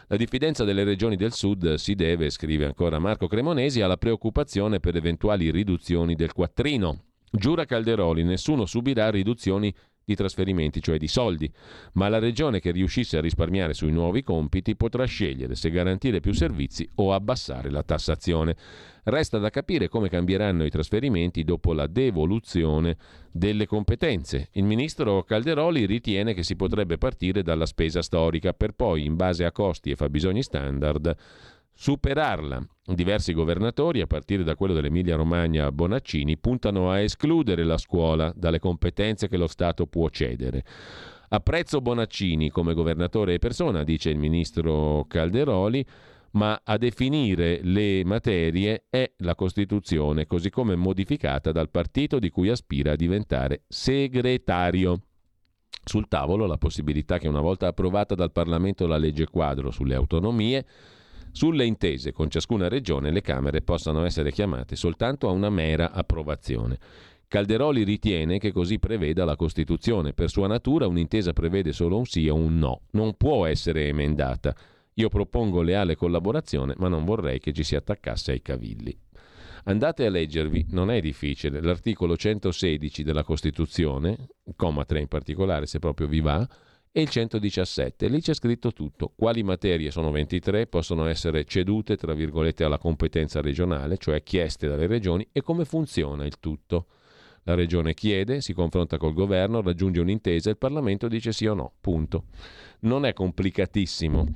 [0.07, 4.97] La diffidenza delle regioni del sud si deve, scrive ancora Marco Cremonesi, alla preoccupazione per
[4.97, 7.03] eventuali riduzioni del quattrino.
[7.33, 9.73] Giura Calderoli, nessuno subirà riduzioni
[10.11, 11.51] di trasferimenti, cioè di soldi,
[11.93, 16.33] ma la regione che riuscisse a risparmiare sui nuovi compiti potrà scegliere se garantire più
[16.33, 18.57] servizi o abbassare la tassazione.
[19.05, 22.97] Resta da capire come cambieranno i trasferimenti dopo la devoluzione
[23.31, 24.49] delle competenze.
[24.53, 29.45] Il ministro Calderoli ritiene che si potrebbe partire dalla spesa storica per poi, in base
[29.45, 31.17] a costi e fabbisogni standard,
[31.81, 32.63] superarla.
[32.85, 38.59] Diversi governatori, a partire da quello dell'Emilia Romagna Bonaccini, puntano a escludere la scuola dalle
[38.59, 40.63] competenze che lo Stato può cedere.
[41.31, 45.83] Apprezzo Bonaccini come governatore e persona, dice il ministro Calderoli,
[46.33, 52.51] ma a definire le materie è la Costituzione, così come modificata dal partito di cui
[52.51, 55.01] aspira a diventare segretario.
[55.83, 60.67] Sul tavolo la possibilità che una volta approvata dal Parlamento la legge quadro sulle autonomie,
[61.33, 66.79] sulle intese con ciascuna regione le Camere possano essere chiamate soltanto a una mera approvazione.
[67.29, 70.13] Calderoli ritiene che così preveda la Costituzione.
[70.13, 74.55] Per sua natura un'intesa prevede solo un sì o un no, non può essere emendata.
[74.95, 78.99] Io propongo leale collaborazione, ma non vorrei che ci si attaccasse ai cavilli.
[79.65, 85.79] Andate a leggervi, non è difficile, l'articolo 116 della Costituzione, comma 3 in particolare, se
[85.79, 86.49] proprio vi va,
[86.93, 88.09] e il 117.
[88.09, 89.13] Lì c'è scritto tutto.
[89.15, 94.87] Quali materie sono 23 possono essere cedute, tra virgolette, alla competenza regionale, cioè chieste dalle
[94.87, 96.87] regioni, e come funziona il tutto.
[97.45, 101.73] La regione chiede, si confronta col governo, raggiunge un'intesa, il Parlamento dice sì o no,
[101.81, 102.25] punto.
[102.81, 104.27] Non è complicatissimo.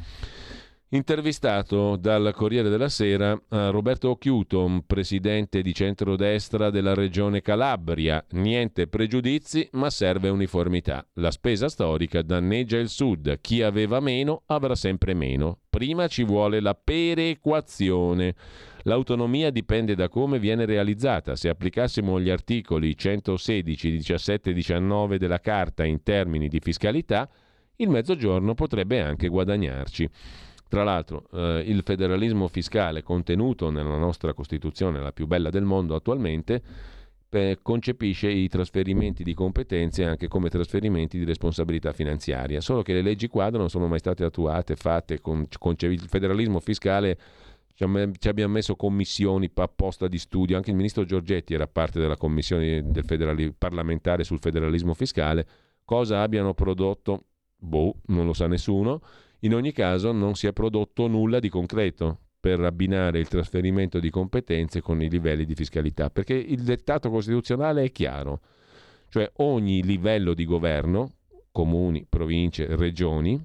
[0.94, 8.24] Intervistato dal Corriere della Sera eh, Roberto Occhiuto, presidente di centrodestra della regione Calabria.
[8.30, 11.04] Niente pregiudizi, ma serve uniformità.
[11.14, 13.40] La spesa storica danneggia il sud.
[13.40, 15.58] Chi aveva meno avrà sempre meno.
[15.68, 18.36] Prima ci vuole la perequazione.
[18.82, 21.34] L'autonomia dipende da come viene realizzata.
[21.34, 27.28] Se applicassimo gli articoli 116, 17 e 19 della Carta in termini di fiscalità,
[27.78, 30.08] il mezzogiorno potrebbe anche guadagnarci.
[30.74, 35.94] Tra l'altro eh, il federalismo fiscale contenuto nella nostra Costituzione, la più bella del mondo
[35.94, 36.62] attualmente,
[37.30, 43.02] eh, concepisce i trasferimenti di competenze anche come trasferimenti di responsabilità finanziaria, solo che le
[43.02, 47.18] leggi quadro non sono mai state attuate, fatte, con, conce- il federalismo fiscale
[47.72, 52.82] ci abbiamo messo commissioni apposta di studio, anche il ministro Giorgetti era parte della commissione
[52.84, 55.46] del parlamentare sul federalismo fiscale,
[55.84, 57.26] cosa abbiano prodotto,
[57.56, 59.00] boh, non lo sa nessuno,
[59.44, 64.10] in ogni caso non si è prodotto nulla di concreto per abbinare il trasferimento di
[64.10, 68.40] competenze con i livelli di fiscalità, perché il dettato costituzionale è chiaro,
[69.08, 71.12] cioè ogni livello di governo,
[71.52, 73.42] comuni, province, regioni,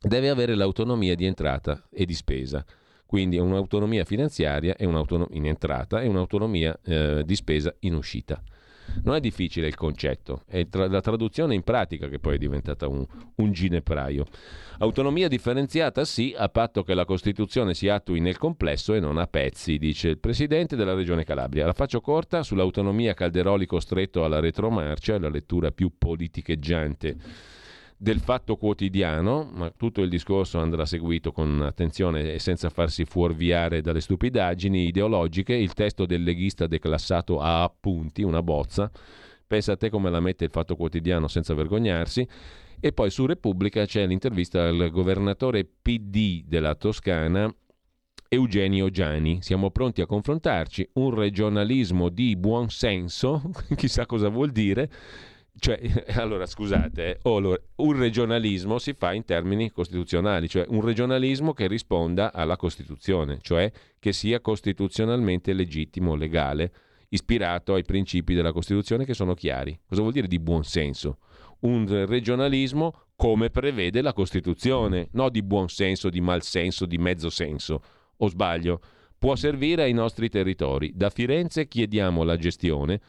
[0.00, 2.64] deve avere l'autonomia di entrata e di spesa.
[3.04, 8.40] Quindi un'autonomia finanziaria in entrata e un'autonomia eh, di spesa in uscita.
[9.02, 12.88] Non è difficile il concetto, è tra- la traduzione in pratica che poi è diventata
[12.88, 14.26] un, un ginepraio.
[14.78, 19.26] Autonomia differenziata sì, a patto che la Costituzione si attui nel complesso e non a
[19.26, 21.66] pezzi, dice il Presidente della Regione Calabria.
[21.66, 27.58] La faccio corta, sull'autonomia Calderoli costretto alla retromarcia, la lettura più politicheggiante
[28.02, 33.82] del fatto quotidiano, ma tutto il discorso andrà seguito con attenzione e senza farsi fuorviare
[33.82, 35.54] dalle stupidaggini ideologiche.
[35.54, 38.90] Il testo del leghista declassato a appunti, una bozza.
[39.46, 42.26] Pensa a te come la mette il fatto quotidiano senza vergognarsi.
[42.80, 47.54] E poi su Repubblica c'è l'intervista al governatore PD della Toscana,
[48.30, 49.42] Eugenio Giani.
[49.42, 50.88] Siamo pronti a confrontarci.
[50.94, 53.42] Un regionalismo di buon senso,
[53.76, 54.90] chissà cosa vuol dire
[55.58, 55.80] cioè,
[56.16, 62.32] allora, scusate, eh, un regionalismo si fa in termini costituzionali, cioè un regionalismo che risponda
[62.32, 66.72] alla Costituzione, cioè che sia costituzionalmente legittimo, legale,
[67.10, 69.78] ispirato ai principi della Costituzione che sono chiari.
[69.86, 71.18] Cosa vuol dire di buon senso?
[71.60, 77.28] Un regionalismo come prevede la Costituzione, no di buon senso, di mal senso, di mezzo
[77.28, 77.82] senso.
[78.18, 78.80] O sbaglio?
[79.18, 80.92] Può servire ai nostri territori.
[80.94, 83.00] Da Firenze chiediamo la gestione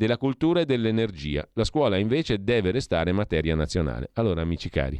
[0.00, 1.46] della cultura e dell'energia.
[1.52, 4.08] La scuola invece deve restare materia nazionale.
[4.14, 4.98] Allora, amici cari,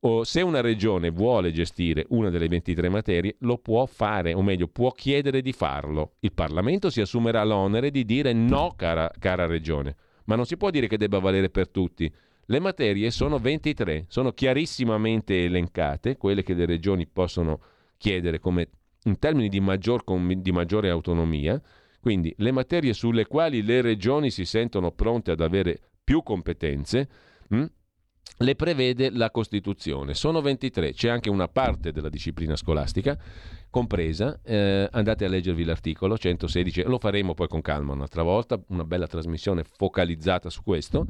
[0.00, 4.66] o se una regione vuole gestire una delle 23 materie, lo può fare, o meglio,
[4.66, 6.14] può chiedere di farlo.
[6.20, 9.94] Il Parlamento si assumerà l'onere di dire no, cara, cara regione,
[10.24, 12.10] ma non si può dire che debba valere per tutti.
[12.46, 17.60] Le materie sono 23, sono chiarissimamente elencate, quelle che le regioni possono
[17.98, 18.70] chiedere come
[19.02, 20.02] in termini di, maggior,
[20.38, 21.60] di maggiore autonomia,
[22.00, 27.08] quindi le materie sulle quali le regioni si sentono pronte ad avere più competenze,
[27.48, 27.66] mh, hm,
[28.40, 30.14] le prevede la Costituzione.
[30.14, 33.18] Sono 23, c'è anche una parte della disciplina scolastica
[33.70, 38.84] compresa, eh, andate a leggervi l'articolo 116, lo faremo poi con calma un'altra volta, una
[38.84, 41.06] bella trasmissione focalizzata su questo,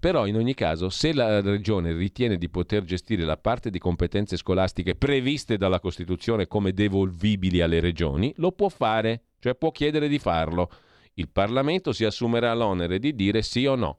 [0.00, 4.36] però in ogni caso se la Regione ritiene di poter gestire la parte di competenze
[4.36, 10.18] scolastiche previste dalla Costituzione come devolvibili alle regioni, lo può fare, cioè può chiedere di
[10.18, 10.70] farlo.
[11.14, 13.98] Il Parlamento si assumerà l'onere di dire sì o no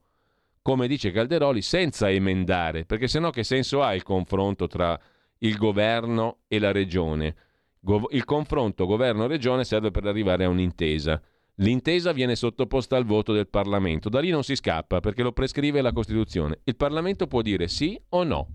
[0.61, 4.99] come dice Calderoli, senza emendare, perché sennò che senso ha il confronto tra
[5.39, 7.35] il governo e la regione?
[8.09, 11.19] il confronto governo-regione serve per arrivare a un'intesa.
[11.61, 14.09] L'intesa viene sottoposta al voto del Parlamento.
[14.09, 16.59] Da lì non si scappa perché lo prescrive la Costituzione.
[16.63, 18.47] Il Parlamento può dire sì o no.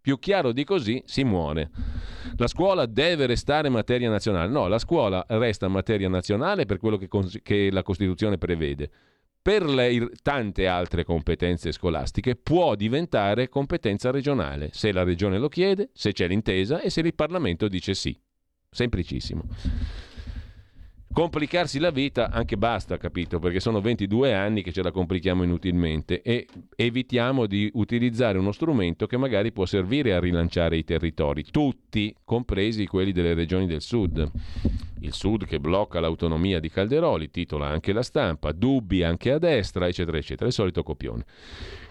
[0.00, 1.70] Più chiaro di così si muore.
[2.36, 4.50] La scuola deve restare materia nazionale.
[4.50, 7.08] No, la scuola resta materia nazionale per quello che,
[7.42, 8.90] che la Costituzione prevede
[9.44, 15.90] per le tante altre competenze scolastiche può diventare competenza regionale, se la regione lo chiede,
[15.92, 18.18] se c'è l'intesa e se il Parlamento dice sì.
[18.70, 19.42] Semplicissimo.
[21.14, 23.38] Complicarsi la vita anche basta, capito?
[23.38, 29.06] Perché sono 22 anni che ce la complichiamo inutilmente e evitiamo di utilizzare uno strumento
[29.06, 34.28] che magari può servire a rilanciare i territori, tutti, compresi quelli delle regioni del sud
[35.04, 39.86] il Sud che blocca l'autonomia di Calderoli, titola anche la stampa, dubbi anche a destra,
[39.86, 41.26] eccetera, eccetera, il solito copione.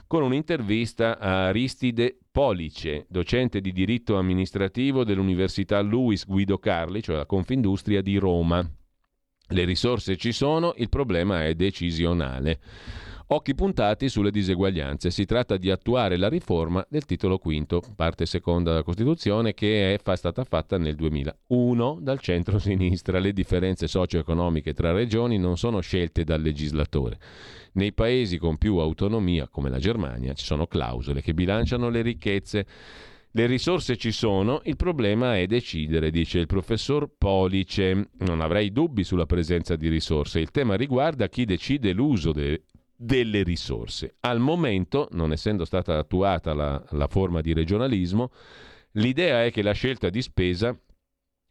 [0.07, 7.25] Con un'intervista a Aristide Police, docente di diritto amministrativo dell'Università Luis Guido Carli, cioè la
[7.25, 8.67] Confindustria di Roma.
[9.49, 12.59] Le risorse ci sono, il problema è decisionale.
[13.27, 15.09] Occhi puntati sulle diseguaglianze.
[15.09, 20.15] Si tratta di attuare la riforma del titolo quinto, parte seconda della Costituzione, che è
[20.15, 23.19] stata fatta nel 2001 dal centro-sinistra.
[23.19, 27.17] Le differenze socio-economiche tra regioni non sono scelte dal legislatore.
[27.73, 32.65] Nei paesi con più autonomia, come la Germania, ci sono clausole che bilanciano le ricchezze.
[33.35, 38.09] Le risorse ci sono, il problema è decidere, dice il professor Police.
[38.19, 40.39] Non avrei dubbi sulla presenza di risorse.
[40.39, 42.65] Il tema riguarda chi decide l'uso de-
[42.95, 44.17] delle risorse.
[44.19, 48.29] Al momento, non essendo stata attuata la, la forma di regionalismo,
[48.91, 50.77] l'idea è che la scelta di spesa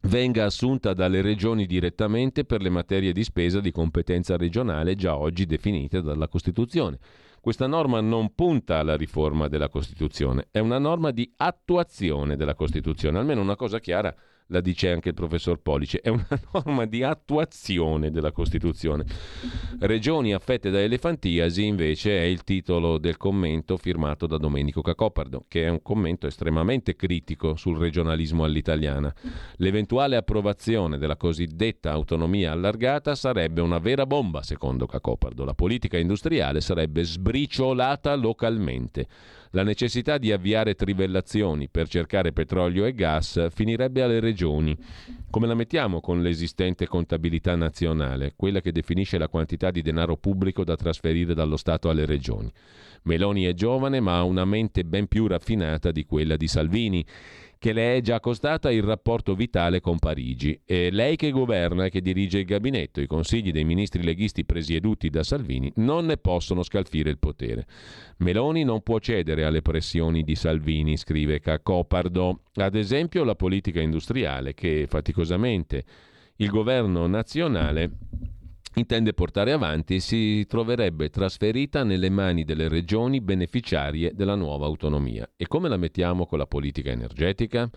[0.03, 5.47] venga assunta dalle regioni direttamente per le materie di spesa di competenza regionale già oggi
[5.47, 7.01] definite dalla Costituzione.
[7.43, 13.19] Questa norma non punta alla riforma della Costituzione, è una norma di attuazione della Costituzione,
[13.19, 14.15] almeno una cosa chiara
[14.53, 19.05] la dice anche il professor Police, è una norma di attuazione della Costituzione.
[19.81, 25.65] Regioni affette da elefantiasi invece è il titolo del commento firmato da Domenico Cacopardo, che
[25.65, 29.13] è un commento estremamente critico sul regionalismo all'italiana.
[29.57, 35.45] L'eventuale approvazione della cosiddetta autonomia allargata sarebbe una vera bomba, secondo Cacopardo.
[35.45, 39.07] La politica industriale sarebbe sbriciolata localmente.
[39.55, 44.41] La necessità di avviare trivellazioni per cercare petrolio e gas finirebbe alle regioni.
[45.31, 50.65] Come la mettiamo con l'esistente contabilità nazionale, quella che definisce la quantità di denaro pubblico
[50.65, 52.53] da trasferire dallo Stato alle regioni?
[53.05, 57.05] Meloni è giovane ma ha una mente ben più raffinata di quella di Salvini
[57.63, 60.61] che le è già costata il rapporto vitale con Parigi.
[60.65, 63.01] È lei che governa e che dirige il gabinetto.
[63.01, 67.69] I consigli dei ministri leghisti presieduti da Salvini non ne possono scalfire il potere.
[68.17, 72.41] Meloni non può cedere alle pressioni di Salvini, scrive Cacopardo.
[72.55, 75.85] Ad esempio la politica industriale che faticosamente
[76.39, 77.91] il governo nazionale
[78.75, 85.29] intende portare avanti si troverebbe trasferita nelle mani delle regioni beneficiarie della nuova autonomia.
[85.37, 87.71] E come la mettiamo con la politica energetica?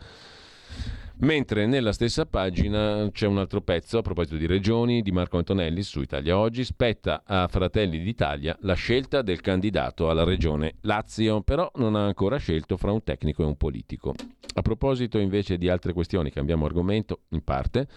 [1.17, 5.81] Mentre nella stessa pagina c'è un altro pezzo a proposito di regioni di Marco Antonelli
[5.81, 11.71] su Italia Oggi, spetta a Fratelli d'Italia la scelta del candidato alla regione Lazio, però
[11.75, 14.13] non ha ancora scelto fra un tecnico e un politico.
[14.55, 17.87] A proposito invece di altre questioni, cambiamo argomento in parte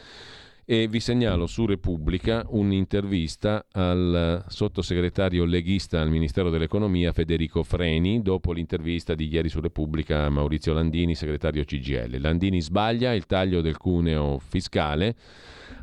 [0.71, 8.53] e vi segnalo su Repubblica un'intervista al sottosegretario leghista al Ministero dell'Economia Federico Freni dopo
[8.53, 12.21] l'intervista di ieri su Repubblica a Maurizio Landini, segretario CGL.
[12.21, 15.17] Landini sbaglia, il taglio del cuneo fiscale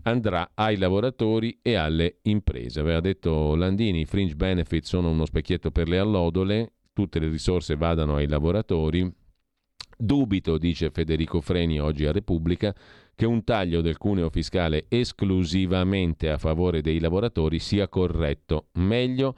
[0.04, 2.80] andrà ai lavoratori e alle imprese.
[2.80, 7.76] Aveva detto Landini, i fringe benefit sono uno specchietto per le allodole, tutte le risorse
[7.76, 9.12] vadano ai lavoratori.
[9.98, 12.74] Dubito, dice Federico Freni oggi a Repubblica,
[13.16, 18.68] che un taglio del cuneo fiscale esclusivamente a favore dei lavoratori sia corretto.
[18.74, 19.36] Meglio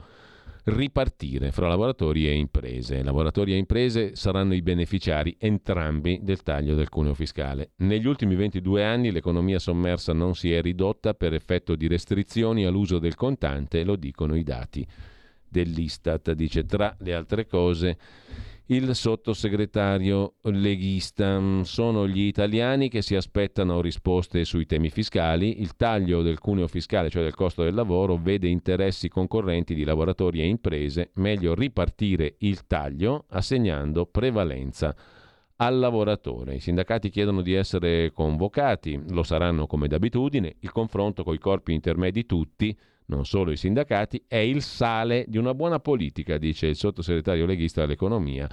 [0.64, 3.02] ripartire fra lavoratori e imprese.
[3.02, 7.70] Lavoratori e imprese saranno i beneficiari entrambi del taglio del cuneo fiscale.
[7.76, 12.98] Negli ultimi 22 anni l'economia sommersa non si è ridotta per effetto di restrizioni all'uso
[12.98, 14.86] del contante, lo dicono i dati
[15.48, 17.96] dell'Istat, dice tra le altre cose
[18.70, 21.62] il sottosegretario leghista.
[21.62, 25.60] Sono gli italiani che si aspettano risposte sui temi fiscali.
[25.60, 30.40] Il taglio del cuneo fiscale, cioè del costo del lavoro, vede interessi concorrenti di lavoratori
[30.40, 31.10] e imprese.
[31.14, 34.94] Meglio ripartire il taglio assegnando prevalenza
[35.56, 36.56] al lavoratore.
[36.56, 40.56] I sindacati chiedono di essere convocati, lo saranno come d'abitudine.
[40.60, 42.76] Il confronto con i corpi intermedi tutti
[43.08, 47.82] non solo i sindacati, è il sale di una buona politica, dice il sottosegretario leghista
[47.82, 48.48] all'economia.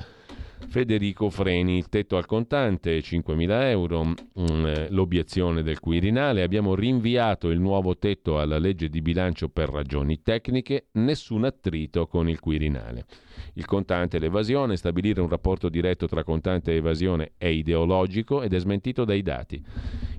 [0.67, 7.59] Federico Freni, il tetto al contante 5.000 euro, mm, l'obiezione del Quirinale, abbiamo rinviato il
[7.59, 13.05] nuovo tetto alla legge di bilancio per ragioni tecniche, nessun attrito con il Quirinale.
[13.53, 18.53] Il contante e l'evasione, stabilire un rapporto diretto tra contante e evasione è ideologico ed
[18.53, 19.63] è smentito dai dati.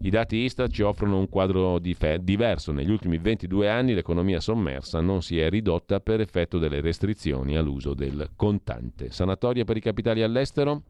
[0.02, 2.72] I dati Istat ci offrono un quadro diverso.
[2.72, 7.94] Negli ultimi 22 anni l'economia sommersa non si è ridotta per effetto delle restrizioni all'uso
[7.94, 9.10] del contante.
[9.10, 10.82] Sanatoria per i capitali all'estero?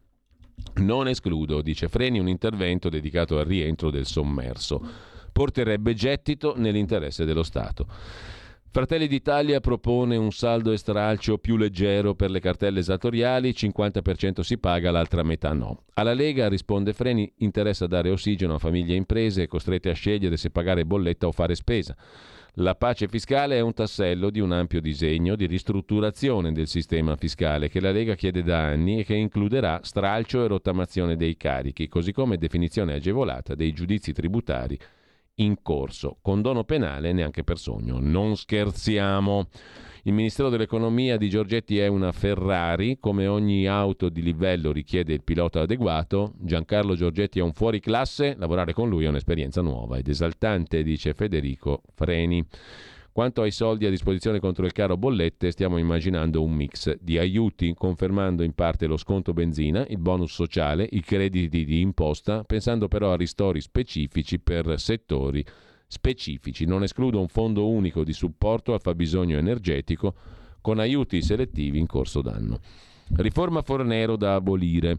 [0.76, 4.80] Non escludo, dice Freni, un intervento dedicato al rientro del sommerso.
[5.32, 7.86] Porterebbe gettito nell'interesse dello Stato.
[8.76, 14.58] Fratelli d'Italia propone un saldo e stralcio più leggero per le cartelle esattoriali, 50% si
[14.58, 15.84] paga, l'altra metà no.
[15.94, 20.50] Alla Lega, risponde Freni, interessa dare ossigeno a famiglie e imprese costrette a scegliere se
[20.50, 21.96] pagare bolletta o fare spesa.
[22.60, 27.68] La pace fiscale è un tassello di un ampio disegno di ristrutturazione del sistema fiscale
[27.68, 32.12] che la Lega chiede da anni e che includerà stralcio e rottamazione dei carichi, così
[32.12, 34.78] come definizione agevolata dei giudizi tributari
[35.34, 36.16] in corso.
[36.22, 37.98] Condono penale neanche per sogno.
[38.00, 39.48] Non scherziamo.
[40.06, 45.24] Il Ministero dell'Economia di Giorgetti è una Ferrari, come ogni auto di livello richiede il
[45.24, 46.34] pilota adeguato.
[46.38, 51.82] Giancarlo Giorgetti è un fuoriclasse, lavorare con lui è un'esperienza nuova ed esaltante, dice Federico
[51.92, 52.46] Freni.
[53.10, 57.74] Quanto ai soldi a disposizione contro il caro bollette, stiamo immaginando un mix di aiuti,
[57.74, 63.10] confermando in parte lo sconto benzina, il bonus sociale, i crediti di imposta, pensando però
[63.10, 65.44] a ristori specifici per settori
[65.86, 66.64] specifici.
[66.64, 70.14] Non escludo un fondo unico di supporto al fabbisogno energetico
[70.60, 72.58] con aiuti selettivi in corso d'anno.
[73.16, 74.98] Riforma Fornero da abolire.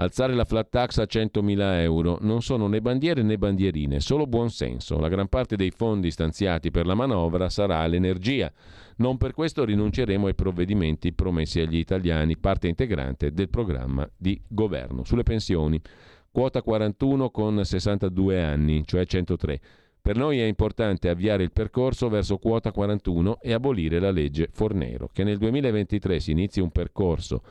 [0.00, 4.96] Alzare la flat tax a 100.000 euro non sono né bandiere né bandierine, solo buonsenso.
[5.00, 8.52] La gran parte dei fondi stanziati per la manovra sarà l'energia.
[8.98, 15.02] Non per questo rinunceremo ai provvedimenti promessi agli italiani, parte integrante del programma di governo.
[15.02, 15.80] Sulle pensioni,
[16.30, 19.60] quota 41 con 62 anni, cioè 103.
[20.08, 25.10] Per noi è importante avviare il percorso verso quota 41 e abolire la legge Fornero.
[25.12, 27.42] Che nel 2023 si inizi un percorso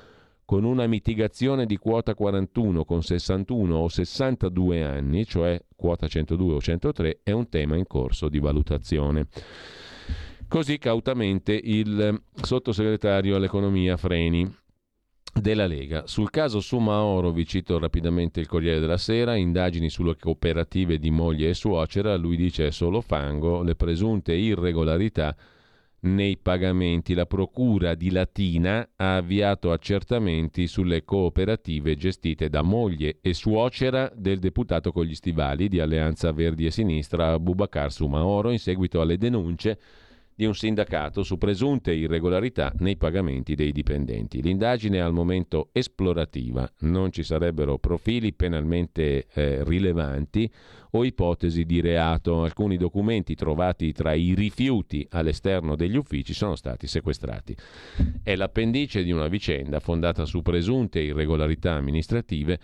[0.44, 6.60] con una mitigazione di quota 41 con 61 o 62 anni, cioè quota 102 o
[6.60, 9.28] 103, è un tema in corso di valutazione.
[10.48, 14.52] Così cautamente il sottosegretario all'economia Freni
[15.34, 16.08] della Lega.
[16.08, 21.49] Sul caso Sumaoro vi cito rapidamente il Corriere della Sera, indagini sulle cooperative di moglie
[21.49, 25.36] e suocera, lui dice è solo fango, le presunte irregolarità
[26.02, 27.14] nei pagamenti.
[27.14, 34.40] La Procura di Latina ha avviato accertamenti sulle cooperative gestite da moglie e suocera del
[34.40, 39.80] deputato con gli stivali di Alleanza Verdi e Sinistra Abubakar Sumaoro in seguito alle denunce
[40.38, 44.40] di un sindacato su presunte irregolarità nei pagamenti dei dipendenti.
[44.44, 50.48] L'indagine è al momento esplorativa, non ci sarebbero profili penalmente eh, rilevanti
[50.92, 52.44] o ipotesi di reato.
[52.44, 57.56] Alcuni documenti trovati tra i rifiuti all'esterno degli uffici sono stati sequestrati.
[58.22, 62.60] È l'appendice di una vicenda fondata su presunte irregolarità amministrative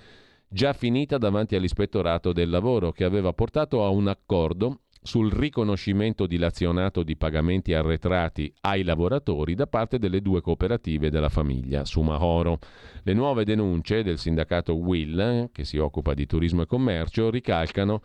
[0.48, 7.04] già finita davanti all'ispettorato del lavoro che aveva portato a un accordo sul riconoscimento dilazionato
[7.04, 12.60] di pagamenti arretrati ai lavoratori da parte delle due cooperative della famiglia Sumahoro.
[13.04, 18.02] Le nuove denunce del sindacato Will, che si occupa di turismo e commercio, ricalcano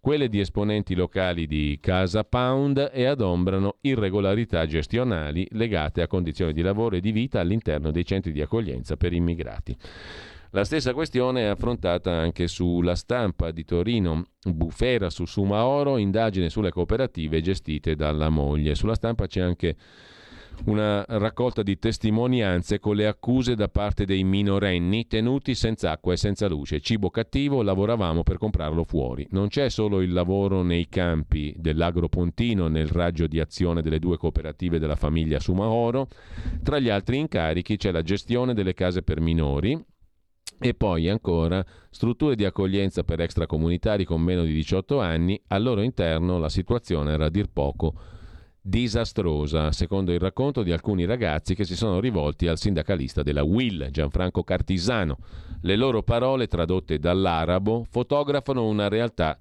[0.00, 6.62] quelle di esponenti locali di Casa Pound e adombrano irregolarità gestionali legate a condizioni di
[6.62, 9.76] lavoro e di vita all'interno dei centri di accoglienza per immigrati.
[10.52, 16.70] La stessa questione è affrontata anche sulla stampa di Torino, bufera su Sumaoro, indagine sulle
[16.70, 18.74] cooperative gestite dalla moglie.
[18.74, 19.76] Sulla stampa c'è anche
[20.64, 26.16] una raccolta di testimonianze con le accuse da parte dei minorenni tenuti senza acqua e
[26.16, 26.80] senza luce.
[26.80, 29.26] Cibo cattivo, lavoravamo per comprarlo fuori.
[29.32, 34.78] Non c'è solo il lavoro nei campi dell'agropontino nel raggio di azione delle due cooperative
[34.78, 36.08] della famiglia Sumaoro.
[36.62, 39.78] Tra gli altri incarichi c'è la gestione delle case per minori,
[40.60, 45.82] e poi ancora strutture di accoglienza per extracomunitari con meno di 18 anni, al loro
[45.82, 47.94] interno la situazione era a dir poco
[48.60, 53.88] disastrosa, secondo il racconto di alcuni ragazzi che si sono rivolti al sindacalista della WIL,
[53.90, 55.16] Gianfranco Cartisano.
[55.62, 59.38] Le loro parole, tradotte dall'arabo, fotografano una realtà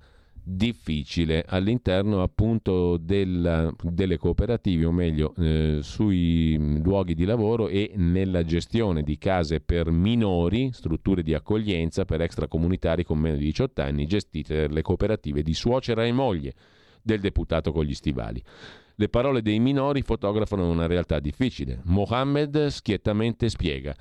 [0.49, 8.43] difficile all'interno appunto del, delle cooperative, o meglio eh, sui luoghi di lavoro e nella
[8.43, 14.07] gestione di case per minori, strutture di accoglienza per extracomunitari con meno di 18 anni,
[14.07, 16.53] gestite dalle cooperative di suocera e moglie
[17.01, 18.41] del deputato con gli stivali.
[18.95, 21.81] Le parole dei minori fotografano una realtà difficile.
[21.83, 23.93] Mohammed schiettamente spiega.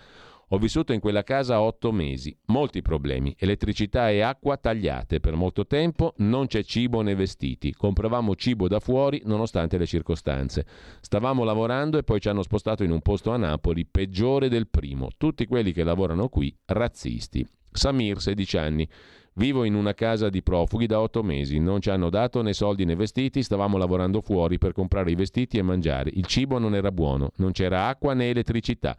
[0.51, 5.67] Ho vissuto in quella casa otto mesi, molti problemi, elettricità e acqua tagliate per molto
[5.67, 10.65] tempo, non c'è cibo né vestiti, compravamo cibo da fuori nonostante le circostanze.
[11.01, 15.09] Stavamo lavorando e poi ci hanno spostato in un posto a Napoli peggiore del primo,
[15.17, 17.45] tutti quelli che lavorano qui razzisti.
[17.73, 18.89] Samir, 16 anni.
[19.35, 22.85] Vivo in una casa di profughi da otto mesi, non ci hanno dato né soldi
[22.85, 26.11] né vestiti, stavamo lavorando fuori per comprare i vestiti e mangiare.
[26.15, 28.97] Il cibo non era buono, non c'era acqua né elettricità.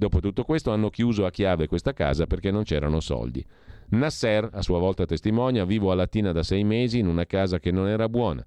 [0.00, 3.44] Dopo tutto questo hanno chiuso a chiave questa casa perché non c'erano soldi.
[3.88, 7.70] Nasser, a sua volta testimonia, vivo a Latina da sei mesi in una casa che
[7.70, 8.42] non era buona.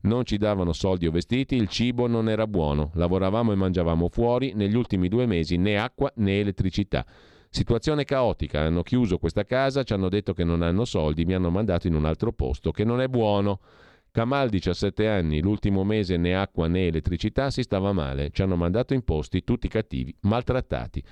[0.00, 2.90] Non ci davano soldi o vestiti, il cibo non era buono.
[2.94, 7.06] Lavoravamo e mangiavamo fuori, negli ultimi due mesi né acqua né elettricità.
[7.50, 11.50] Situazione caotica, hanno chiuso questa casa, ci hanno detto che non hanno soldi, mi hanno
[11.50, 13.60] mandato in un altro posto che non è buono.
[14.16, 18.30] Kamal, 17 anni, l'ultimo mese né acqua né elettricità, si stava male.
[18.30, 21.04] Ci hanno mandato in posti tutti cattivi, maltrattati.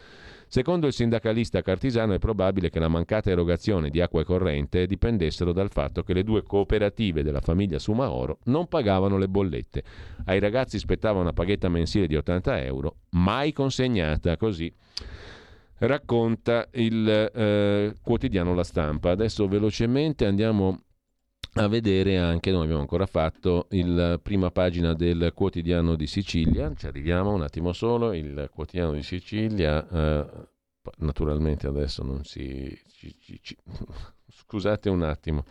[0.46, 5.52] Secondo il sindacalista Cartisano è probabile che la mancata erogazione di acqua e corrente dipendessero
[5.52, 9.82] dal fatto che le due cooperative della famiglia Sumaoro non pagavano le bollette.
[10.24, 14.72] Ai ragazzi spettava una paghetta mensile di 80 euro, mai consegnata così
[15.76, 19.10] racconta il eh, quotidiano La Stampa.
[19.10, 20.84] Adesso velocemente andiamo
[21.54, 26.86] a vedere anche, non abbiamo ancora fatto, la prima pagina del quotidiano di Sicilia, ci
[26.86, 30.26] arriviamo un attimo solo, il quotidiano di Sicilia, eh,
[30.98, 32.76] naturalmente adesso non si...
[32.88, 33.56] Ci, ci, ci,
[34.26, 35.44] scusate un attimo.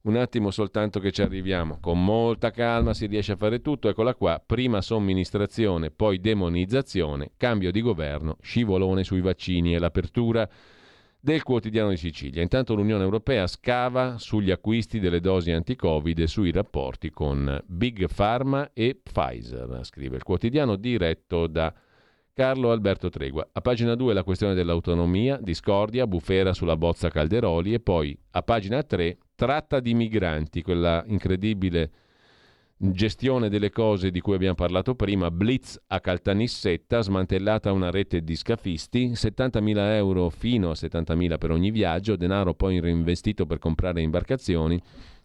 [0.00, 4.14] Un attimo soltanto che ci arriviamo, con molta calma si riesce a fare tutto, eccola
[4.14, 10.48] qua, prima somministrazione, poi demonizzazione, cambio di governo, scivolone sui vaccini e l'apertura
[11.20, 12.42] del quotidiano di Sicilia.
[12.42, 18.70] Intanto l'Unione Europea scava sugli acquisti delle dosi anti-Covid e sui rapporti con Big Pharma
[18.72, 21.74] e Pfizer, scrive il quotidiano diretto da
[22.32, 23.48] Carlo Alberto Tregua.
[23.52, 28.80] A pagina 2 la questione dell'autonomia, discordia, bufera sulla bozza Calderoli e poi a pagina
[28.82, 31.90] 3 tratta di migranti, quella incredibile
[32.80, 38.36] gestione delle cose di cui abbiamo parlato prima, blitz a Caltanissetta, smantellata una rete di
[38.36, 44.80] scafisti, 70.000 euro fino a 70.000 per ogni viaggio, denaro poi reinvestito per comprare imbarcazioni,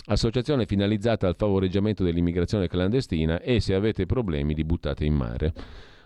[0.07, 5.53] associazione finalizzata al favoreggiamento dell'immigrazione clandestina e se avete problemi li buttate in mare.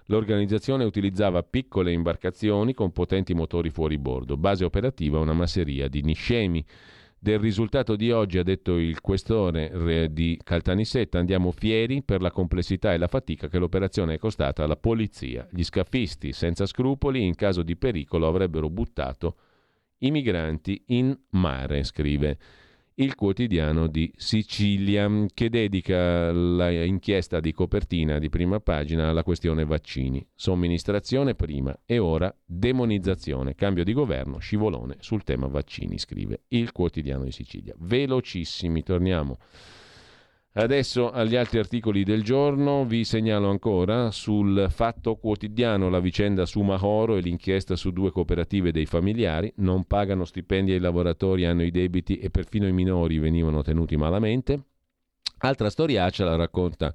[0.08, 6.64] L'organizzazione utilizzava piccole imbarcazioni con potenti motori fuori bordo, base operativa una masseria di niscemi.
[7.28, 12.94] Del risultato di oggi, ha detto il questore di Caltanissetta, andiamo fieri per la complessità
[12.94, 15.46] e la fatica che l'operazione è costata alla polizia.
[15.52, 19.36] Gli scafisti, senza scrupoli, in caso di pericolo avrebbero buttato
[19.98, 22.38] i migranti in mare, scrive
[23.00, 30.26] il quotidiano di Sicilia, che dedica l'inchiesta di copertina di prima pagina alla questione vaccini.
[30.34, 37.24] Somministrazione prima e ora demonizzazione, cambio di governo, scivolone sul tema vaccini, scrive il quotidiano
[37.24, 37.76] di Sicilia.
[37.78, 39.38] Velocissimi, torniamo
[40.58, 46.62] Adesso agli altri articoli del giorno vi segnalo ancora sul Fatto Quotidiano la vicenda su
[46.62, 49.54] Mahoro e l'inchiesta su due cooperative dei familiari.
[49.58, 54.64] Non pagano stipendi ai lavoratori, hanno i debiti e perfino i minori venivano tenuti malamente.
[55.42, 56.92] Altra storiaccia la racconta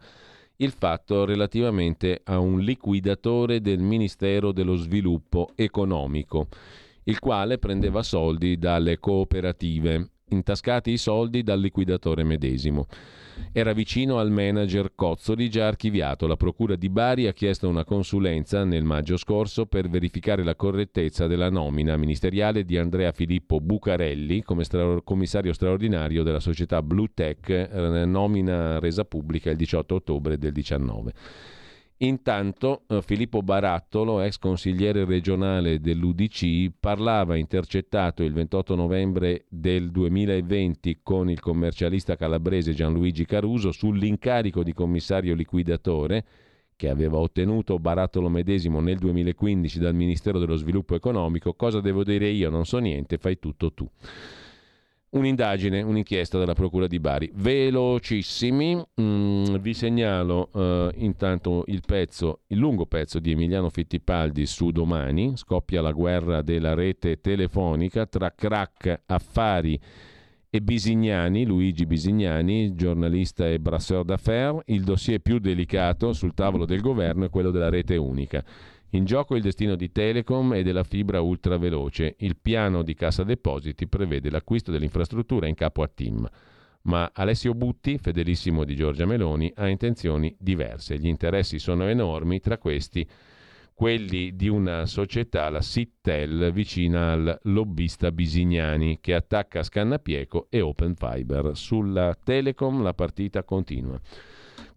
[0.56, 6.48] il fatto relativamente a un liquidatore del Ministero dello Sviluppo Economico,
[7.04, 12.88] il quale prendeva soldi dalle cooperative, intascati i soldi dal liquidatore medesimo.
[13.50, 16.26] Era vicino al manager Cozzoli, già archiviato.
[16.26, 21.26] La Procura di Bari ha chiesto una consulenza nel maggio scorso per verificare la correttezza
[21.26, 27.48] della nomina ministeriale di Andrea Filippo Bucarelli come stra- commissario straordinario della società Blue Tech,
[27.48, 31.12] eh, nomina resa pubblica il 18 ottobre del 19.
[32.02, 40.98] Intanto eh, Filippo Barattolo, ex consigliere regionale dell'UDC, parlava intercettato il 28 novembre del 2020
[41.04, 46.24] con il commercialista calabrese Gianluigi Caruso sull'incarico di commissario liquidatore
[46.74, 51.54] che aveva ottenuto Barattolo medesimo nel 2015 dal Ministero dello Sviluppo Economico.
[51.54, 52.50] Cosa devo dire io?
[52.50, 53.88] Non so niente, fai tutto tu
[55.12, 57.30] un'indagine, un'inchiesta della Procura di Bari.
[57.34, 64.70] Velocissimi, mm, vi segnalo eh, intanto il pezzo, il lungo pezzo di Emiliano Fittipaldi su
[64.70, 69.78] domani, scoppia la guerra della rete telefonica tra crack, affari
[70.54, 76.82] e Bisignani, Luigi Bisignani, giornalista e brasseur d'affaires, il dossier più delicato sul tavolo del
[76.82, 78.44] governo è quello della rete unica.
[78.94, 82.14] In gioco il destino di Telecom e della fibra ultraveloce.
[82.18, 86.28] Il piano di Cassa Depositi prevede l'acquisto dell'infrastruttura in capo a TIM.
[86.82, 90.98] Ma Alessio Butti, fedelissimo di Giorgia Meloni, ha intenzioni diverse.
[90.98, 93.08] Gli interessi sono enormi, tra questi
[93.72, 100.96] quelli di una società, la Sittel, vicina al lobbista Bisignani, che attacca Scannapieco e Open
[100.96, 101.52] Fiber.
[101.54, 103.98] Sulla Telecom la partita continua.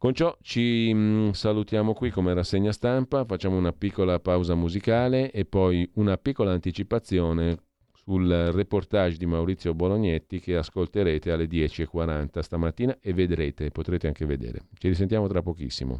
[0.06, 5.46] Con ciò ci mm, salutiamo qui come rassegna stampa, facciamo una piccola pausa musicale e
[5.46, 7.58] poi una piccola anticipazione
[7.92, 14.68] sul reportage di Maurizio Bolognetti che ascolterete alle 10.40 stamattina e vedrete, potrete anche vedere.
[14.78, 15.96] Ci risentiamo tra pochissimo.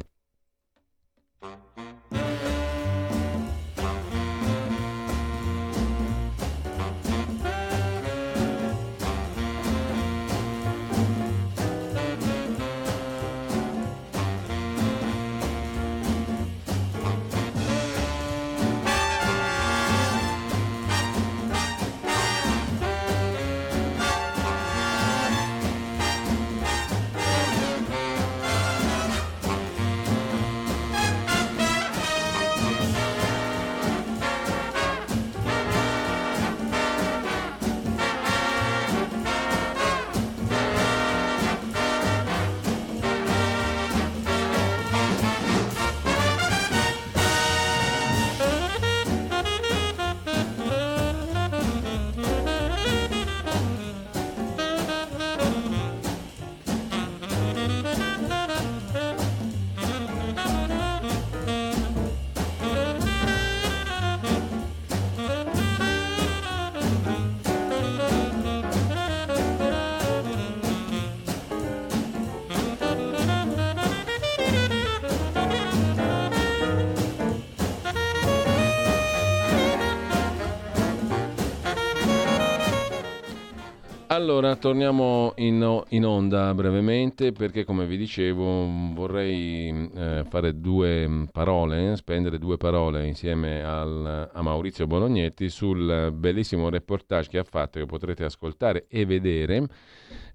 [84.26, 91.94] Allora, torniamo in, in, onda brevemente perché, come vi dicevo, vorrei eh, fare due parole,
[91.94, 97.86] spendere due parole insieme al, a Maurizio Bolognetti sul bellissimo reportage che ha fatto, che
[97.86, 99.68] potrete ascoltare e vedere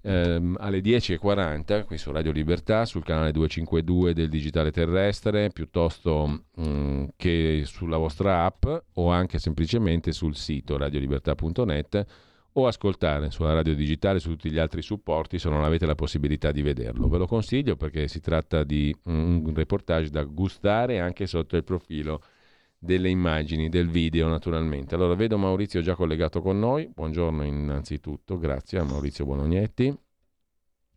[0.00, 6.64] ehm, alle 10.40 qui su Radio Libertà, sul canale 252 del Digitale Terrestre, piuttosto mh,
[6.64, 8.64] mm, che sulla vostra app
[8.94, 14.82] o anche semplicemente sul sito radiolibertà.net o ascoltare sulla radio digitale su tutti gli altri
[14.82, 17.08] supporti se non avete la possibilità di vederlo.
[17.08, 22.22] Ve lo consiglio perché si tratta di un reportage da gustare anche sotto il profilo
[22.78, 24.94] delle immagini, del video naturalmente.
[24.94, 26.90] Allora vedo Maurizio già collegato con noi.
[26.92, 29.96] Buongiorno innanzitutto, grazie a Maurizio Bolognetti.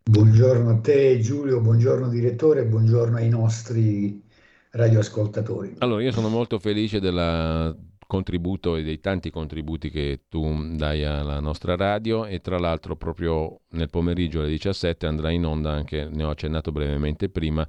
[0.08, 4.22] Buongiorno a te Giulio, buongiorno direttore, buongiorno ai nostri
[4.70, 5.76] radioascoltatori.
[5.78, 7.74] Allora io sono molto felice della
[8.06, 13.60] contributo e dei tanti contributi che tu dai alla nostra radio e tra l'altro proprio
[13.70, 17.66] nel pomeriggio alle 17 andrà in onda anche, ne ho accennato brevemente prima,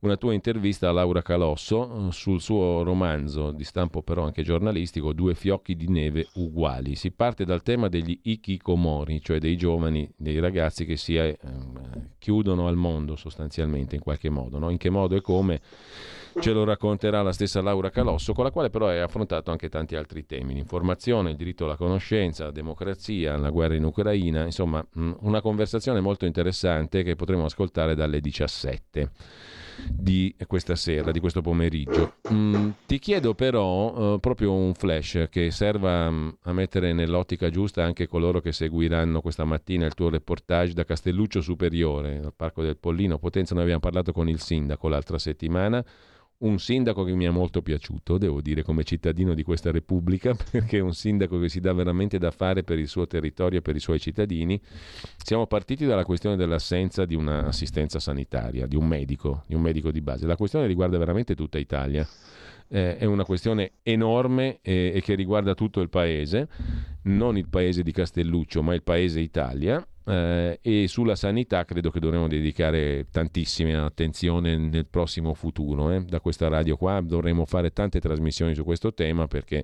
[0.00, 5.12] una tua intervista a Laura Calosso eh, sul suo romanzo di stampo però anche giornalistico
[5.12, 6.94] Due fiocchi di neve uguali.
[6.94, 11.38] Si parte dal tema degli ikikomori, cioè dei giovani, dei ragazzi che si eh,
[12.18, 14.58] chiudono al mondo sostanzialmente in qualche modo.
[14.58, 14.70] No?
[14.70, 15.60] In che modo e come
[16.38, 19.96] ce lo racconterà la stessa Laura Calosso, con la quale però hai affrontato anche tanti
[19.96, 25.40] altri temi, l'informazione, il diritto alla conoscenza, la democrazia, la guerra in Ucraina, insomma una
[25.40, 29.10] conversazione molto interessante che potremo ascoltare dalle 17
[29.88, 32.14] di questa sera, di questo pomeriggio.
[32.32, 37.84] Mm, ti chiedo però uh, proprio un flash che serva um, a mettere nell'ottica giusta
[37.84, 42.76] anche coloro che seguiranno questa mattina il tuo reportage da Castelluccio Superiore, al Parco del
[42.76, 43.18] Pollino.
[43.18, 45.84] Potenza, noi abbiamo parlato con il sindaco l'altra settimana
[46.40, 50.78] un sindaco che mi è molto piaciuto, devo dire, come cittadino di questa Repubblica, perché
[50.78, 53.76] è un sindaco che si dà veramente da fare per il suo territorio e per
[53.76, 54.60] i suoi cittadini.
[55.22, 60.00] Siamo partiti dalla questione dell'assenza di un'assistenza sanitaria, di un medico, di un medico di
[60.00, 60.26] base.
[60.26, 62.06] La questione riguarda veramente tutta Italia.
[62.72, 66.48] Eh, è una questione enorme eh, e che riguarda tutto il paese,
[67.02, 72.00] non il paese di Castelluccio, ma il paese Italia eh, e sulla sanità credo che
[72.00, 75.92] dovremo dedicare tantissima attenzione nel prossimo futuro.
[75.92, 76.04] Eh.
[76.04, 79.62] Da questa radio qua dovremo fare tante trasmissioni su questo tema perché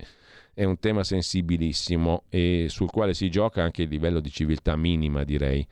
[0.54, 5.22] è un tema sensibilissimo e sul quale si gioca anche il livello di civiltà minima,
[5.22, 5.66] direi,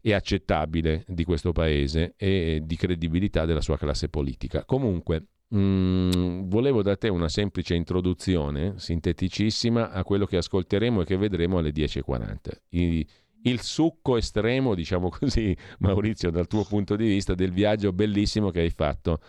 [0.00, 4.64] e accettabile di questo paese e di credibilità della sua classe politica.
[4.64, 11.16] Comunque, mm, volevo da te una semplice introduzione, sinteticissima, a quello che ascolteremo e che
[11.16, 12.36] vedremo alle 10.40.
[12.70, 13.06] I,
[13.42, 18.60] il succo estremo, diciamo così, Maurizio, dal tuo punto di vista, del viaggio bellissimo che
[18.60, 19.20] hai fatto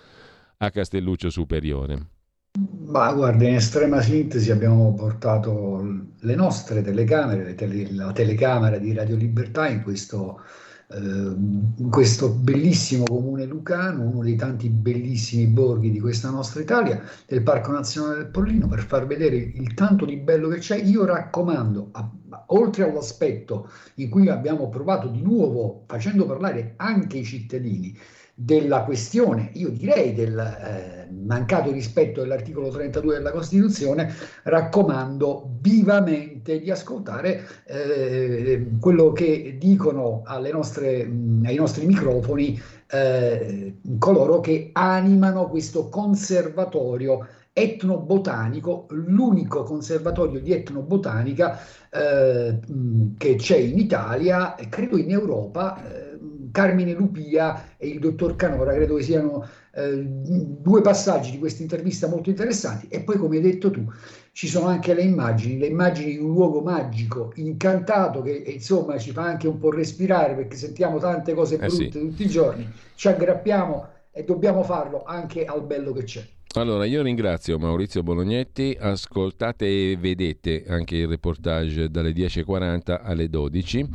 [0.57, 2.07] a Castelluccio Superiore.
[2.85, 5.81] Ma guarda, in estrema sintesi abbiamo portato
[6.19, 10.39] le nostre telecamere, le tele, la telecamera di Radio Libertà in questo
[10.95, 17.41] in questo bellissimo comune lucano, uno dei tanti bellissimi borghi di questa nostra Italia, del
[17.41, 20.77] Parco Nazionale del Pollino, per far vedere il tanto di bello che c'è.
[20.77, 22.11] Io raccomando, a,
[22.47, 27.97] oltre all'aspetto in cui abbiamo provato di nuovo, facendo parlare anche i cittadini,
[28.44, 34.14] della questione, io direi del eh, mancato rispetto dell'articolo 32 della Costituzione,
[34.44, 42.61] raccomando vivamente di ascoltare eh, quello che dicono nostre, mh, ai nostri microfoni
[42.91, 51.60] eh, coloro che animano questo conservatorio etnobotanico, l'unico conservatorio di etnobotanica
[51.91, 52.60] eh,
[53.15, 56.12] che c'è in Italia credo in Europa eh,
[56.53, 59.43] Carmine Lupia e il dottor Canora, credo che siano
[59.73, 63.84] eh, due passaggi di questa intervista molto interessanti e poi come hai detto tu
[64.31, 69.11] ci sono anche le immagini, le immagini di un luogo magico, incantato che insomma ci
[69.11, 71.89] fa anche un po' respirare perché sentiamo tante cose brutte eh sì.
[71.89, 76.23] tutti i giorni, ci aggrappiamo e dobbiamo farlo anche al bello che c'è.
[76.55, 83.89] Allora, io ringrazio Maurizio Bolognetti, ascoltate e vedete anche il reportage dalle 10.40 alle 12.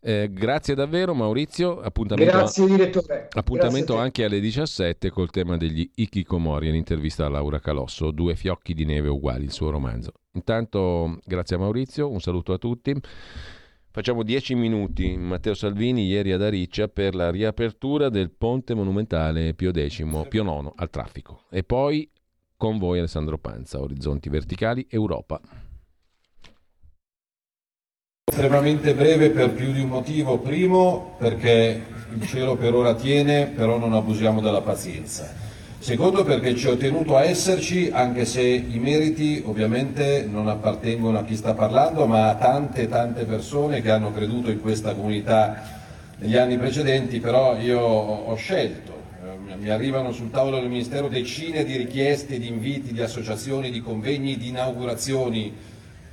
[0.00, 3.28] Eh, grazie davvero Maurizio, appuntamento, grazie direttore.
[3.32, 8.74] Appuntamento grazie anche alle 17 col tema degli Ikikomori, l'intervista a Laura Calosso, Due fiocchi
[8.74, 10.12] di neve uguali, il suo romanzo.
[10.32, 12.94] Intanto grazie a Maurizio, un saluto a tutti.
[13.90, 19.72] Facciamo 10 minuti, Matteo Salvini ieri ad Ariccia per la riapertura del ponte monumentale Pio
[19.72, 21.42] X, Pio IX al traffico.
[21.50, 22.08] E poi
[22.56, 25.40] con voi Alessandro Panza, Orizzonti Verticali, Europa
[28.38, 30.38] estremamente breve per più di un motivo.
[30.38, 31.82] Primo, perché
[32.14, 35.34] il cielo per ora tiene, però non abusiamo della pazienza.
[35.80, 41.24] Secondo, perché ci ho tenuto a esserci, anche se i meriti ovviamente non appartengono a
[41.24, 45.76] chi sta parlando, ma a tante tante persone che hanno creduto in questa comunità
[46.18, 48.92] negli anni precedenti, però io ho scelto.
[49.24, 53.80] Eh, mi arrivano sul tavolo del Ministero decine di richieste, di inviti, di associazioni, di
[53.80, 55.52] convegni, di inaugurazioni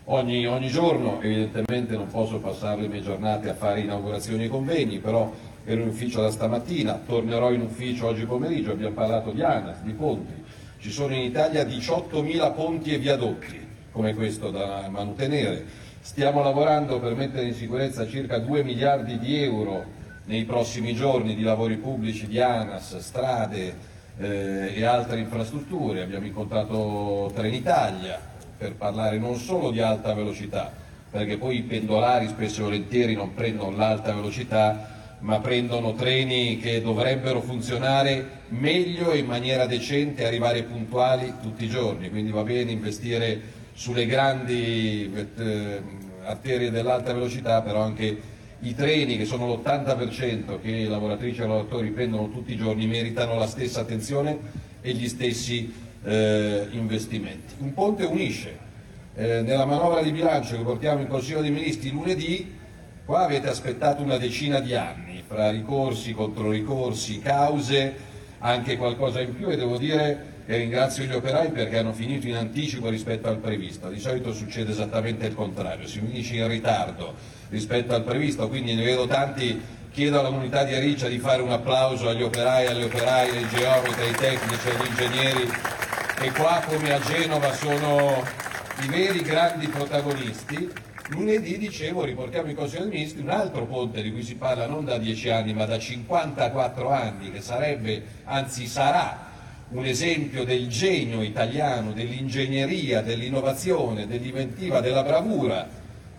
[0.05, 4.99] ogni, ogni giorno, evidentemente non posso passare le mie giornate a fare inaugurazioni e convegni,
[4.99, 5.31] però
[5.63, 9.93] ero in ufficio da stamattina, tornerò in ufficio oggi pomeriggio, abbiamo parlato di ANAS, di
[9.93, 10.43] ponti,
[10.79, 15.65] ci sono in Italia 18.000 ponti e viadotti come questo da manutenere,
[16.01, 19.85] stiamo lavorando per mettere in sicurezza circa 2 miliardi di euro
[20.25, 27.31] nei prossimi giorni di lavori pubblici di ANAS, strade eh, e altre infrastrutture, abbiamo incontrato
[27.33, 30.71] Trenitalia, per parlare non solo di alta velocità,
[31.09, 36.81] perché poi i pendolari spesso e volentieri non prendono l'alta velocità, ma prendono treni che
[36.81, 42.71] dovrebbero funzionare meglio e in maniera decente arrivare puntuali tutti i giorni, quindi va bene
[42.71, 43.41] investire
[43.73, 45.81] sulle grandi eh,
[46.23, 51.89] arterie dell'alta velocità, però anche i treni che sono l'80% che i lavoratrici e lavoratori
[51.89, 54.37] prendono tutti i giorni meritano la stessa attenzione
[54.81, 55.73] e gli stessi
[56.05, 57.55] eh, investimenti.
[57.57, 58.63] Un ponte unisce.
[59.15, 62.53] Eh, nella manovra di bilancio che portiamo in Consiglio dei Ministri lunedì,
[63.05, 69.49] qua avete aspettato una decina di anni, fra ricorsi, controricorsi, cause, anche qualcosa in più
[69.49, 73.89] e devo dire che ringrazio gli operai perché hanno finito in anticipo rispetto al previsto.
[73.89, 77.15] Di solito succede esattamente il contrario, si finisce in ritardo
[77.49, 79.59] rispetto al previsto, quindi ne vedo tanti
[79.95, 84.03] chiedo alla comunità di Ariccia di fare un applauso agli operai, alle operaie, ai geometri,
[84.03, 85.49] ai tecnici, agli ingegneri
[86.19, 88.21] che qua come a Genova sono
[88.83, 90.69] i veri grandi protagonisti.
[91.11, 94.83] Lunedì, dicevo, riportiamo in Consiglio dei Ministri un altro ponte di cui si parla non
[94.83, 99.31] da 10 anni ma da 54 anni, che sarebbe, anzi sarà,
[99.69, 105.65] un esempio del genio italiano, dell'ingegneria, dell'innovazione, dell'inventiva, della bravura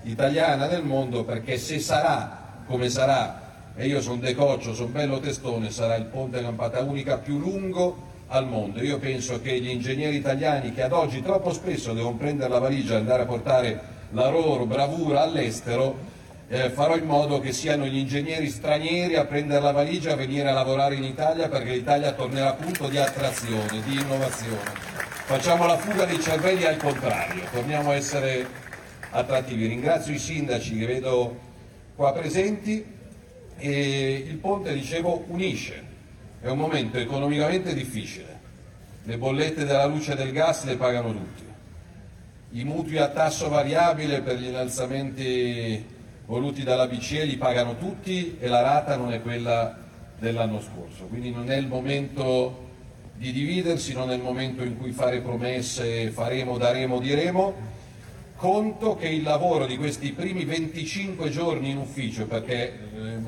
[0.05, 3.45] italiana nel mondo, perché se sarà come sarà,
[3.77, 8.49] e io sono decoccio, sono bello testone, sarà il ponte campata unica più lungo al
[8.49, 8.83] mondo.
[8.83, 12.95] Io penso che gli ingegneri italiani che ad oggi troppo spesso devono prendere la valigia
[12.95, 13.81] e andare a portare
[14.13, 16.15] la loro bravura all'estero,
[16.49, 20.17] eh, farò in modo che siano gli ingegneri stranieri a prendere la valigia e a
[20.17, 24.95] venire a lavorare in Italia perché l'Italia tornerà punto di attrazione, di innovazione.
[25.27, 28.47] Facciamo la fuga dei cervelli al contrario, torniamo a essere
[29.11, 29.67] attrattivi.
[29.67, 31.37] Ringrazio i sindaci che vedo
[31.95, 32.95] qua presenti
[33.57, 35.85] e il ponte, dicevo, unisce.
[36.41, 38.41] È un momento economicamente difficile.
[39.05, 41.45] Le bollette della luce e del gas le pagano tutti.
[42.51, 45.85] I mutui a tasso variabile per gli innalzamenti
[46.27, 49.77] voluti dalla BCE li pagano tutti e la rata non è quella
[50.19, 51.05] dell'anno scorso.
[51.05, 52.65] Quindi non è il momento
[53.15, 57.75] di dividersi, non è il momento in cui fare promesse, faremo, daremo, diremo.
[58.37, 63.19] Conto che il lavoro di questi primi 25 giorni in ufficio, perché eh,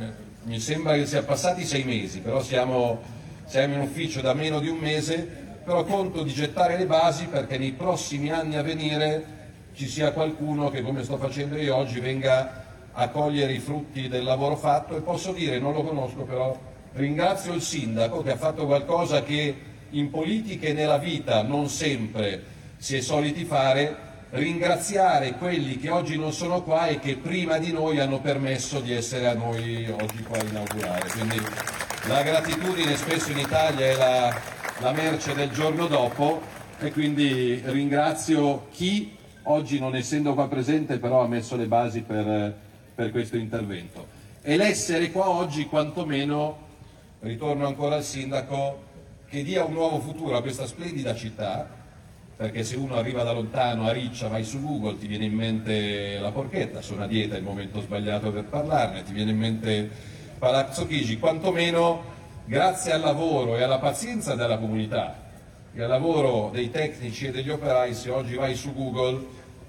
[0.43, 3.01] mi sembra che sia passati sei mesi, però siamo,
[3.47, 5.17] siamo in ufficio da meno di un mese,
[5.65, 9.37] però conto di gettare le basi perché nei prossimi anni a venire
[9.73, 14.25] ci sia qualcuno che, come sto facendo io oggi, venga a cogliere i frutti del
[14.25, 14.95] lavoro fatto.
[14.95, 16.55] E posso dire, non lo conosco però,
[16.93, 19.57] ringrazio il sindaco che ha fatto qualcosa che
[19.91, 26.19] in politica e nella vita non sempre si è soliti fare, ringraziare quelli che oggi
[26.19, 30.23] non sono qua e che prima di noi hanno permesso di essere a noi oggi
[30.23, 31.09] qua a inaugurare.
[31.11, 31.41] Quindi
[32.07, 34.41] la gratitudine spesso in Italia è la,
[34.81, 36.41] la merce del giorno dopo
[36.79, 42.67] e quindi ringrazio chi oggi non essendo qua presente però ha messo le basi per
[42.99, 44.09] per questo intervento.
[44.43, 46.67] E l'essere qua oggi quantomeno,
[47.21, 48.87] ritorno ancora al sindaco,
[49.29, 51.78] che dia un nuovo futuro a questa splendida città,
[52.39, 56.20] perché se uno arriva da lontano a Riccia, vai su Google, ti viene in mente
[56.20, 59.90] la porchetta, sono a dieta, è il momento sbagliato per parlarne, ti viene in mente
[60.39, 62.01] Palazzo Chigi, quantomeno
[62.44, 65.16] grazie al lavoro e alla pazienza della comunità
[65.74, 69.20] e al lavoro dei tecnici e degli operai, se oggi vai su Google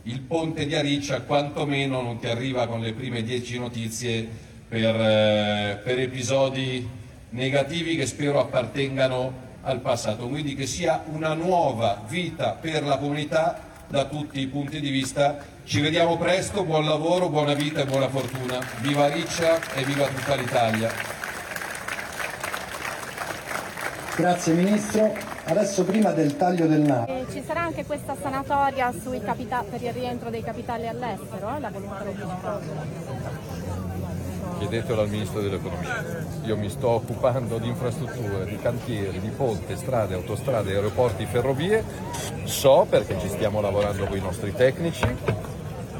[0.03, 4.27] il ponte di Ariccia quantomeno non ti arriva con le prime dieci notizie
[4.67, 6.87] per, eh, per episodi
[7.31, 13.59] negativi che spero appartengano al passato, quindi che sia una nuova vita per la comunità
[13.87, 15.37] da tutti i punti di vista.
[15.63, 18.59] Ci vediamo presto, buon lavoro, buona vita e buona fortuna.
[18.81, 20.91] Viva Riccia e viva tutta l'Italia.
[24.15, 25.13] Grazie Ministro.
[25.45, 27.07] Adesso prima del taglio del naso.
[27.07, 31.59] E ci sarà anche questa sanatoria capita- per il rientro dei capitali all'estero, eh?
[31.59, 32.15] la volontà del
[34.59, 36.03] Chiedetelo al Ministro dell'Economia.
[36.43, 41.83] Io mi sto occupando di infrastrutture, di cantieri, di ponti, strade, autostrade, aeroporti, ferrovie.
[42.43, 45.07] So perché ci stiamo lavorando con i nostri tecnici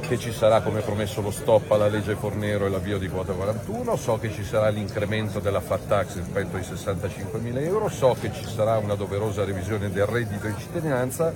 [0.10, 3.95] che ci sarà come promesso lo stop alla legge Fornero e l'avvio di quota 41,
[3.95, 8.34] so che ci sarà l'incremento della fat tax rispetto ai 65 mila euro, so che
[8.34, 11.31] ci sarà una doverosa revisione del reddito di cittadinanza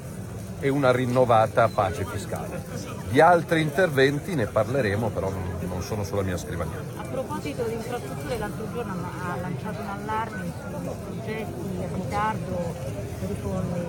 [0.60, 2.64] e una rinnovata pace fiscale.
[3.10, 6.80] Di altri interventi ne parleremo, però non sono sulla mia scrivania.
[6.96, 10.52] A proposito di infrastrutture, l'altro giorno ha lanciato un allarme
[10.84, 12.74] su progetti in ritardo
[13.20, 13.82] per i fondi,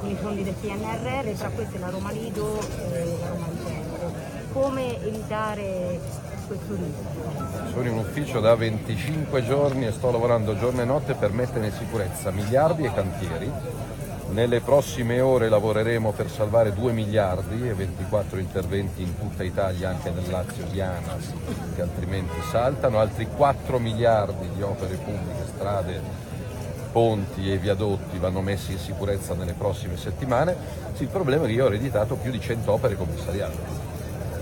[0.00, 5.00] con i fondi del PNRR, tra queste la Roma Lido e la Roma Lido come
[5.04, 6.00] evitare
[6.46, 7.70] questo rischio?
[7.72, 11.72] Sono in ufficio da 25 giorni e sto lavorando giorno e notte per mettere in
[11.72, 13.52] sicurezza miliardi e cantieri.
[14.30, 20.10] Nelle prossime ore lavoreremo per salvare 2 miliardi e 24 interventi in tutta Italia, anche
[20.10, 21.32] nel Lazio di Anas,
[21.74, 26.00] che altrimenti saltano, altri 4 miliardi di opere pubbliche, strade,
[26.92, 30.56] ponti e viadotti vanno messi in sicurezza nelle prossime settimane.
[30.98, 33.88] il problema è che io ho ereditato più di 100 opere commissariate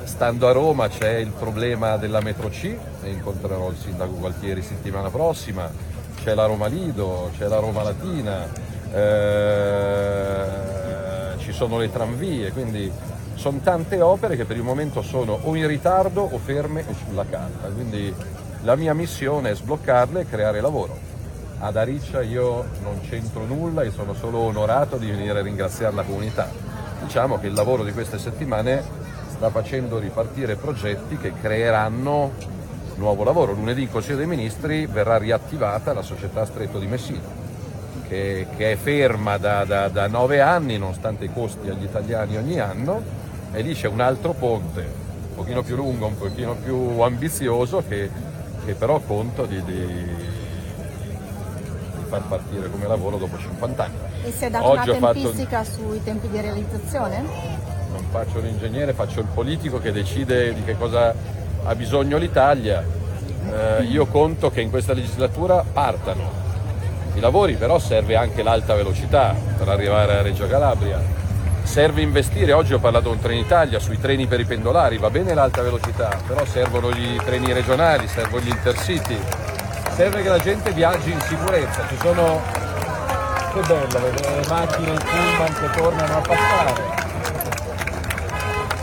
[0.05, 2.65] Stando a Roma c'è il problema della metro C,
[3.02, 5.70] e incontrerò il sindaco Gualtieri settimana prossima,
[6.23, 10.44] c'è la Roma Lido, c'è la Roma Latina, eh,
[11.39, 12.90] ci sono le tranvie, quindi
[13.35, 17.24] sono tante opere che per il momento sono o in ritardo o ferme o sulla
[17.28, 17.69] carta.
[17.69, 18.12] Quindi
[18.62, 20.98] la mia missione è sbloccarle e creare lavoro.
[21.60, 26.02] Ad Ariccia io non c'entro nulla e sono solo onorato di venire a ringraziare la
[26.02, 26.51] comunità.
[27.02, 28.82] Diciamo che il lavoro di queste settimane
[29.28, 32.32] sta facendo ripartire progetti che creeranno
[32.97, 33.52] nuovo lavoro.
[33.52, 37.27] Lunedì in Consiglio dei Ministri verrà riattivata la società Stretto di Messina,
[38.09, 42.59] che, che è ferma da, da, da, nove anni, nonostante i costi agli italiani ogni
[42.59, 43.02] anno,
[43.52, 48.10] e lì c'è un altro ponte, un pochino più lungo, un pochino più ambizioso, che,
[48.64, 50.06] che però conto di, di
[52.09, 53.97] far partire come lavoro dopo 50 anni.
[54.24, 57.22] E si è data Oggi una fatto- tempistica sui tempi di realizzazione?
[57.93, 61.14] Non faccio l'ingegnere, faccio il politico che decide di che cosa
[61.64, 62.82] ha bisogno l'Italia.
[63.51, 66.48] Eh, io conto che in questa legislatura partano
[67.19, 71.01] i lavori, però serve anche l'alta velocità per arrivare a Reggio Calabria.
[71.62, 75.61] Serve investire, oggi ho parlato con Trenitalia sui treni per i pendolari, va bene l'alta
[75.61, 79.19] velocità, però servono i treni regionali, servono gli intercity,
[79.95, 82.40] serve che la gente viaggi in sicurezza, ci sono,
[83.53, 86.97] che bello vedere le macchine in pullman che tornano a passare.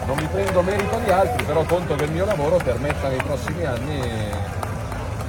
[0.05, 3.65] Non mi prendo merito di altri, però conto che il mio lavoro permetta nei prossimi
[3.65, 4.53] anni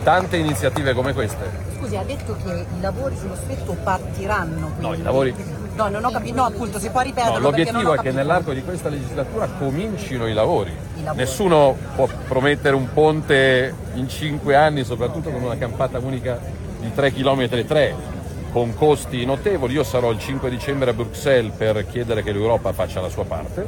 [0.07, 1.51] tante iniziative come queste.
[1.77, 4.70] Scusi, ha detto che i lavori sullo stretto partiranno.
[4.78, 5.35] No, quindi- i lavori
[5.74, 6.37] No, non ho capito.
[6.37, 7.33] No, appunto, si può ripetere.
[7.35, 10.74] No, l'obiettivo è che nell'arco di questa legislatura comincino i lavori.
[11.15, 16.39] Nessuno può promettere un ponte in cinque anni, soprattutto con una campata unica
[16.81, 17.95] di 3 km 3,
[18.53, 19.74] con costi notevoli.
[19.74, 23.66] Io sarò il 5 dicembre a Bruxelles per chiedere che l'Europa faccia la sua parte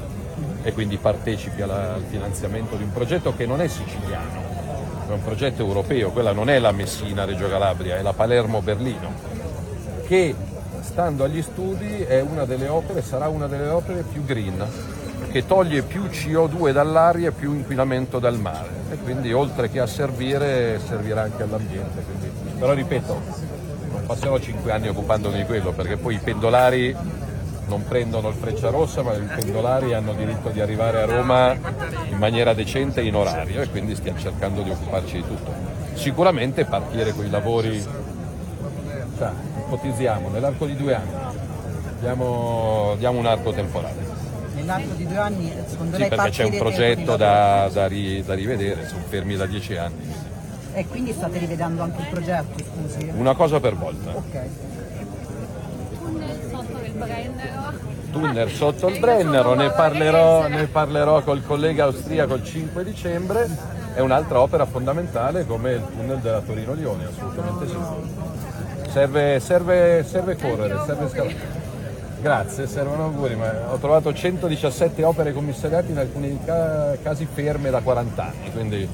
[0.63, 4.48] e quindi partecipi alla- al finanziamento di un progetto che non è siciliano,
[5.13, 9.13] è un progetto europeo, quella non è la Messina-Reggio Calabria, è la Palermo-Berlino,
[10.07, 10.35] che
[10.81, 14.65] stando agli studi una opere, sarà una delle opere più green,
[15.31, 19.87] che toglie più CO2 dall'aria e più inquinamento dal mare e quindi oltre che a
[19.87, 22.03] servire servirà anche all'ambiente.
[22.03, 23.21] quindi- Però ripeto,
[23.93, 26.97] non passerò cinque anni occupandomi di quello perché poi i pendolari
[27.69, 32.17] non prendono il freccia rossa ma i pendolari hanno diritto di arrivare a Roma in
[32.17, 35.53] maniera decente in orario e quindi stiamo cercando di occuparci di tutto.
[35.95, 37.85] Sicuramente partire con i lavori
[39.19, 39.31] cioè,
[39.67, 41.11] ipotizziamo nell'arco di due anni,
[42.01, 44.07] diamo, diamo un arco temporale.
[44.55, 48.35] Nell'arco di due anni, secondo Sì, lei perché c'è un progetto da, da ri- da
[48.35, 50.15] rivedere, sono fermi da dieci anni.
[50.73, 53.11] E quindi state rivedendo anche il progetto, scusi?
[53.15, 54.13] Una cosa per volta.
[56.99, 58.11] Ok.
[58.11, 63.49] Tunnel sotto il Brennero, ne parlerò, ne parlerò col collega austriaco il 5 dicembre,
[63.95, 67.77] è un'altra opera fondamentale come il tunnel della Torino-Lione, assolutamente sì.
[68.91, 71.37] Serve, serve, serve correre, serve scalare.
[72.21, 77.81] Grazie, servono auguri, ma ho trovato 117 opere commissariate in alcuni ca- casi ferme da
[77.81, 78.89] 40 anni, quindi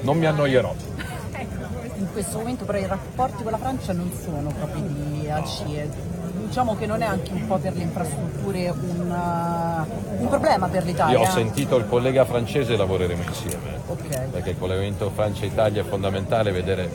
[0.00, 0.74] non mi annoierò.
[1.98, 6.15] In questo momento però i rapporti con la Francia non sono proprio di ACE.
[6.46, 10.84] Diciamo che non è anche un po' per le infrastrutture un, uh, un problema per
[10.84, 11.18] l'Italia.
[11.18, 14.28] Io ho sentito il collega francese e lavoreremo insieme, Ok.
[14.30, 16.90] perché il collegamento Francia-Italia è fondamentale, vedere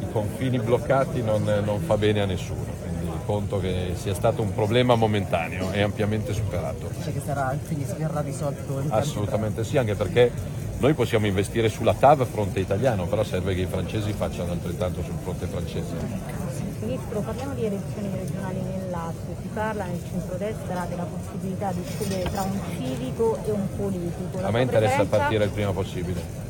[0.00, 4.54] i confini bloccati non, non fa bene a nessuno, quindi conto che sia stato un
[4.54, 6.90] problema momentaneo e ampiamente superato.
[6.96, 10.30] Dice che sarà, quindi verrà risolto Assolutamente sì, anche perché
[10.78, 15.16] noi possiamo investire sulla TAV fronte italiano, però serve che i francesi facciano altrettanto sul
[15.22, 16.52] fronte francese.
[16.84, 19.34] Ministro, parliamo di elezioni regionali nel Lazio.
[19.40, 24.40] Si parla nel centrodestra della possibilità di scegliere tra un civico e un politico.
[24.40, 25.16] La A me interessa preferenza?
[25.16, 26.42] partire il prima possibile.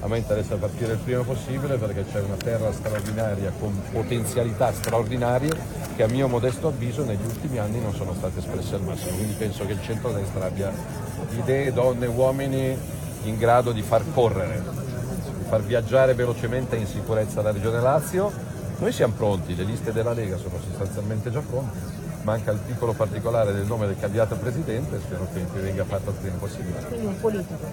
[0.00, 5.50] A me interessa partire il prima possibile perché c'è una terra straordinaria con potenzialità straordinarie
[5.96, 9.16] che a mio modesto avviso negli ultimi anni non sono state espresse al massimo.
[9.16, 10.72] Quindi penso che il centrodestra abbia
[11.36, 12.76] idee, donne, uomini
[13.24, 14.62] in grado di far correre,
[15.38, 18.50] di far viaggiare velocemente e in sicurezza la Regione Lazio.
[18.82, 21.78] Noi siamo pronti, le liste della Lega sono sostanzialmente già pronte.
[22.22, 26.34] Manca il piccolo particolare del nome del candidato presidente, spero che venga fatto il prima
[26.36, 26.80] possibile.
[26.88, 27.64] Quindi un politico.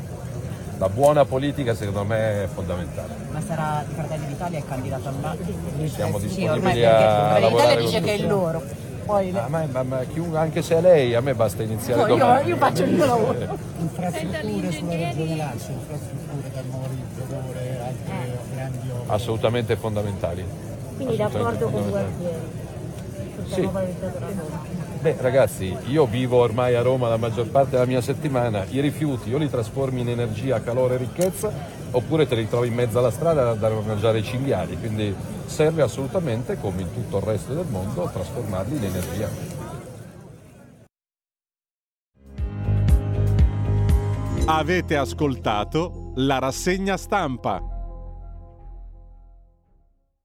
[0.78, 3.16] La buona politica secondo me è fondamentale.
[3.32, 5.46] Ma sarà il Fratelli d'Italia è candidato al Lazio?
[5.88, 8.62] Siamo Sì, disponibili ormai perché a lavorare con dice che è il loro.
[9.06, 12.08] Poi Ah, ma- ma- ma chiunque- anche se è lei, a me basta iniziare No,
[12.10, 12.48] io- domani.
[12.50, 13.58] io faccio il mio lavoro.
[13.80, 19.14] Infrastrutture sulla regione Lazio, infrastrutture per memorizzatore, altre grandi opere.
[19.16, 20.68] Assolutamente fondamentali.
[21.00, 21.90] Quindi d'accordo con.
[21.90, 22.68] Gualtieri.
[23.48, 23.70] Sul Sì.
[25.00, 29.34] Beh ragazzi, io vivo ormai a Roma la maggior parte della mia settimana, i rifiuti
[29.34, 31.50] o li trasformi in energia, calore e ricchezza
[31.92, 35.16] oppure te li trovi in mezzo alla strada da mangiare i cinghiali, quindi
[35.46, 39.30] serve assolutamente, come in tutto il resto del mondo, trasformarli in energia.
[44.48, 47.79] Avete ascoltato la rassegna stampa.